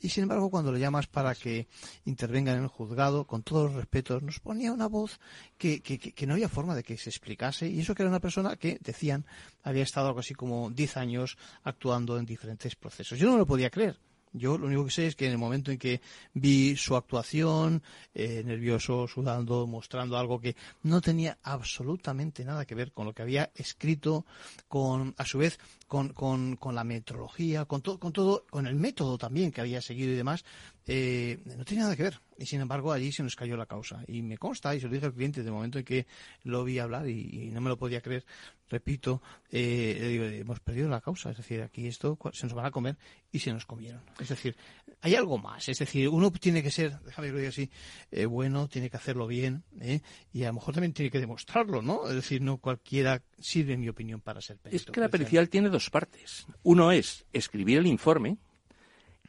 y 0.00 0.08
sin 0.08 0.22
embargo 0.22 0.48
cuando 0.48 0.72
le 0.72 0.80
llamas 0.80 1.08
para 1.08 1.34
que 1.34 1.66
intervenga 2.06 2.52
en 2.52 2.62
el 2.62 2.68
juzgado, 2.68 3.26
con 3.26 3.42
todos 3.42 3.64
los 3.64 3.74
respetos, 3.74 4.22
nos 4.22 4.40
ponía 4.40 4.72
una 4.72 4.86
voz 4.86 5.20
que, 5.58 5.82
que, 5.82 6.26
no 6.26 6.34
había 6.34 6.48
forma 6.48 6.74
de 6.74 6.84
que 6.84 6.96
se 6.96 7.10
explicase, 7.10 7.68
y 7.68 7.80
eso 7.80 7.94
que 7.94 8.02
era 8.02 8.10
una 8.10 8.20
persona 8.20 8.56
que, 8.56 8.78
decían, 8.80 9.26
había 9.62 9.82
estado 9.82 10.06
algo 10.06 10.20
así 10.20 10.34
como 10.34 10.70
10 10.70 10.96
años 10.96 11.36
actuando 11.64 12.16
en 12.16 12.24
diferentes 12.24 12.76
procesos. 12.76 13.18
Yo 13.18 13.28
no 13.28 13.36
lo 13.36 13.46
podía 13.46 13.68
creer. 13.68 13.98
Yo 14.32 14.56
lo 14.56 14.66
único 14.66 14.86
que 14.86 14.90
sé 14.90 15.06
es 15.06 15.16
que 15.16 15.26
en 15.26 15.32
el 15.32 15.38
momento 15.38 15.70
en 15.70 15.78
que 15.78 16.00
vi 16.32 16.76
su 16.76 16.96
actuación, 16.96 17.82
eh, 18.14 18.42
nervioso, 18.44 19.06
sudando, 19.06 19.66
mostrando 19.66 20.16
algo 20.16 20.40
que 20.40 20.56
no 20.82 21.00
tenía 21.00 21.38
absolutamente 21.42 22.44
nada 22.44 22.64
que 22.64 22.74
ver 22.74 22.92
con 22.92 23.06
lo 23.06 23.12
que 23.12 23.22
había 23.22 23.50
escrito, 23.54 24.24
con, 24.68 25.14
a 25.18 25.26
su 25.26 25.38
vez, 25.38 25.58
con, 25.86 26.10
con, 26.10 26.56
con 26.56 26.74
la 26.74 26.84
metrología, 26.84 27.66
con, 27.66 27.82
todo 27.82 27.98
con 27.98 28.12
todo, 28.12 28.46
con 28.48 28.66
el 28.66 28.74
método 28.74 29.18
también 29.18 29.52
que 29.52 29.60
había 29.60 29.82
seguido 29.82 30.12
y 30.12 30.16
demás, 30.16 30.44
eh, 30.86 31.40
no 31.56 31.64
tenía 31.64 31.84
nada 31.84 31.96
que 31.96 32.04
ver. 32.04 32.20
Y 32.38 32.46
sin 32.46 32.60
embargo, 32.60 32.92
allí 32.92 33.12
se 33.12 33.22
nos 33.22 33.36
cayó 33.36 33.56
la 33.56 33.66
causa. 33.66 34.02
Y 34.08 34.22
me 34.22 34.36
consta, 34.36 34.74
y 34.74 34.80
se 34.80 34.86
lo 34.86 34.92
dije 34.92 35.06
al 35.06 35.14
cliente, 35.14 35.42
de 35.42 35.50
momento 35.50 35.78
en 35.78 35.84
que 35.84 36.06
lo 36.42 36.64
vi 36.64 36.78
hablar 36.80 37.08
y, 37.08 37.50
no 37.52 37.60
me 37.60 37.68
lo 37.68 37.76
podía 37.76 38.00
creer, 38.00 38.24
repito, 38.68 39.22
eh, 39.50 40.38
hemos 40.40 40.58
perdido 40.60 40.88
la 40.88 41.00
causa. 41.00 41.30
Es 41.30 41.36
decir, 41.36 41.62
aquí 41.62 41.86
esto 41.86 42.18
se 42.32 42.46
nos 42.46 42.54
van 42.54 42.66
a 42.66 42.70
comer 42.72 42.96
y 43.30 43.38
se 43.38 43.52
nos 43.52 43.64
comieron. 43.64 44.02
Es 44.18 44.30
decir, 44.30 44.56
hay 45.02 45.14
algo 45.14 45.38
más. 45.38 45.68
Es 45.68 45.78
decir, 45.78 46.08
uno 46.08 46.32
tiene 46.32 46.62
que 46.62 46.70
ser, 46.70 46.98
déjame 47.00 47.28
que 47.28 47.32
lo 47.32 47.38
diga 47.38 47.50
así, 47.50 47.70
eh, 48.10 48.26
bueno, 48.26 48.66
tiene 48.68 48.90
que 48.90 48.96
hacerlo 48.96 49.26
bien, 49.26 49.62
¿eh? 49.80 50.00
y 50.32 50.44
a 50.44 50.48
lo 50.48 50.54
mejor 50.54 50.74
también 50.74 50.92
tiene 50.92 51.10
que 51.10 51.20
demostrarlo, 51.20 51.82
¿no? 51.82 52.08
Es 52.08 52.14
decir, 52.14 52.40
no 52.42 52.58
cualquiera 52.58 53.22
sirve, 53.38 53.74
en 53.74 53.80
mi 53.80 53.88
opinión, 53.88 54.20
para 54.20 54.40
ser 54.40 54.58
perito. 54.58 54.82
Es 54.82 54.90
que 54.92 55.00
la 55.00 55.08
pericial 55.08 55.48
tiene 55.48 55.68
dos 55.68 55.90
partes. 55.90 56.46
Uno 56.62 56.90
es 56.90 57.24
escribir 57.32 57.78
el 57.78 57.86
informe, 57.86 58.38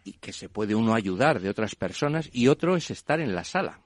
y 0.04 0.14
que 0.14 0.34
se 0.34 0.50
puede 0.50 0.76
uno 0.76 0.94
ayudar 0.94 1.40
de 1.40 1.50
otras 1.50 1.76
personas, 1.76 2.30
y 2.32 2.48
otro 2.48 2.76
es 2.76 2.92
estar 2.92 3.20
en 3.20 3.36
la 3.36 3.44
sala. 3.44 3.80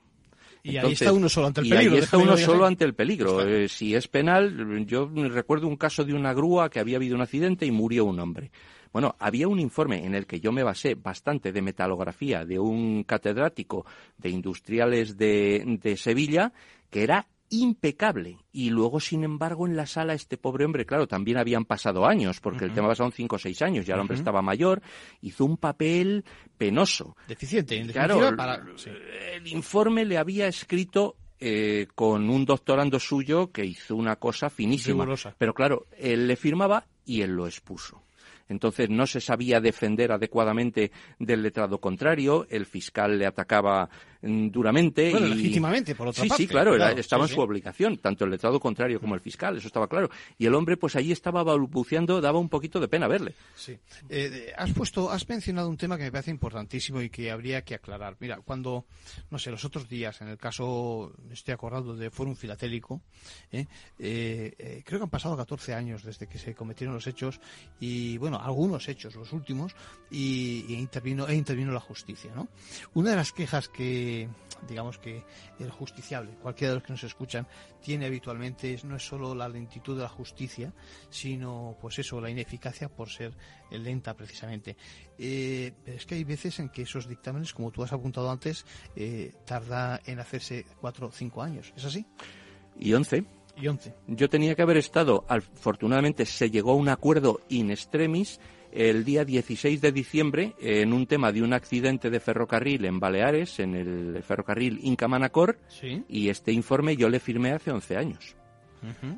Y 0.64 0.78
ahí 0.78 0.94
está 0.94 1.14
uno 1.14 1.30
solo 1.30 1.48
ante 1.48 1.62
el 1.62 1.70
peligro. 1.70 1.92
Y 1.92 1.98
ahí 1.98 2.04
está 2.04 2.18
uno 2.18 2.38
solo 2.38 2.66
ante 2.66 2.84
el 2.84 2.94
peligro. 2.94 3.48
Eh, 3.48 3.70
si 3.70 3.96
es 3.96 4.08
penal, 4.08 4.86
yo 4.86 5.10
recuerdo 5.30 5.68
un 5.68 5.78
caso 5.78 6.04
de 6.04 6.14
una 6.14 6.34
grúa 6.34 6.70
que 6.70 6.80
había 6.80 6.98
habido 6.98 7.16
un 7.16 7.22
accidente 7.22 7.66
y 7.66 7.72
murió 7.72 8.06
un 8.06 8.20
hombre. 8.20 8.52
Bueno, 8.92 9.16
había 9.20 9.48
un 9.48 9.60
informe 9.60 10.06
en 10.06 10.16
el 10.16 10.26
que 10.26 10.40
yo 10.40 10.52
me 10.52 10.64
basé 10.64 10.96
bastante 10.96 11.52
de 11.52 11.62
metalografía 11.62 12.46
de 12.46 12.60
un 12.60 13.04
catedrático 13.04 13.86
de 14.18 14.30
industriales 14.30 15.18
de, 15.18 15.80
de 15.82 15.98
Sevilla 15.98 16.52
que 16.90 17.04
era 17.04 17.28
impecable. 17.50 18.38
Y 18.52 18.70
luego, 18.70 19.00
sin 19.00 19.24
embargo, 19.24 19.68
en 19.68 19.76
la 19.76 19.86
sala 19.86 20.14
este 20.14 20.38
pobre 20.38 20.66
hombre, 20.66 20.86
claro, 20.86 21.08
también 21.08 21.38
habían 21.38 21.66
pasado 21.66 22.06
años, 22.06 22.40
porque 22.40 22.66
el 22.66 22.74
tema 22.74 22.88
pasado 22.90 23.12
cinco 23.12 23.38
o 23.38 23.40
seis 23.40 23.62
años, 23.62 23.86
ya 23.86 23.96
el 23.96 24.02
hombre 24.02 24.18
estaba 24.18 24.42
mayor, 24.42 24.82
hizo 25.22 25.46
un 25.46 25.58
papel 25.58 26.26
penoso. 26.58 27.16
Deficiente, 27.28 27.86
claro, 27.92 28.30
el 29.34 29.48
informe 29.48 30.06
le 30.06 30.18
había 30.18 30.48
escrito 30.48 31.16
eh, 31.40 31.88
con 31.96 32.30
un 32.30 32.46
doctorando 32.46 33.00
suyo 33.00 33.52
que 33.52 33.66
hizo 33.66 33.96
una 33.96 34.16
cosa 34.16 34.50
finísima. 34.50 35.06
Pero 35.38 35.54
claro, 35.54 35.86
él 35.98 36.28
le 36.28 36.36
firmaba 36.36 36.86
y 37.06 37.22
él 37.22 37.32
lo 37.32 37.48
expuso 37.48 38.02
entonces 38.50 38.90
no 38.90 39.06
se 39.08 39.22
sabía 39.22 39.60
defender 39.60 40.12
adecuadamente 40.12 40.92
del 41.20 41.44
letrado 41.44 41.80
contrario, 41.80 42.48
el 42.50 42.66
fiscal 42.66 43.18
le 43.18 43.26
atacaba 43.26 43.90
duramente. 44.52 45.12
Bueno, 45.12 45.28
legítimamente, 45.28 45.96
por 45.96 46.08
otra 46.08 46.24
parte. 46.24 46.36
Sí, 46.36 46.44
sí, 46.44 46.48
claro, 46.48 46.76
estaba 46.76 47.26
en 47.26 47.30
su 47.30 47.40
obligación, 47.40 47.98
tanto 47.98 48.26
el 48.26 48.32
letrado 48.32 48.60
contrario 48.60 49.00
como 49.00 49.16
el 49.16 49.22
fiscal, 49.22 49.58
eso 49.58 49.68
estaba 49.68 49.88
claro. 49.88 50.10
Y 50.38 50.46
el 50.46 50.56
hombre, 50.56 50.78
pues 50.78 50.96
ahí 50.96 51.12
estaba 51.12 51.44
balbuceando, 51.44 52.22
daba 52.22 52.40
un 52.40 52.50
poquito 52.50 52.80
de 52.80 52.88
pena 52.88 53.08
verle. 53.08 53.34
Sí. 53.56 53.78
Eh, 54.10 54.54
has 54.58 54.72
puesto, 54.72 55.12
has 55.12 55.28
mencionado 55.28 55.70
un 55.70 55.78
tema 55.78 55.98
que 55.98 56.04
me 56.04 56.12
parece 56.12 56.32
importantísimo 56.32 57.02
y 57.02 57.10
que 57.10 57.32
habría 57.32 57.64
que 57.64 57.76
aclarar. 57.76 58.18
Mira, 58.20 58.40
cuando, 58.44 58.86
no 59.30 59.40
sé, 59.40 59.52
los 59.52 59.64
otros 59.66 59.88
días, 59.88 60.22
en 60.22 60.30
el 60.30 60.38
caso, 60.38 61.14
estoy 61.32 61.54
acordado 61.54 61.96
de 61.96 62.10
Fórum 62.10 62.36
Filatélico, 62.36 63.02
eh, 63.52 63.66
eh, 64.00 64.84
creo 64.86 65.00
que 65.00 65.04
han 65.04 65.10
pasado 65.10 65.38
14 65.38 65.74
años 65.74 66.04
desde 66.04 66.28
que 66.28 66.38
se 66.38 66.56
cometieron 66.56 66.94
los 66.94 67.08
hechos 67.08 67.40
y, 67.80 68.18
bueno, 68.18 68.40
algunos 68.42 68.88
hechos, 68.88 69.16
los 69.16 69.34
últimos, 69.34 69.76
y, 70.10 70.74
intervino, 70.74 71.28
e 71.28 71.36
intervino 71.36 71.72
la 71.72 71.80
justicia. 71.80 72.32
¿no? 72.36 72.48
Una 72.94 73.12
de 73.12 73.16
las 73.18 73.32
quejas 73.32 73.70
que, 73.70 74.17
digamos 74.68 74.98
que 74.98 75.24
el 75.60 75.70
justiciable, 75.70 76.32
cualquiera 76.42 76.72
de 76.72 76.76
los 76.78 76.84
que 76.84 76.94
nos 76.94 77.04
escuchan, 77.04 77.46
tiene 77.82 78.06
habitualmente 78.06 78.80
no 78.84 78.96
es 78.96 79.06
solo 79.06 79.36
la 79.36 79.50
lentitud 79.50 79.96
de 79.96 80.04
la 80.04 80.10
justicia, 80.10 80.74
sino 81.10 81.78
pues 81.80 82.00
eso, 82.00 82.20
la 82.22 82.30
ineficacia 82.30 82.90
por 82.90 83.10
ser 83.10 83.34
lenta 83.70 84.16
precisamente. 84.16 84.78
Eh, 85.18 85.74
pero 85.84 85.98
es 85.98 86.06
que 86.06 86.16
hay 86.16 86.24
veces 86.24 86.60
en 86.60 86.70
que 86.70 86.84
esos 86.84 87.08
dictámenes, 87.08 87.54
como 87.54 87.72
tú 87.72 87.84
has 87.84 87.94
apuntado 87.94 88.32
antes, 88.32 88.66
eh, 88.96 89.34
tarda 89.46 90.02
en 90.06 90.20
hacerse 90.20 90.66
cuatro 90.80 91.08
o 91.08 91.12
cinco 91.12 91.42
años. 91.42 91.74
¿Es 91.76 91.86
así? 91.86 92.06
Y 92.80 92.94
once. 93.68 93.94
Yo 94.06 94.30
tenía 94.30 94.56
que 94.56 94.62
haber 94.62 94.78
estado, 94.78 95.26
afortunadamente 95.28 96.26
se 96.26 96.52
llegó 96.52 96.72
a 96.72 96.76
un 96.76 96.90
acuerdo 96.90 97.42
in 97.50 97.72
extremis 97.72 98.40
el 98.72 99.04
día 99.04 99.26
16 99.26 99.82
de 99.82 99.92
diciembre 99.92 100.54
en 100.60 100.94
un 100.94 101.08
tema 101.08 101.32
de 101.32 101.42
un 101.42 101.54
accidente 101.54 102.10
de 102.10 102.20
ferrocarril 102.20 102.86
en 102.86 103.00
Baleares, 103.00 103.60
en 103.60 103.76
el 103.76 104.24
ferrocarril 104.24 104.80
Inca 104.84 105.08
Manacor, 105.08 105.58
y 106.08 106.30
este 106.30 106.52
informe 106.52 106.96
yo 106.96 107.10
le 107.10 107.20
firmé 107.20 107.52
hace 107.52 107.72
11 107.72 107.98
años. 107.98 108.36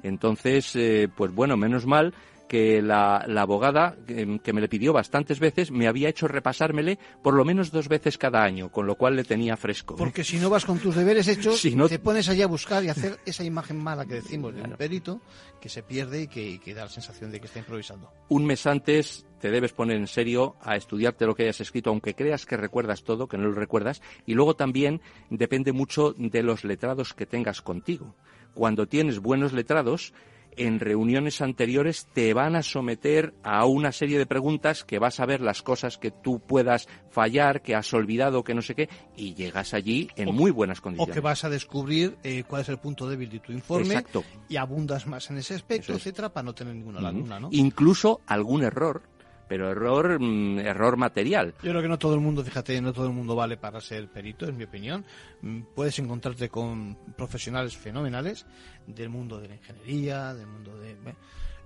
Entonces, 0.04 0.76
eh, 0.76 1.10
pues 1.16 1.34
bueno, 1.34 1.58
menos 1.58 1.86
mal 1.86 2.14
que 2.50 2.82
la, 2.82 3.18
abogada, 3.38 3.96
que, 4.08 4.54
me 4.54 4.60
le 4.60 4.68
pidió 4.68 4.92
bastantes 4.92 5.40
veces, 5.40 5.70
me 5.70 5.88
había 5.88 6.10
hecho 6.10 6.28
repasármele 6.28 6.98
por 7.22 7.36
lo 7.36 7.46
menos 7.46 7.72
dos 7.72 7.88
veces 7.88 8.18
cada 8.18 8.44
año, 8.44 8.72
con 8.72 8.88
lo 8.88 8.96
cual 8.96 9.16
le 9.16 9.24
tenía 9.24 9.56
fresco. 9.56 9.96
Porque 9.96 10.24
si 10.24 10.38
no 10.38 10.50
vas 10.50 10.66
con 10.66 10.80
tus 10.80 10.96
deberes 10.96 11.28
hechos, 11.28 11.62
te 11.90 12.00
pones 12.00 12.28
allí 12.28 12.42
a 12.42 12.48
buscar 12.48 12.84
y 12.84 12.90
hacer 12.90 13.20
esa 13.24 13.44
imagen 13.44 13.78
mala 13.78 14.06
que 14.08 14.16
decimos 14.16 14.56
del 14.56 14.76
perito, 14.76 15.22
que 15.62 15.70
se 15.70 15.84
pierde 15.84 16.24
y 16.24 16.28
que, 16.28 16.74
da 16.74 16.86
la 16.86 16.90
sensación 16.90 17.32
de 17.32 17.40
que 17.40 17.46
está 17.46 17.60
improvisando. 17.60 18.12
Un 18.30 18.46
mes 18.46 18.66
antes 18.66 19.28
te 19.40 19.52
debes 19.52 19.72
poner 19.72 19.98
en 19.98 20.08
serio 20.08 20.56
a 20.62 20.76
estudiarte 20.76 21.28
lo 21.28 21.36
que 21.36 21.44
hayas 21.44 21.62
escrito, 21.62 21.92
aunque 21.92 22.16
creas 22.16 22.48
que 22.48 22.58
recuerdas 22.58 23.04
todo, 23.04 23.28
que 23.28 23.38
no 23.38 23.44
lo 23.46 23.54
recuerdas, 23.54 24.02
y 24.26 24.34
luego 24.34 24.56
también 24.56 25.02
depende 25.30 25.72
mucho 25.72 26.16
de 26.18 26.42
los 26.42 26.64
letrados 26.64 27.14
que 27.14 27.28
tengas 27.28 27.62
contigo. 27.62 28.16
Cuando 28.56 28.88
tienes 28.88 29.20
buenos 29.20 29.54
letrados, 29.54 30.14
en 30.58 30.80
reuniones 30.80 31.42
anteriores 31.42 32.08
te 32.14 32.34
van 32.34 32.56
a 32.56 32.64
someter 32.64 33.34
a 33.44 33.66
una 33.66 33.92
serie 33.92 34.18
de 34.18 34.26
preguntas 34.26 34.84
que 34.84 35.00
vas 35.00 35.20
a 35.20 35.26
ver 35.26 35.42
las 35.42 35.62
cosas 35.62 35.98
que 35.98 36.12
tú 36.12 36.40
puedas 36.40 36.88
fallar, 37.10 37.62
que 37.62 37.76
has 37.76 37.94
olvidado, 37.94 38.44
que 38.44 38.54
no 38.54 38.62
sé 38.62 38.76
qué, 38.76 38.90
y 39.16 39.34
llegas 39.34 39.74
allí 39.74 40.10
en 40.16 40.34
muy 40.34 40.52
buenas 40.52 40.82
condiciones. 40.82 41.12
O 41.12 41.14
que 41.14 41.22
vas 41.22 41.44
a 41.44 41.50
descubrir 41.50 42.18
eh, 42.24 42.44
cuál 42.48 42.62
es 42.62 42.70
el 42.70 42.78
punto 42.78 43.10
débil 43.10 43.30
de 43.30 43.40
tu 43.40 43.52
informe 43.52 44.04
y 44.48 44.58
abundas 44.58 45.08
más 45.08 45.30
en 45.30 45.38
ese 45.38 45.56
aspecto, 45.56 45.94
etcétera, 45.94 46.30
para 46.32 46.44
no 46.44 46.54
tener 46.54 46.76
ninguna 46.76 47.02
laguna, 47.02 47.40
¿no? 47.40 47.50
Incluso 47.52 48.22
algún 48.26 48.64
error 48.64 49.04
pero 49.50 49.72
error 49.72 50.20
mm, 50.22 50.60
error 50.60 50.96
material. 50.96 51.56
Yo 51.64 51.72
creo 51.72 51.82
que 51.82 51.90
no 51.90 52.00
todo 52.00 52.14
el 52.14 52.22
mundo, 52.22 52.44
fíjate, 52.44 52.80
no 52.80 52.94
todo 52.94 53.08
el 53.08 53.14
mundo 53.14 53.36
vale 53.36 53.58
para 53.58 53.82
ser 53.82 54.08
perito, 54.08 54.48
en 54.48 54.56
mi 54.56 54.64
opinión. 54.64 55.04
Mm, 55.42 55.62
puedes 55.76 55.98
encontrarte 56.00 56.48
con 56.48 56.98
profesionales 57.18 57.76
fenomenales 57.76 58.46
del 58.88 59.10
mundo 59.10 59.42
de 59.42 59.50
la 59.50 59.56
ingeniería, 59.56 60.34
del 60.36 60.48
mundo 60.48 60.78
de 60.78 60.96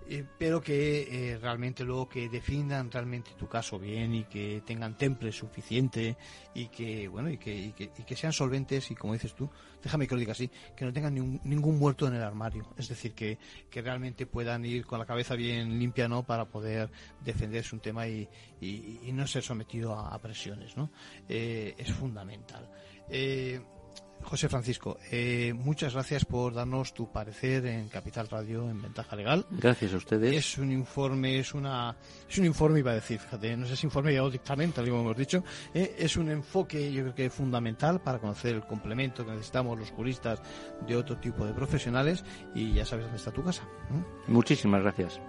eh, 0.10 0.26
pero 0.38 0.62
que 0.62 1.32
eh, 1.32 1.38
realmente 1.38 1.84
luego 1.84 2.10
que 2.10 2.30
defiendan 2.30 2.92
realmente 2.92 3.32
tu 3.38 3.48
caso 3.48 3.80
bien 3.80 4.14
y 4.14 4.24
que 4.26 4.62
tengan 4.66 4.98
temple 4.98 5.32
suficiente 5.32 6.18
y 6.54 6.68
que 6.68 7.08
bueno 7.08 7.30
y 7.30 7.38
que, 7.38 7.54
y 7.54 7.72
que, 7.72 8.16
sean 8.16 8.34
solventes 8.34 8.92
y 8.92 8.96
como 8.96 9.14
dices 9.14 9.34
tú 9.34 9.50
déjame 9.82 10.08
que 10.08 10.16
lo 10.16 10.20
diga 10.20 10.34
así 10.34 10.50
que 10.76 10.86
no 10.86 10.94
tengan 10.94 11.14
ningún, 11.14 11.80
muerto 11.80 12.08
en 12.08 12.16
el 12.16 12.22
armario. 12.22 12.68
Es 12.78 12.88
decir 12.88 13.14
que, 13.14 13.38
que, 13.70 13.82
realmente 13.82 14.26
puedan 14.26 14.64
ir 14.66 14.86
con 14.86 15.00
la 15.00 15.06
cabeza 15.06 15.36
bien 15.36 15.80
limpia 15.80 16.08
no 16.08 16.24
para 16.24 16.46
poder 16.46 16.90
defenderse 17.24 17.76
un 17.76 17.82
tema 17.82 18.08
y, 18.08 18.28
y, 18.62 19.12
no 19.14 19.28
ser 19.28 19.44
sometido 19.44 19.94
a, 19.94 20.18
presiones 20.20 20.76
no 20.78 20.90
eh, 21.28 21.76
es 21.78 21.92
fundamental 21.92 22.70
José 24.24 24.50
Francisco, 24.50 24.98
eh, 25.12 25.54
muchas 25.56 25.94
gracias 25.94 26.26
por 26.26 26.54
darnos 26.54 26.94
tu 26.94 27.12
parecer 27.12 27.66
en 27.66 27.90
Capital 27.90 28.28
Radio 28.30 28.70
en 28.70 28.82
Ventaja 28.82 29.16
Legal. 29.16 29.46
Gracias 29.52 29.94
a 29.94 29.98
ustedes. 29.98 30.34
Es 30.34 30.58
un 30.58 30.72
informe, 30.72 31.40
es 31.40 31.54
una, 31.54 31.96
es 32.30 32.38
un 32.38 32.46
informe, 32.46 32.80
iba 32.80 32.92
a 32.92 32.96
decir, 32.96 33.20
fíjate, 33.20 33.56
no 33.58 33.66
sé 33.66 33.76
si 33.76 33.86
informe 33.86 34.20
o 34.20 34.30
dictamen, 34.30 34.72
tal 34.72 34.88
como 34.88 35.02
hemos 35.02 35.18
dicho, 35.18 35.44
eh, 35.74 35.96
es 35.98 36.18
un 36.18 36.30
enfoque, 36.30 36.92
yo 36.92 37.02
creo 37.02 37.16
que 37.16 37.26
es 37.28 37.34
fundamental 37.34 38.02
para 38.02 38.20
conocer 38.20 38.56
el 38.56 38.66
complemento 38.66 39.26
que 39.26 39.32
necesitamos 39.32 39.78
los 39.78 39.92
juristas 39.92 40.42
de 40.88 40.96
otro 40.96 41.18
tipo 41.18 41.46
de 41.46 41.54
profesionales 41.54 42.24
y 42.56 42.74
ya 42.74 42.86
sabes 42.86 43.06
dónde 43.06 43.18
está 43.18 43.32
tu 43.32 43.44
casa. 43.44 43.68
Muchísimas 44.28 44.82
gracias. 44.82 45.20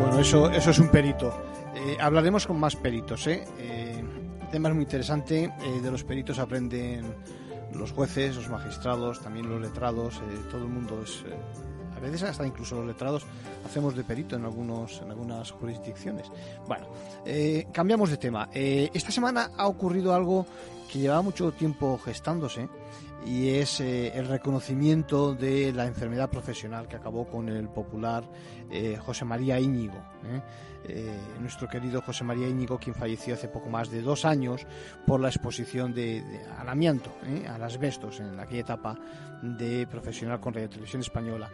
Bueno, 0.00 0.18
eso, 0.18 0.50
eso 0.50 0.70
es 0.70 0.78
un 0.78 0.88
perito. 0.88 1.61
Eh, 1.74 1.96
hablaremos 2.00 2.46
con 2.46 2.58
más 2.58 2.76
peritos. 2.76 3.26
¿eh? 3.26 3.44
eh 3.58 4.04
tema 4.50 4.68
es 4.68 4.74
muy 4.74 4.84
interesante. 4.84 5.44
Eh, 5.44 5.80
de 5.80 5.90
los 5.90 6.04
peritos 6.04 6.38
aprenden 6.38 7.14
los 7.72 7.92
jueces, 7.92 8.36
los 8.36 8.50
magistrados, 8.50 9.20
también 9.20 9.48
los 9.48 9.60
letrados. 9.60 10.20
todo 10.50 10.62
el 10.62 10.68
mundo 10.68 11.02
es. 11.02 11.24
a 11.96 12.00
veces 12.00 12.24
hasta 12.24 12.46
incluso 12.46 12.76
los 12.76 12.86
letrados 12.86 13.24
hacemos 13.64 13.96
de 13.96 14.04
perito 14.04 14.36
en 14.36 14.44
algunos 14.44 15.00
en 15.00 15.10
algunas 15.10 15.50
jurisdicciones. 15.52 16.30
Bueno, 16.66 16.86
cambiamos 17.72 18.10
de 18.10 18.18
tema. 18.18 18.50
esta 18.52 19.10
semana 19.10 19.52
ha 19.56 19.66
ocurrido 19.66 20.14
algo 20.14 20.46
que 20.92 20.98
llevaba 20.98 21.22
mucho 21.22 21.52
tiempo 21.52 21.98
gestándose 22.04 22.68
y 23.26 23.50
es 23.50 23.80
eh, 23.80 24.12
el 24.14 24.26
reconocimiento 24.26 25.34
de 25.34 25.72
la 25.72 25.86
enfermedad 25.86 26.30
profesional 26.30 26.88
que 26.88 26.96
acabó 26.96 27.26
con 27.26 27.48
el 27.48 27.68
popular 27.68 28.24
eh, 28.70 28.98
José 29.00 29.24
María 29.24 29.60
Íñigo. 29.60 29.96
¿eh? 30.24 30.42
Nuestro 31.40 31.68
querido 31.68 32.02
José 32.02 32.24
María 32.24 32.48
Íñigo, 32.48 32.78
quien 32.78 32.94
falleció 32.94 33.34
hace 33.34 33.48
poco 33.48 33.68
más 33.68 33.90
de 33.90 34.02
dos 34.02 34.24
años 34.24 34.66
por 35.06 35.20
la 35.20 35.28
exposición 35.28 35.94
de, 35.94 36.42
al 36.58 36.68
amianto, 36.68 37.12
al 37.48 37.62
asbestos, 37.62 38.20
en 38.20 38.38
aquella 38.38 38.62
etapa 38.62 38.98
de 39.42 39.86
profesional 39.86 40.40
con 40.40 40.54
Radio 40.54 40.68
Televisión 40.68 41.02
Española. 41.02 41.50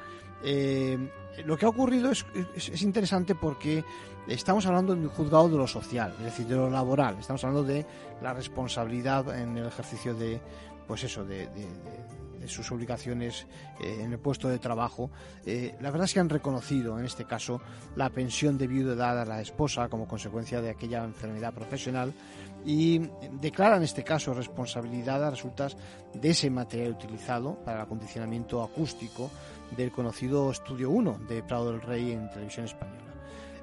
lo 1.45 1.57
que 1.57 1.67
ha 1.67 1.69
ocurrido 1.69 2.11
es, 2.11 2.25
es, 2.55 2.83
interesante 2.83 3.35
porque 3.35 3.85
estamos 4.27 4.67
hablando 4.67 4.95
de 4.95 5.03
un 5.03 5.09
juzgado 5.09 5.49
de 5.49 5.57
lo 5.57 5.67
social, 5.67 6.15
es 6.19 6.25
decir, 6.25 6.47
de 6.47 6.57
lo 6.57 6.71
laboral, 6.71 7.17
estamos 7.19 7.43
hablando 7.45 7.65
de 7.65 7.85
la 8.23 8.33
responsabilidad 8.33 9.39
en 9.39 9.57
el 9.57 9.67
ejercicio 9.67 10.15
de 10.15 10.41
pues 10.89 11.05
eso, 11.05 11.23
de, 11.25 11.49
sus 12.47 12.71
obligaciones 12.71 13.47
eh, 13.81 13.99
en 14.01 14.13
el 14.13 14.19
puesto 14.19 14.49
de 14.49 14.59
trabajo. 14.59 15.11
Eh, 15.45 15.75
la 15.81 15.91
verdad 15.91 16.05
es 16.05 16.15
que 16.15 16.21
han 16.21 16.29
reconocido 16.29 16.99
en 16.99 17.05
este 17.05 17.25
caso 17.25 17.61
la 17.97 18.11
pensión 18.11 18.57
de 18.59 18.67
viudedad 18.67 19.21
a 19.21 19.25
la 19.25 19.41
esposa 19.41 19.89
como 19.89 20.07
consecuencia 20.07 20.61
de 20.61 20.71
aquella 20.71 21.05
enfermedad 21.05 21.53
profesional 21.53 22.13
y 22.65 23.01
declaran 23.41 23.79
en 23.79 23.85
este 23.85 24.05
caso 24.05 24.35
responsabilidad 24.35 25.25
a 25.25 25.31
resultas 25.31 25.77
de 26.15 26.31
ese 26.31 26.51
material 26.51 26.93
utilizado 26.93 27.57
para 27.65 27.79
el 27.79 27.83
acondicionamiento 27.85 28.63
acústico 28.63 29.31
del 29.77 29.91
conocido 29.91 30.51
Estudio 30.51 30.91
1 30.91 31.21
de 31.29 31.43
Prado 31.43 31.73
del 31.73 31.81
Rey 31.81 32.13
en 32.13 32.31
televisión 32.31 32.67
española. 32.67 33.09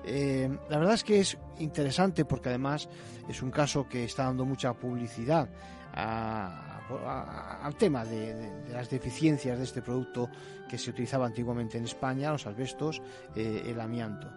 Eh, 0.08 0.50
la 0.70 0.78
verdad 0.78 0.94
es 0.94 1.04
que 1.04 1.20
es 1.20 1.38
interesante 1.58 2.26
porque 2.26 2.50
además 2.50 2.88
es 3.28 3.42
un 3.42 3.50
caso 3.50 3.88
que 3.90 4.04
está 4.04 4.26
dando 4.26 4.46
mucha 4.46 4.74
publicidad 4.74 5.50
a, 5.94 6.75
al 7.06 7.76
tema 7.76 8.06
de, 8.06 8.64
las 8.72 8.90
deficiencias 8.90 9.58
de 9.58 9.64
este 9.64 9.82
producto 9.82 10.30
que 10.70 10.78
se 10.78 10.90
utilizaba 10.90 11.26
antiguamente 11.26 11.78
en 11.78 11.86
España, 11.86 12.32
los 12.32 12.46
asbestos, 12.46 13.02
eh, 13.36 13.64
el 13.68 13.80
amianto. 13.80 14.28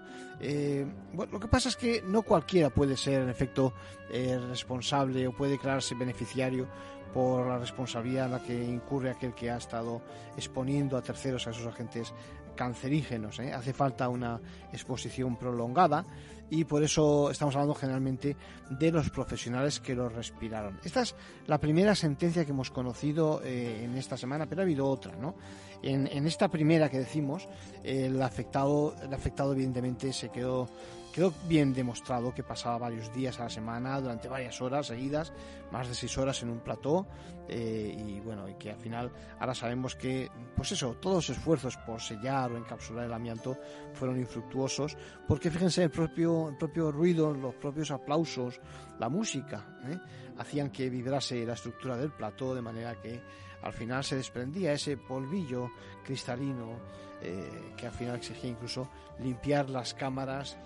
Eh, 0.40 0.86
bueno, 1.12 1.32
lo 1.32 1.40
que 1.40 1.48
pasa 1.48 1.68
es 1.68 1.76
que 1.76 2.02
no 2.02 2.22
cualquiera 2.22 2.70
puede 2.70 2.96
ser, 2.96 3.22
en 3.22 3.28
efecto, 3.28 3.72
eh, 4.12 4.38
responsable 4.48 5.26
o 5.26 5.32
puede 5.32 5.52
declararse 5.52 5.94
beneficiario 5.94 6.66
por 7.12 7.46
la 7.46 7.58
responsabilidad 7.58 8.26
en 8.26 8.32
la 8.32 8.42
que 8.42 8.64
incurre 8.64 9.10
aquel 9.10 9.34
que 9.34 9.50
ha 9.50 9.56
estado 9.56 10.02
exponiendo 10.36 10.96
a 10.96 11.02
terceros 11.02 11.46
a 11.46 11.50
esos 11.50 11.66
agentes 11.66 12.12
cancerígenos. 12.54 13.38
Hace 13.38 13.72
falta 13.72 14.08
una 14.08 14.40
exposición 14.72 15.36
prolongada 15.36 16.04
y 16.50 16.64
por 16.64 16.82
eso 16.82 17.30
estamos 17.30 17.54
hablando 17.54 17.74
generalmente 17.74 18.36
de 18.70 18.90
los 18.90 19.10
profesionales 19.10 19.80
que 19.80 19.94
lo 19.94 20.08
respiraron. 20.08 20.78
Esta 20.84 21.02
es 21.02 21.14
la 21.46 21.58
primera 21.58 21.94
sentencia 21.94 22.44
que 22.44 22.52
hemos 22.52 22.70
conocido 22.70 23.42
eh, 23.44 23.84
en 23.84 23.96
esta 23.96 24.16
semana, 24.16 24.46
pero 24.46 24.62
ha 24.62 24.64
habido 24.64 24.86
otra, 24.86 25.14
¿no? 25.16 25.34
En, 25.82 26.26
esta 26.26 26.48
primera 26.48 26.88
que 26.90 26.98
decimos, 26.98 27.48
el 27.84 28.20
afectado, 28.20 28.96
el 29.00 29.14
afectado 29.14 29.52
evidentemente 29.52 30.12
se 30.12 30.28
quedó 30.28 30.68
Quedó 31.18 31.34
bien 31.48 31.74
demostrado 31.74 32.32
que 32.32 32.44
pasaba 32.44 32.78
varios 32.78 33.12
días 33.12 33.40
a 33.40 33.42
la 33.42 33.50
semana, 33.50 34.00
durante 34.00 34.28
varias 34.28 34.62
horas 34.62 34.86
seguidas, 34.86 35.32
más 35.72 35.88
de 35.88 35.94
seis 35.96 36.16
horas 36.16 36.40
en 36.44 36.48
un 36.48 36.60
plató, 36.60 37.08
eh, 37.48 37.92
y 38.06 38.20
bueno, 38.20 38.48
y 38.48 38.54
que 38.54 38.70
al 38.70 38.78
final 38.78 39.10
ahora 39.40 39.52
sabemos 39.52 39.96
que, 39.96 40.30
pues 40.54 40.70
eso, 40.70 40.94
todos 41.00 41.28
los 41.28 41.36
esfuerzos 41.36 41.76
por 41.78 42.00
sellar 42.00 42.52
o 42.52 42.56
encapsular 42.56 43.06
el 43.06 43.12
amianto 43.12 43.56
fueron 43.94 44.16
infructuosos, 44.16 44.96
porque 45.26 45.50
fíjense, 45.50 45.82
el 45.82 45.90
propio, 45.90 46.50
el 46.50 46.56
propio 46.56 46.92
ruido, 46.92 47.34
los 47.34 47.56
propios 47.56 47.90
aplausos, 47.90 48.60
la 49.00 49.08
música, 49.08 49.66
¿eh? 49.86 49.98
hacían 50.38 50.70
que 50.70 50.88
vibrase 50.88 51.44
la 51.44 51.54
estructura 51.54 51.96
del 51.96 52.12
plató, 52.12 52.54
de 52.54 52.62
manera 52.62 52.94
que 52.94 53.20
al 53.62 53.72
final 53.72 54.04
se 54.04 54.14
desprendía 54.14 54.72
ese 54.72 54.96
polvillo 54.96 55.68
cristalino 56.04 56.78
eh, 57.20 57.72
que 57.76 57.88
al 57.88 57.92
final 57.92 58.14
exigía 58.14 58.50
incluso 58.50 58.88
limpiar 59.18 59.68
las 59.68 59.94
cámaras 59.94 60.56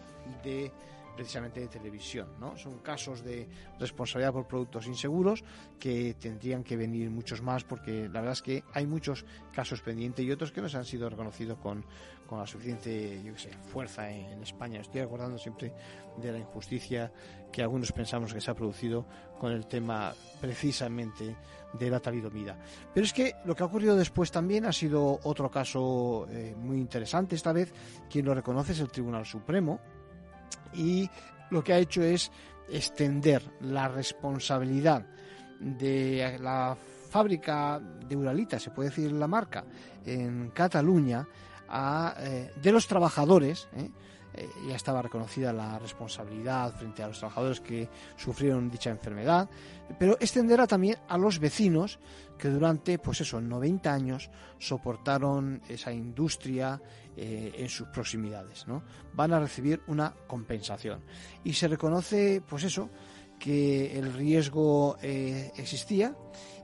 de 0.42 0.72
precisamente 1.14 1.60
de 1.60 1.68
televisión. 1.68 2.28
¿no? 2.40 2.56
Son 2.56 2.78
casos 2.78 3.22
de 3.22 3.48
responsabilidad 3.78 4.32
por 4.32 4.46
productos 4.46 4.86
inseguros 4.86 5.44
que 5.78 6.14
tendrían 6.14 6.64
que 6.64 6.76
venir 6.76 7.10
muchos 7.10 7.42
más 7.42 7.64
porque 7.64 8.08
la 8.08 8.20
verdad 8.20 8.32
es 8.32 8.42
que 8.42 8.64
hay 8.72 8.86
muchos 8.86 9.24
casos 9.52 9.82
pendientes 9.82 10.24
y 10.24 10.30
otros 10.30 10.52
que 10.52 10.60
no 10.60 10.68
se 10.68 10.78
han 10.78 10.84
sido 10.84 11.08
reconocidos 11.08 11.58
con, 11.58 11.84
con 12.26 12.38
la 12.38 12.46
suficiente 12.46 13.22
yo 13.22 13.36
sé, 13.36 13.50
fuerza 13.72 14.10
en, 14.10 14.42
España. 14.42 14.80
Estoy 14.80 15.02
acordando 15.02 15.38
siempre 15.38 15.72
de 16.16 16.32
la 16.32 16.38
injusticia 16.38 17.12
que 17.52 17.62
algunos 17.62 17.92
pensamos 17.92 18.32
que 18.32 18.40
se 18.40 18.50
ha 18.50 18.54
producido 18.54 19.06
con 19.38 19.52
el 19.52 19.66
tema 19.66 20.12
precisamente 20.40 21.36
de 21.72 21.90
la 21.90 22.00
talidomida. 22.00 22.58
Pero 22.92 23.04
es 23.04 23.12
que 23.12 23.34
lo 23.44 23.54
que 23.54 23.62
ha 23.62 23.66
ocurrido 23.66 23.96
después 23.96 24.30
también 24.30 24.64
ha 24.64 24.72
sido 24.72 25.20
otro 25.22 25.50
caso 25.50 26.26
eh, 26.30 26.54
muy 26.56 26.78
interesante. 26.78 27.34
Esta 27.34 27.52
vez 27.52 27.72
quien 28.10 28.24
lo 28.24 28.34
reconoce 28.34 28.72
es 28.72 28.80
el 28.80 28.90
Tribunal 28.90 29.26
Supremo 29.26 29.80
y 30.74 31.08
lo 31.50 31.62
que 31.62 31.72
ha 31.72 31.78
hecho 31.78 32.02
es 32.02 32.30
extender 32.68 33.42
la 33.60 33.88
responsabilidad 33.88 35.06
de 35.60 36.38
la 36.40 36.76
fábrica 37.10 37.78
de 37.78 38.16
Uralita, 38.16 38.58
se 38.58 38.70
puede 38.70 38.88
decir 38.88 39.12
la 39.12 39.28
marca, 39.28 39.64
en 40.04 40.50
Cataluña, 40.50 41.28
a, 41.68 42.14
eh, 42.18 42.52
de 42.60 42.72
los 42.72 42.86
trabajadores, 42.86 43.68
¿eh? 43.76 43.90
Eh, 44.34 44.48
ya 44.66 44.76
estaba 44.76 45.02
reconocida 45.02 45.52
la 45.52 45.78
responsabilidad 45.78 46.74
frente 46.74 47.02
a 47.02 47.08
los 47.08 47.18
trabajadores 47.18 47.60
que 47.60 47.88
sufrieron 48.16 48.70
dicha 48.70 48.88
enfermedad, 48.88 49.48
pero 49.98 50.16
extenderá 50.20 50.66
también 50.66 50.96
a 51.08 51.18
los 51.18 51.38
vecinos 51.38 51.98
que 52.38 52.48
durante, 52.48 52.98
pues 52.98 53.20
eso, 53.20 53.42
90 53.42 53.92
años 53.92 54.30
soportaron 54.58 55.60
esa 55.68 55.92
industria 55.92 56.80
eh, 57.16 57.52
en 57.56 57.68
sus 57.68 57.88
proximidades, 57.88 58.66
¿no? 58.66 58.82
Van 59.12 59.32
a 59.32 59.40
recibir 59.40 59.82
una 59.86 60.14
compensación. 60.26 61.00
Y 61.44 61.52
se 61.52 61.68
reconoce, 61.68 62.42
pues 62.46 62.64
eso, 62.64 62.90
que 63.38 63.98
el 63.98 64.12
riesgo 64.12 64.96
eh, 65.02 65.50
existía 65.56 66.16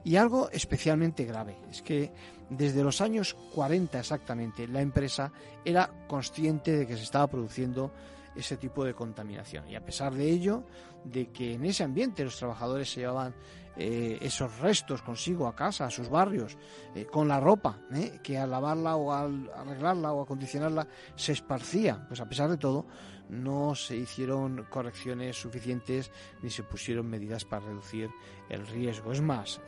y 0.03 0.15
algo 0.15 0.49
especialmente 0.49 1.25
grave, 1.25 1.57
es 1.69 1.81
que 1.81 2.11
desde 2.49 2.83
los 2.83 3.01
años 3.01 3.35
40 3.53 3.99
exactamente, 3.99 4.67
la 4.67 4.81
empresa 4.81 5.31
era 5.63 5.91
consciente 6.07 6.77
de 6.77 6.87
que 6.87 6.97
se 6.97 7.03
estaba 7.03 7.27
produciendo 7.27 7.91
ese 8.35 8.57
tipo 8.57 8.85
de 8.85 8.93
contaminación. 8.93 9.67
Y 9.69 9.75
a 9.75 9.83
pesar 9.83 10.13
de 10.13 10.29
ello, 10.29 10.63
de 11.03 11.27
que 11.27 11.53
en 11.53 11.65
ese 11.65 11.83
ambiente 11.83 12.23
los 12.23 12.37
trabajadores 12.37 12.89
se 12.89 13.01
llevaban 13.01 13.35
eh, 13.81 14.17
esos 14.19 14.59
restos 14.59 15.01
consigo 15.01 15.47
a 15.47 15.55
casa, 15.55 15.85
a 15.85 15.89
sus 15.89 16.09
barrios, 16.09 16.57
eh, 16.93 17.05
con 17.05 17.29
la 17.29 17.39
ropa, 17.39 17.79
eh, 17.93 18.19
que 18.21 18.37
al 18.37 18.51
lavarla 18.51 18.97
o 18.97 19.13
al 19.13 19.49
arreglarla 19.55 20.11
o 20.11 20.21
acondicionarla 20.21 20.85
se 21.15 21.31
esparcía, 21.31 22.05
pues 22.09 22.19
a 22.19 22.27
pesar 22.27 22.49
de 22.49 22.57
todo, 22.57 22.85
no 23.29 23.75
se 23.75 23.95
hicieron 23.95 24.65
correcciones 24.69 25.37
suficientes 25.37 26.11
ni 26.41 26.49
se 26.49 26.63
pusieron 26.63 27.09
medidas 27.09 27.45
para 27.45 27.67
reducir 27.67 28.09
el 28.49 28.67
riesgo. 28.67 29.13
Es 29.13 29.21
más, 29.21 29.61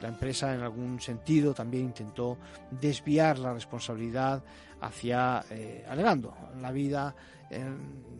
la 0.00 0.08
empresa 0.08 0.54
en 0.54 0.60
algún 0.60 1.00
sentido 1.00 1.54
también 1.54 1.86
intentó 1.86 2.38
desviar 2.70 3.38
la 3.38 3.52
responsabilidad 3.52 4.42
hacia, 4.80 5.44
eh, 5.50 5.84
alegando 5.88 6.34
la 6.60 6.70
vida 6.70 7.14
eh, 7.50 7.64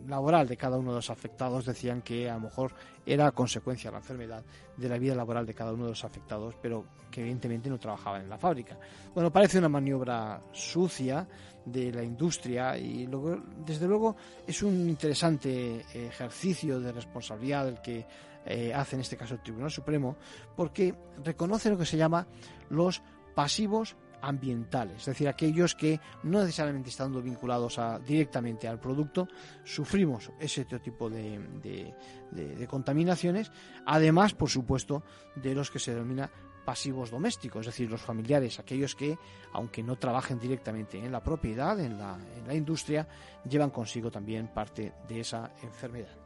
laboral 0.07 0.47
de 0.47 0.57
cada 0.57 0.77
uno 0.77 0.91
de 0.91 0.97
los 0.97 1.09
afectados. 1.09 1.65
Decían 1.65 2.01
que 2.01 2.29
a 2.29 2.35
lo 2.35 2.41
mejor 2.41 2.73
era 3.05 3.31
consecuencia 3.31 3.89
de 3.89 3.93
la 3.93 3.99
enfermedad 3.99 4.43
de 4.75 4.89
la 4.89 4.97
vida 4.97 5.15
laboral 5.15 5.45
de 5.45 5.53
cada 5.53 5.73
uno 5.73 5.83
de 5.85 5.91
los 5.91 6.03
afectados, 6.03 6.55
pero 6.61 6.85
que 7.11 7.21
evidentemente 7.21 7.69
no 7.69 7.77
trabajaban 7.77 8.23
en 8.23 8.29
la 8.29 8.37
fábrica. 8.37 8.77
Bueno, 9.13 9.31
parece 9.31 9.59
una 9.59 9.69
maniobra 9.69 10.41
sucia 10.51 11.27
de 11.65 11.91
la 11.91 12.03
industria 12.03 12.77
y 12.77 13.07
desde 13.65 13.87
luego 13.87 14.15
es 14.47 14.63
un 14.63 14.89
interesante 14.89 15.85
ejercicio 15.93 16.79
de 16.79 16.91
responsabilidad 16.91 17.67
el 17.67 17.81
que 17.81 18.05
eh, 18.49 18.73
hace 18.73 18.95
en 18.95 19.01
este 19.01 19.15
caso 19.15 19.35
el 19.35 19.43
Tribunal 19.43 19.69
Supremo, 19.69 20.17
porque 20.55 20.95
reconoce 21.23 21.69
lo 21.69 21.77
que 21.77 21.85
se 21.85 21.97
llama 21.97 22.27
los 22.69 23.03
pasivos 23.35 23.95
ambientales, 24.21 24.97
es 24.97 25.05
decir, 25.05 25.29
aquellos 25.29 25.75
que 25.75 25.99
no 26.23 26.39
necesariamente 26.41 26.89
estando 26.89 27.21
vinculados 27.21 27.79
directamente 28.05 28.67
al 28.67 28.79
producto, 28.79 29.27
sufrimos 29.63 30.31
ese 30.39 30.65
tipo 30.65 31.09
de, 31.09 31.93
contaminaciones, 32.67 33.51
además, 33.85 34.33
por 34.33 34.49
supuesto, 34.49 35.03
de 35.35 35.53
los 35.55 35.71
que 35.71 35.79
se 35.79 35.93
denomina 35.93 36.29
pasivos 36.65 37.11
domésticos, 37.11 37.61
es 37.61 37.67
decir, 37.67 37.89
los 37.89 38.01
familiares, 38.01 38.59
aquellos 38.59 38.95
que, 38.95 39.17
aunque 39.53 39.83
no 39.83 39.95
trabajen 39.97 40.39
directamente 40.39 40.97
en 40.97 41.11
la 41.11 41.23
propiedad, 41.23 41.79
en 41.79 41.97
la 41.97 42.53
industria, 42.53 43.07
llevan 43.47 43.69
consigo 43.69 44.11
también 44.11 44.49
parte 44.49 44.91
de 45.07 45.19
esa 45.21 45.51
enfermedad. 45.63 46.17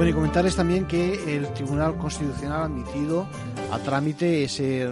Bueno, 0.00 0.12
y 0.12 0.14
comentarles 0.14 0.56
también 0.56 0.86
que 0.86 1.36
el 1.36 1.52
Tribunal 1.52 1.98
Constitucional 1.98 2.62
ha 2.62 2.64
admitido 2.64 3.28
a 3.70 3.78
trámite 3.80 4.44
ese 4.44 4.90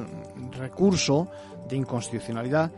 recurso 0.59 1.31
de 1.67 1.77
inconstitucionalidad 1.77 2.71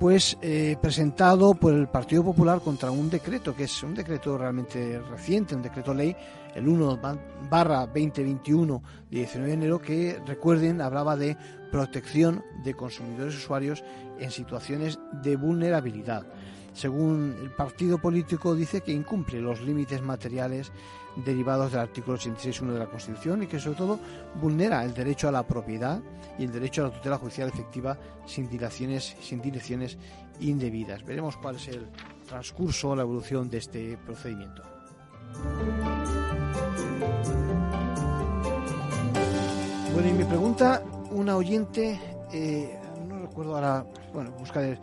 pues 0.00 0.36
eh, 0.42 0.76
presentado 0.82 1.54
por 1.54 1.72
el 1.72 1.86
Partido 1.86 2.24
Popular 2.24 2.60
contra 2.62 2.90
un 2.90 3.08
decreto, 3.08 3.54
que 3.54 3.62
es 3.62 3.82
un 3.84 3.94
decreto 3.94 4.36
realmente 4.36 4.98
reciente, 5.08 5.54
un 5.54 5.62
decreto 5.62 5.94
ley, 5.94 6.16
el 6.56 6.66
1 6.66 6.98
barra 7.48 7.86
2021 7.86 8.82
de 9.08 9.16
19 9.16 9.46
de 9.48 9.54
enero, 9.54 9.80
que 9.80 10.20
recuerden 10.26 10.80
hablaba 10.80 11.16
de 11.16 11.36
protección 11.70 12.42
de 12.64 12.74
consumidores 12.74 13.36
usuarios 13.36 13.84
en 14.18 14.32
situaciones 14.32 14.98
de 15.22 15.36
vulnerabilidad. 15.36 16.26
Según 16.72 17.36
el 17.40 17.50
partido 17.50 17.98
político 17.98 18.54
dice 18.54 18.82
que 18.82 18.92
incumple 18.92 19.40
los 19.40 19.60
límites 19.60 20.02
materiales 20.02 20.70
derivados 21.24 21.72
del 21.72 21.80
artículo 21.80 22.16
86.1 22.16 22.72
de 22.72 22.78
la 22.78 22.86
Constitución 22.86 23.42
y 23.42 23.46
que 23.46 23.58
sobre 23.58 23.76
todo 23.76 23.98
vulnera 24.40 24.84
el 24.84 24.94
derecho 24.94 25.28
a 25.28 25.32
la 25.32 25.46
propiedad 25.46 26.00
y 26.38 26.44
el 26.44 26.52
derecho 26.52 26.82
a 26.82 26.88
la 26.88 26.94
tutela 26.94 27.18
judicial 27.18 27.48
efectiva 27.48 27.98
sin 28.26 28.48
dilaciones, 28.48 29.16
sin 29.20 29.40
direcciones 29.40 29.98
indebidas. 30.40 31.04
Veremos 31.04 31.36
cuál 31.36 31.56
es 31.56 31.68
el 31.68 31.86
transcurso, 32.26 32.94
la 32.94 33.02
evolución 33.02 33.50
de 33.50 33.58
este 33.58 33.98
procedimiento. 33.98 34.62
Bueno, 39.92 40.08
y 40.08 40.12
me 40.12 40.24
pregunta 40.24 40.82
una 41.10 41.36
oyente, 41.36 41.98
eh, 42.32 42.78
no 43.08 43.20
recuerdo 43.20 43.56
ahora, 43.56 43.84
bueno, 44.12 44.30
buscar 44.32 44.78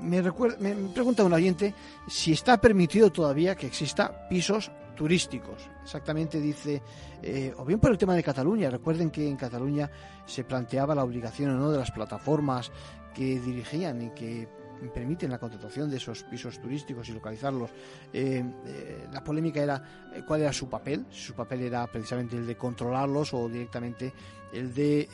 me, 0.00 0.20
me 0.20 0.88
pregunta 0.92 1.22
un 1.22 1.32
oyente 1.32 1.74
si 2.08 2.32
está 2.32 2.60
permitido 2.60 3.12
todavía 3.12 3.54
que 3.54 3.68
exista 3.68 4.28
pisos 4.28 4.72
turísticos. 4.94 5.68
Exactamente 5.82 6.40
dice, 6.40 6.82
eh, 7.22 7.52
o 7.56 7.64
bien 7.64 7.80
por 7.80 7.90
el 7.90 7.98
tema 7.98 8.14
de 8.14 8.22
Cataluña. 8.22 8.70
Recuerden 8.70 9.10
que 9.10 9.28
en 9.28 9.36
Cataluña 9.36 9.90
se 10.26 10.44
planteaba 10.44 10.94
la 10.94 11.04
obligación 11.04 11.50
o 11.50 11.58
no 11.58 11.70
de 11.70 11.78
las 11.78 11.90
plataformas 11.90 12.70
que 13.14 13.40
dirigían 13.40 14.02
y 14.02 14.10
que 14.10 14.48
permiten 14.94 15.30
la 15.30 15.38
contratación 15.38 15.90
de 15.90 15.98
esos 15.98 16.24
pisos 16.24 16.58
turísticos 16.60 17.08
y 17.08 17.12
localizarlos. 17.12 17.70
Eh, 18.12 18.42
eh, 18.66 19.06
la 19.12 19.22
polémica 19.22 19.62
era 19.62 19.82
cuál 20.26 20.42
era 20.42 20.52
su 20.52 20.68
papel, 20.68 21.06
su 21.10 21.34
papel 21.34 21.62
era 21.62 21.86
precisamente 21.86 22.36
el 22.36 22.46
de 22.46 22.56
controlarlos 22.56 23.32
o 23.34 23.48
directamente 23.48 24.12
el 24.52 24.74
de, 24.74 25.08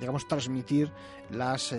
digamos, 0.00 0.26
transmitir 0.28 0.92
las 1.30 1.74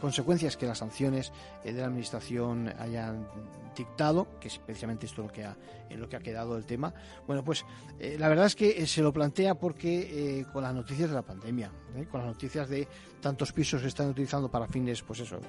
consecuencias 0.00 0.56
que 0.56 0.66
las 0.66 0.78
sanciones 0.78 1.32
de 1.64 1.72
la 1.72 1.86
Administración 1.86 2.72
hayan 2.78 3.28
dictado, 3.74 4.26
que 4.40 4.48
es 4.48 4.58
precisamente 4.58 5.06
esto 5.06 5.22
lo 5.22 5.28
que 5.28 5.44
ha, 5.44 5.56
en 5.88 6.00
lo 6.00 6.08
que 6.08 6.16
ha 6.16 6.20
quedado 6.20 6.56
el 6.56 6.64
tema. 6.64 6.92
Bueno, 7.26 7.44
pues 7.44 7.64
eh, 7.98 8.16
la 8.18 8.28
verdad 8.28 8.46
es 8.46 8.56
que 8.56 8.82
eh, 8.82 8.86
se 8.86 9.02
lo 9.02 9.12
plantea 9.12 9.54
porque 9.54 10.40
eh, 10.40 10.46
con 10.52 10.62
las 10.62 10.74
noticias 10.74 11.08
de 11.08 11.14
la 11.14 11.22
pandemia, 11.22 11.70
con 12.10 12.20
las 12.20 12.28
noticias 12.28 12.68
de 12.68 12.86
tantos 13.20 13.52
pisos 13.52 13.82
que 13.82 13.88
están 13.88 14.08
utilizando 14.08 14.50
para 14.50 14.66
fines, 14.66 15.02
pues 15.02 15.20
eso, 15.20 15.40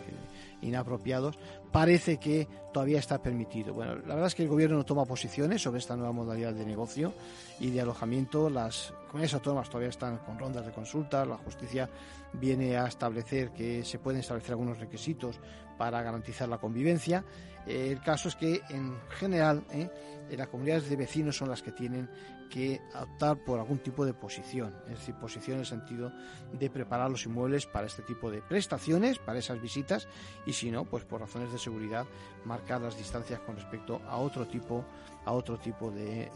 inapropiados, 0.62 1.38
parece 1.74 2.18
que 2.18 2.48
todavía 2.72 3.00
está 3.00 3.22
permitido. 3.22 3.74
Bueno, 3.74 3.96
la 3.96 4.14
verdad 4.14 4.28
es 4.28 4.36
que 4.36 4.44
el 4.44 4.50
gobierno 4.50 4.78
no 4.78 4.86
toma 4.86 5.06
posiciones 5.06 5.62
sobre 5.62 5.80
esta 5.80 5.96
nueva 5.96 6.14
modalidad 6.14 6.54
de 6.54 6.66
negocio 6.66 7.14
y 7.60 7.72
de 7.72 7.82
alojamiento. 7.82 8.48
Las 8.48 8.94
comunidades 9.08 9.34
autónomas 9.34 9.70
todavía 9.70 9.90
están 9.90 10.18
con 10.20 10.38
rondas 10.38 10.68
de 10.68 10.72
consulta. 10.72 11.26
La 11.26 11.38
justicia 11.38 11.90
viene 12.34 12.78
a 12.78 12.86
establecer 12.88 13.52
que 13.52 13.84
se 13.84 13.98
pueden 13.98 14.22
establecer 14.22 14.52
algunos 14.52 14.80
requisitos 14.80 15.40
para 15.76 16.04
garantizar 16.04 16.48
la 16.48 16.60
convivencia. 16.60 17.26
Eh, 17.66 17.90
el 17.92 18.02
caso 18.02 18.30
es 18.30 18.36
que 18.36 18.62
en 18.70 18.96
general 19.10 19.64
eh, 19.72 19.90
las 20.38 20.48
comunidades 20.50 20.88
de 20.88 20.96
vecinos 20.96 21.36
son 21.36 21.50
las 21.50 21.64
que 21.64 21.72
tienen 21.72 22.08
que 22.54 22.80
optar 22.94 23.44
por 23.44 23.60
algún 23.60 23.80
tipo 23.80 24.06
de 24.06 24.14
posición, 24.14 24.76
es 24.86 25.00
decir, 25.00 25.16
posición 25.16 25.56
en 25.56 25.62
el 25.62 25.66
sentido 25.66 26.12
de 26.52 26.70
preparar 26.70 27.10
los 27.10 27.26
inmuebles 27.26 27.66
para 27.66 27.88
este 27.88 28.04
tipo 28.04 28.30
de 28.30 28.44
prestaciones, 28.44 29.18
para 29.18 29.40
esas 29.40 29.60
visitas, 29.60 30.08
y 30.46 30.54
si 30.54 30.70
no, 30.70 30.86
pues 30.86 31.04
por 31.04 31.20
razones 31.20 31.52
de 31.52 31.58
seguridad, 31.58 32.06
marcar 32.46 32.80
las 32.80 32.96
distancias 32.96 33.40
con 33.40 33.56
respecto 33.56 34.04
a 34.08 34.18
otro 34.18 34.46
tipo, 34.46 34.86
a 35.26 35.32
otro 35.32 35.58
tipo 35.58 35.90
de 35.90 36.26
eh, 36.26 36.32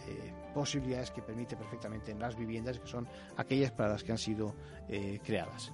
posibilidades 0.55 1.11
que 1.11 1.21
permite 1.21 1.55
perfectamente 1.55 2.11
en 2.11 2.19
las 2.19 2.35
viviendas, 2.35 2.79
que 2.79 2.87
son 2.87 3.07
aquellas 3.35 3.71
para 3.71 3.89
las 3.89 4.03
que 4.03 4.11
han 4.11 4.17
sido 4.17 4.55
creadas. 5.23 5.71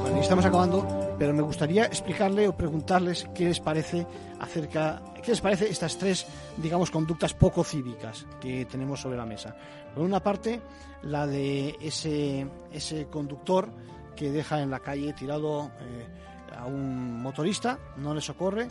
Bueno, 0.00 0.18
estamos 0.18 0.46
acabando, 0.46 1.01
pero 1.22 1.34
me 1.34 1.42
gustaría 1.42 1.84
explicarle 1.84 2.48
o 2.48 2.56
preguntarles 2.56 3.30
qué 3.32 3.44
les 3.44 3.60
parece 3.60 4.04
acerca, 4.40 5.00
qué 5.22 5.30
les 5.30 5.40
parece 5.40 5.70
estas 5.70 5.96
tres, 5.96 6.26
digamos, 6.56 6.90
conductas 6.90 7.32
poco 7.32 7.62
cívicas 7.62 8.26
que 8.40 8.64
tenemos 8.64 9.02
sobre 9.02 9.16
la 9.16 9.24
mesa. 9.24 9.54
Por 9.94 10.02
una 10.02 10.18
parte, 10.18 10.60
la 11.04 11.28
de 11.28 11.76
ese, 11.80 12.44
ese 12.72 13.06
conductor 13.06 13.70
que 14.16 14.32
deja 14.32 14.62
en 14.62 14.70
la 14.70 14.80
calle 14.80 15.12
tirado 15.12 15.70
eh, 15.80 16.56
a 16.58 16.66
un 16.66 17.22
motorista, 17.22 17.78
no 17.98 18.16
le 18.16 18.20
socorre 18.20 18.66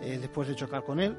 eh, 0.00 0.18
después 0.20 0.46
de 0.46 0.54
chocar 0.54 0.84
con 0.84 1.00
él 1.00 1.16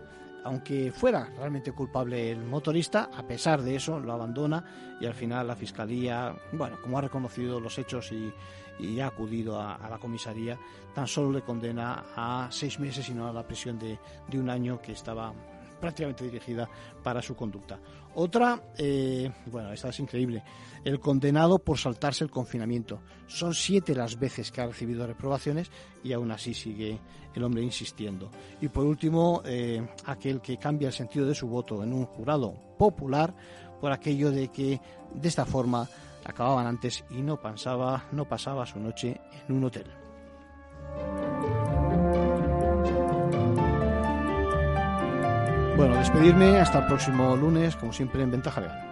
aunque 0.48 0.94
fuera 0.94 1.30
realmente 1.38 1.74
culpable 1.74 2.32
el 2.32 2.46
motorista, 2.46 3.10
a 3.14 3.28
pesar 3.28 3.62
de 3.62 3.76
eso 3.76 4.00
lo 4.00 4.14
abandona 4.14 4.64
y 5.02 5.06
al 5.06 5.14
final 5.14 5.46
la 5.46 5.58
fiscalía, 5.58 6.34
bueno, 6.54 6.78
como 6.82 6.98
ha 6.98 7.02
reconocido 7.02 7.60
los 7.60 7.78
hechos 7.78 8.14
y, 8.14 8.32
ha 9.00 9.08
acudido 9.08 9.60
a, 9.60 9.88
la 9.90 9.98
comisaría, 9.98 10.58
tan 10.94 11.08
solo 11.08 11.32
le 11.32 11.42
condena 11.42 12.06
a 12.16 12.48
seis 12.52 12.80
meses 12.80 13.10
y 13.10 13.14
no 13.14 13.28
a 13.28 13.34
la 13.34 13.46
prisión 13.46 13.78
de, 13.80 14.00
de 14.28 14.40
un 14.40 14.50
año 14.50 14.82
que 14.82 14.92
estaba 14.92 15.34
prácticamente 15.80 16.26
dirigida 16.26 16.70
para 17.04 17.22
su 17.22 17.36
conducta. 17.36 17.80
Otra, 18.16 18.60
eh, 18.78 19.32
bueno, 19.46 19.72
esta 19.72 19.90
es 19.90 20.00
increíble, 20.00 20.44
el 20.84 21.00
condenado 21.00 21.60
por 21.60 21.78
saltarse 21.78 22.24
el 22.24 22.32
confinamiento. 22.32 23.02
Son 23.28 23.54
siete 23.54 23.94
las 23.94 24.18
veces 24.18 24.52
que 24.52 24.62
ha 24.62 24.68
recibido 24.68 25.06
reprobaciones 25.06 25.70
y 26.04 26.14
aún 26.14 26.32
así 26.32 26.54
sigue 26.54 27.00
el 27.36 27.44
hombre 27.44 27.62
insistiendo. 27.62 28.32
Y 28.60 28.70
por 28.70 28.86
último, 28.86 29.44
eh, 29.46 29.88
aquel 30.06 30.42
que 30.42 30.58
cambia 30.58 30.88
el 30.88 30.94
sentido 30.94 31.28
de 31.28 31.36
su 31.36 31.48
voto 31.48 31.84
en 31.84 31.94
un 31.94 32.06
jurado 32.06 32.54
popular 32.78 33.34
por 33.80 33.92
aquello 33.92 34.32
de 34.32 34.48
que 34.48 34.82
de 35.14 35.28
esta 35.28 35.46
forma 35.46 35.88
acababan 36.28 36.68
antes 36.68 37.04
y 37.10 37.22
no 37.22 37.42
pasaba, 37.42 38.04
no 38.12 38.26
pasaba 38.26 38.66
su 38.66 38.80
noche 38.80 39.20
en 39.48 39.56
un 39.56 39.64
hotel. 39.64 39.86
Bueno, 45.78 45.96
despedirme 45.96 46.60
hasta 46.60 46.80
el 46.80 46.88
próximo 46.88 47.36
lunes, 47.36 47.76
como 47.76 47.94
siempre 47.94 48.24
en 48.24 48.32
Ventaja 48.32 48.62
Legal. 48.62 48.84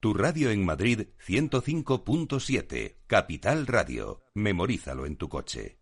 Tu 0.00 0.12
radio 0.14 0.50
en 0.50 0.64
Madrid 0.64 1.10
105.7, 1.24 2.96
Capital 3.06 3.68
Radio. 3.68 4.24
Memorízalo 4.34 5.06
en 5.06 5.16
tu 5.16 5.28
coche. 5.28 5.81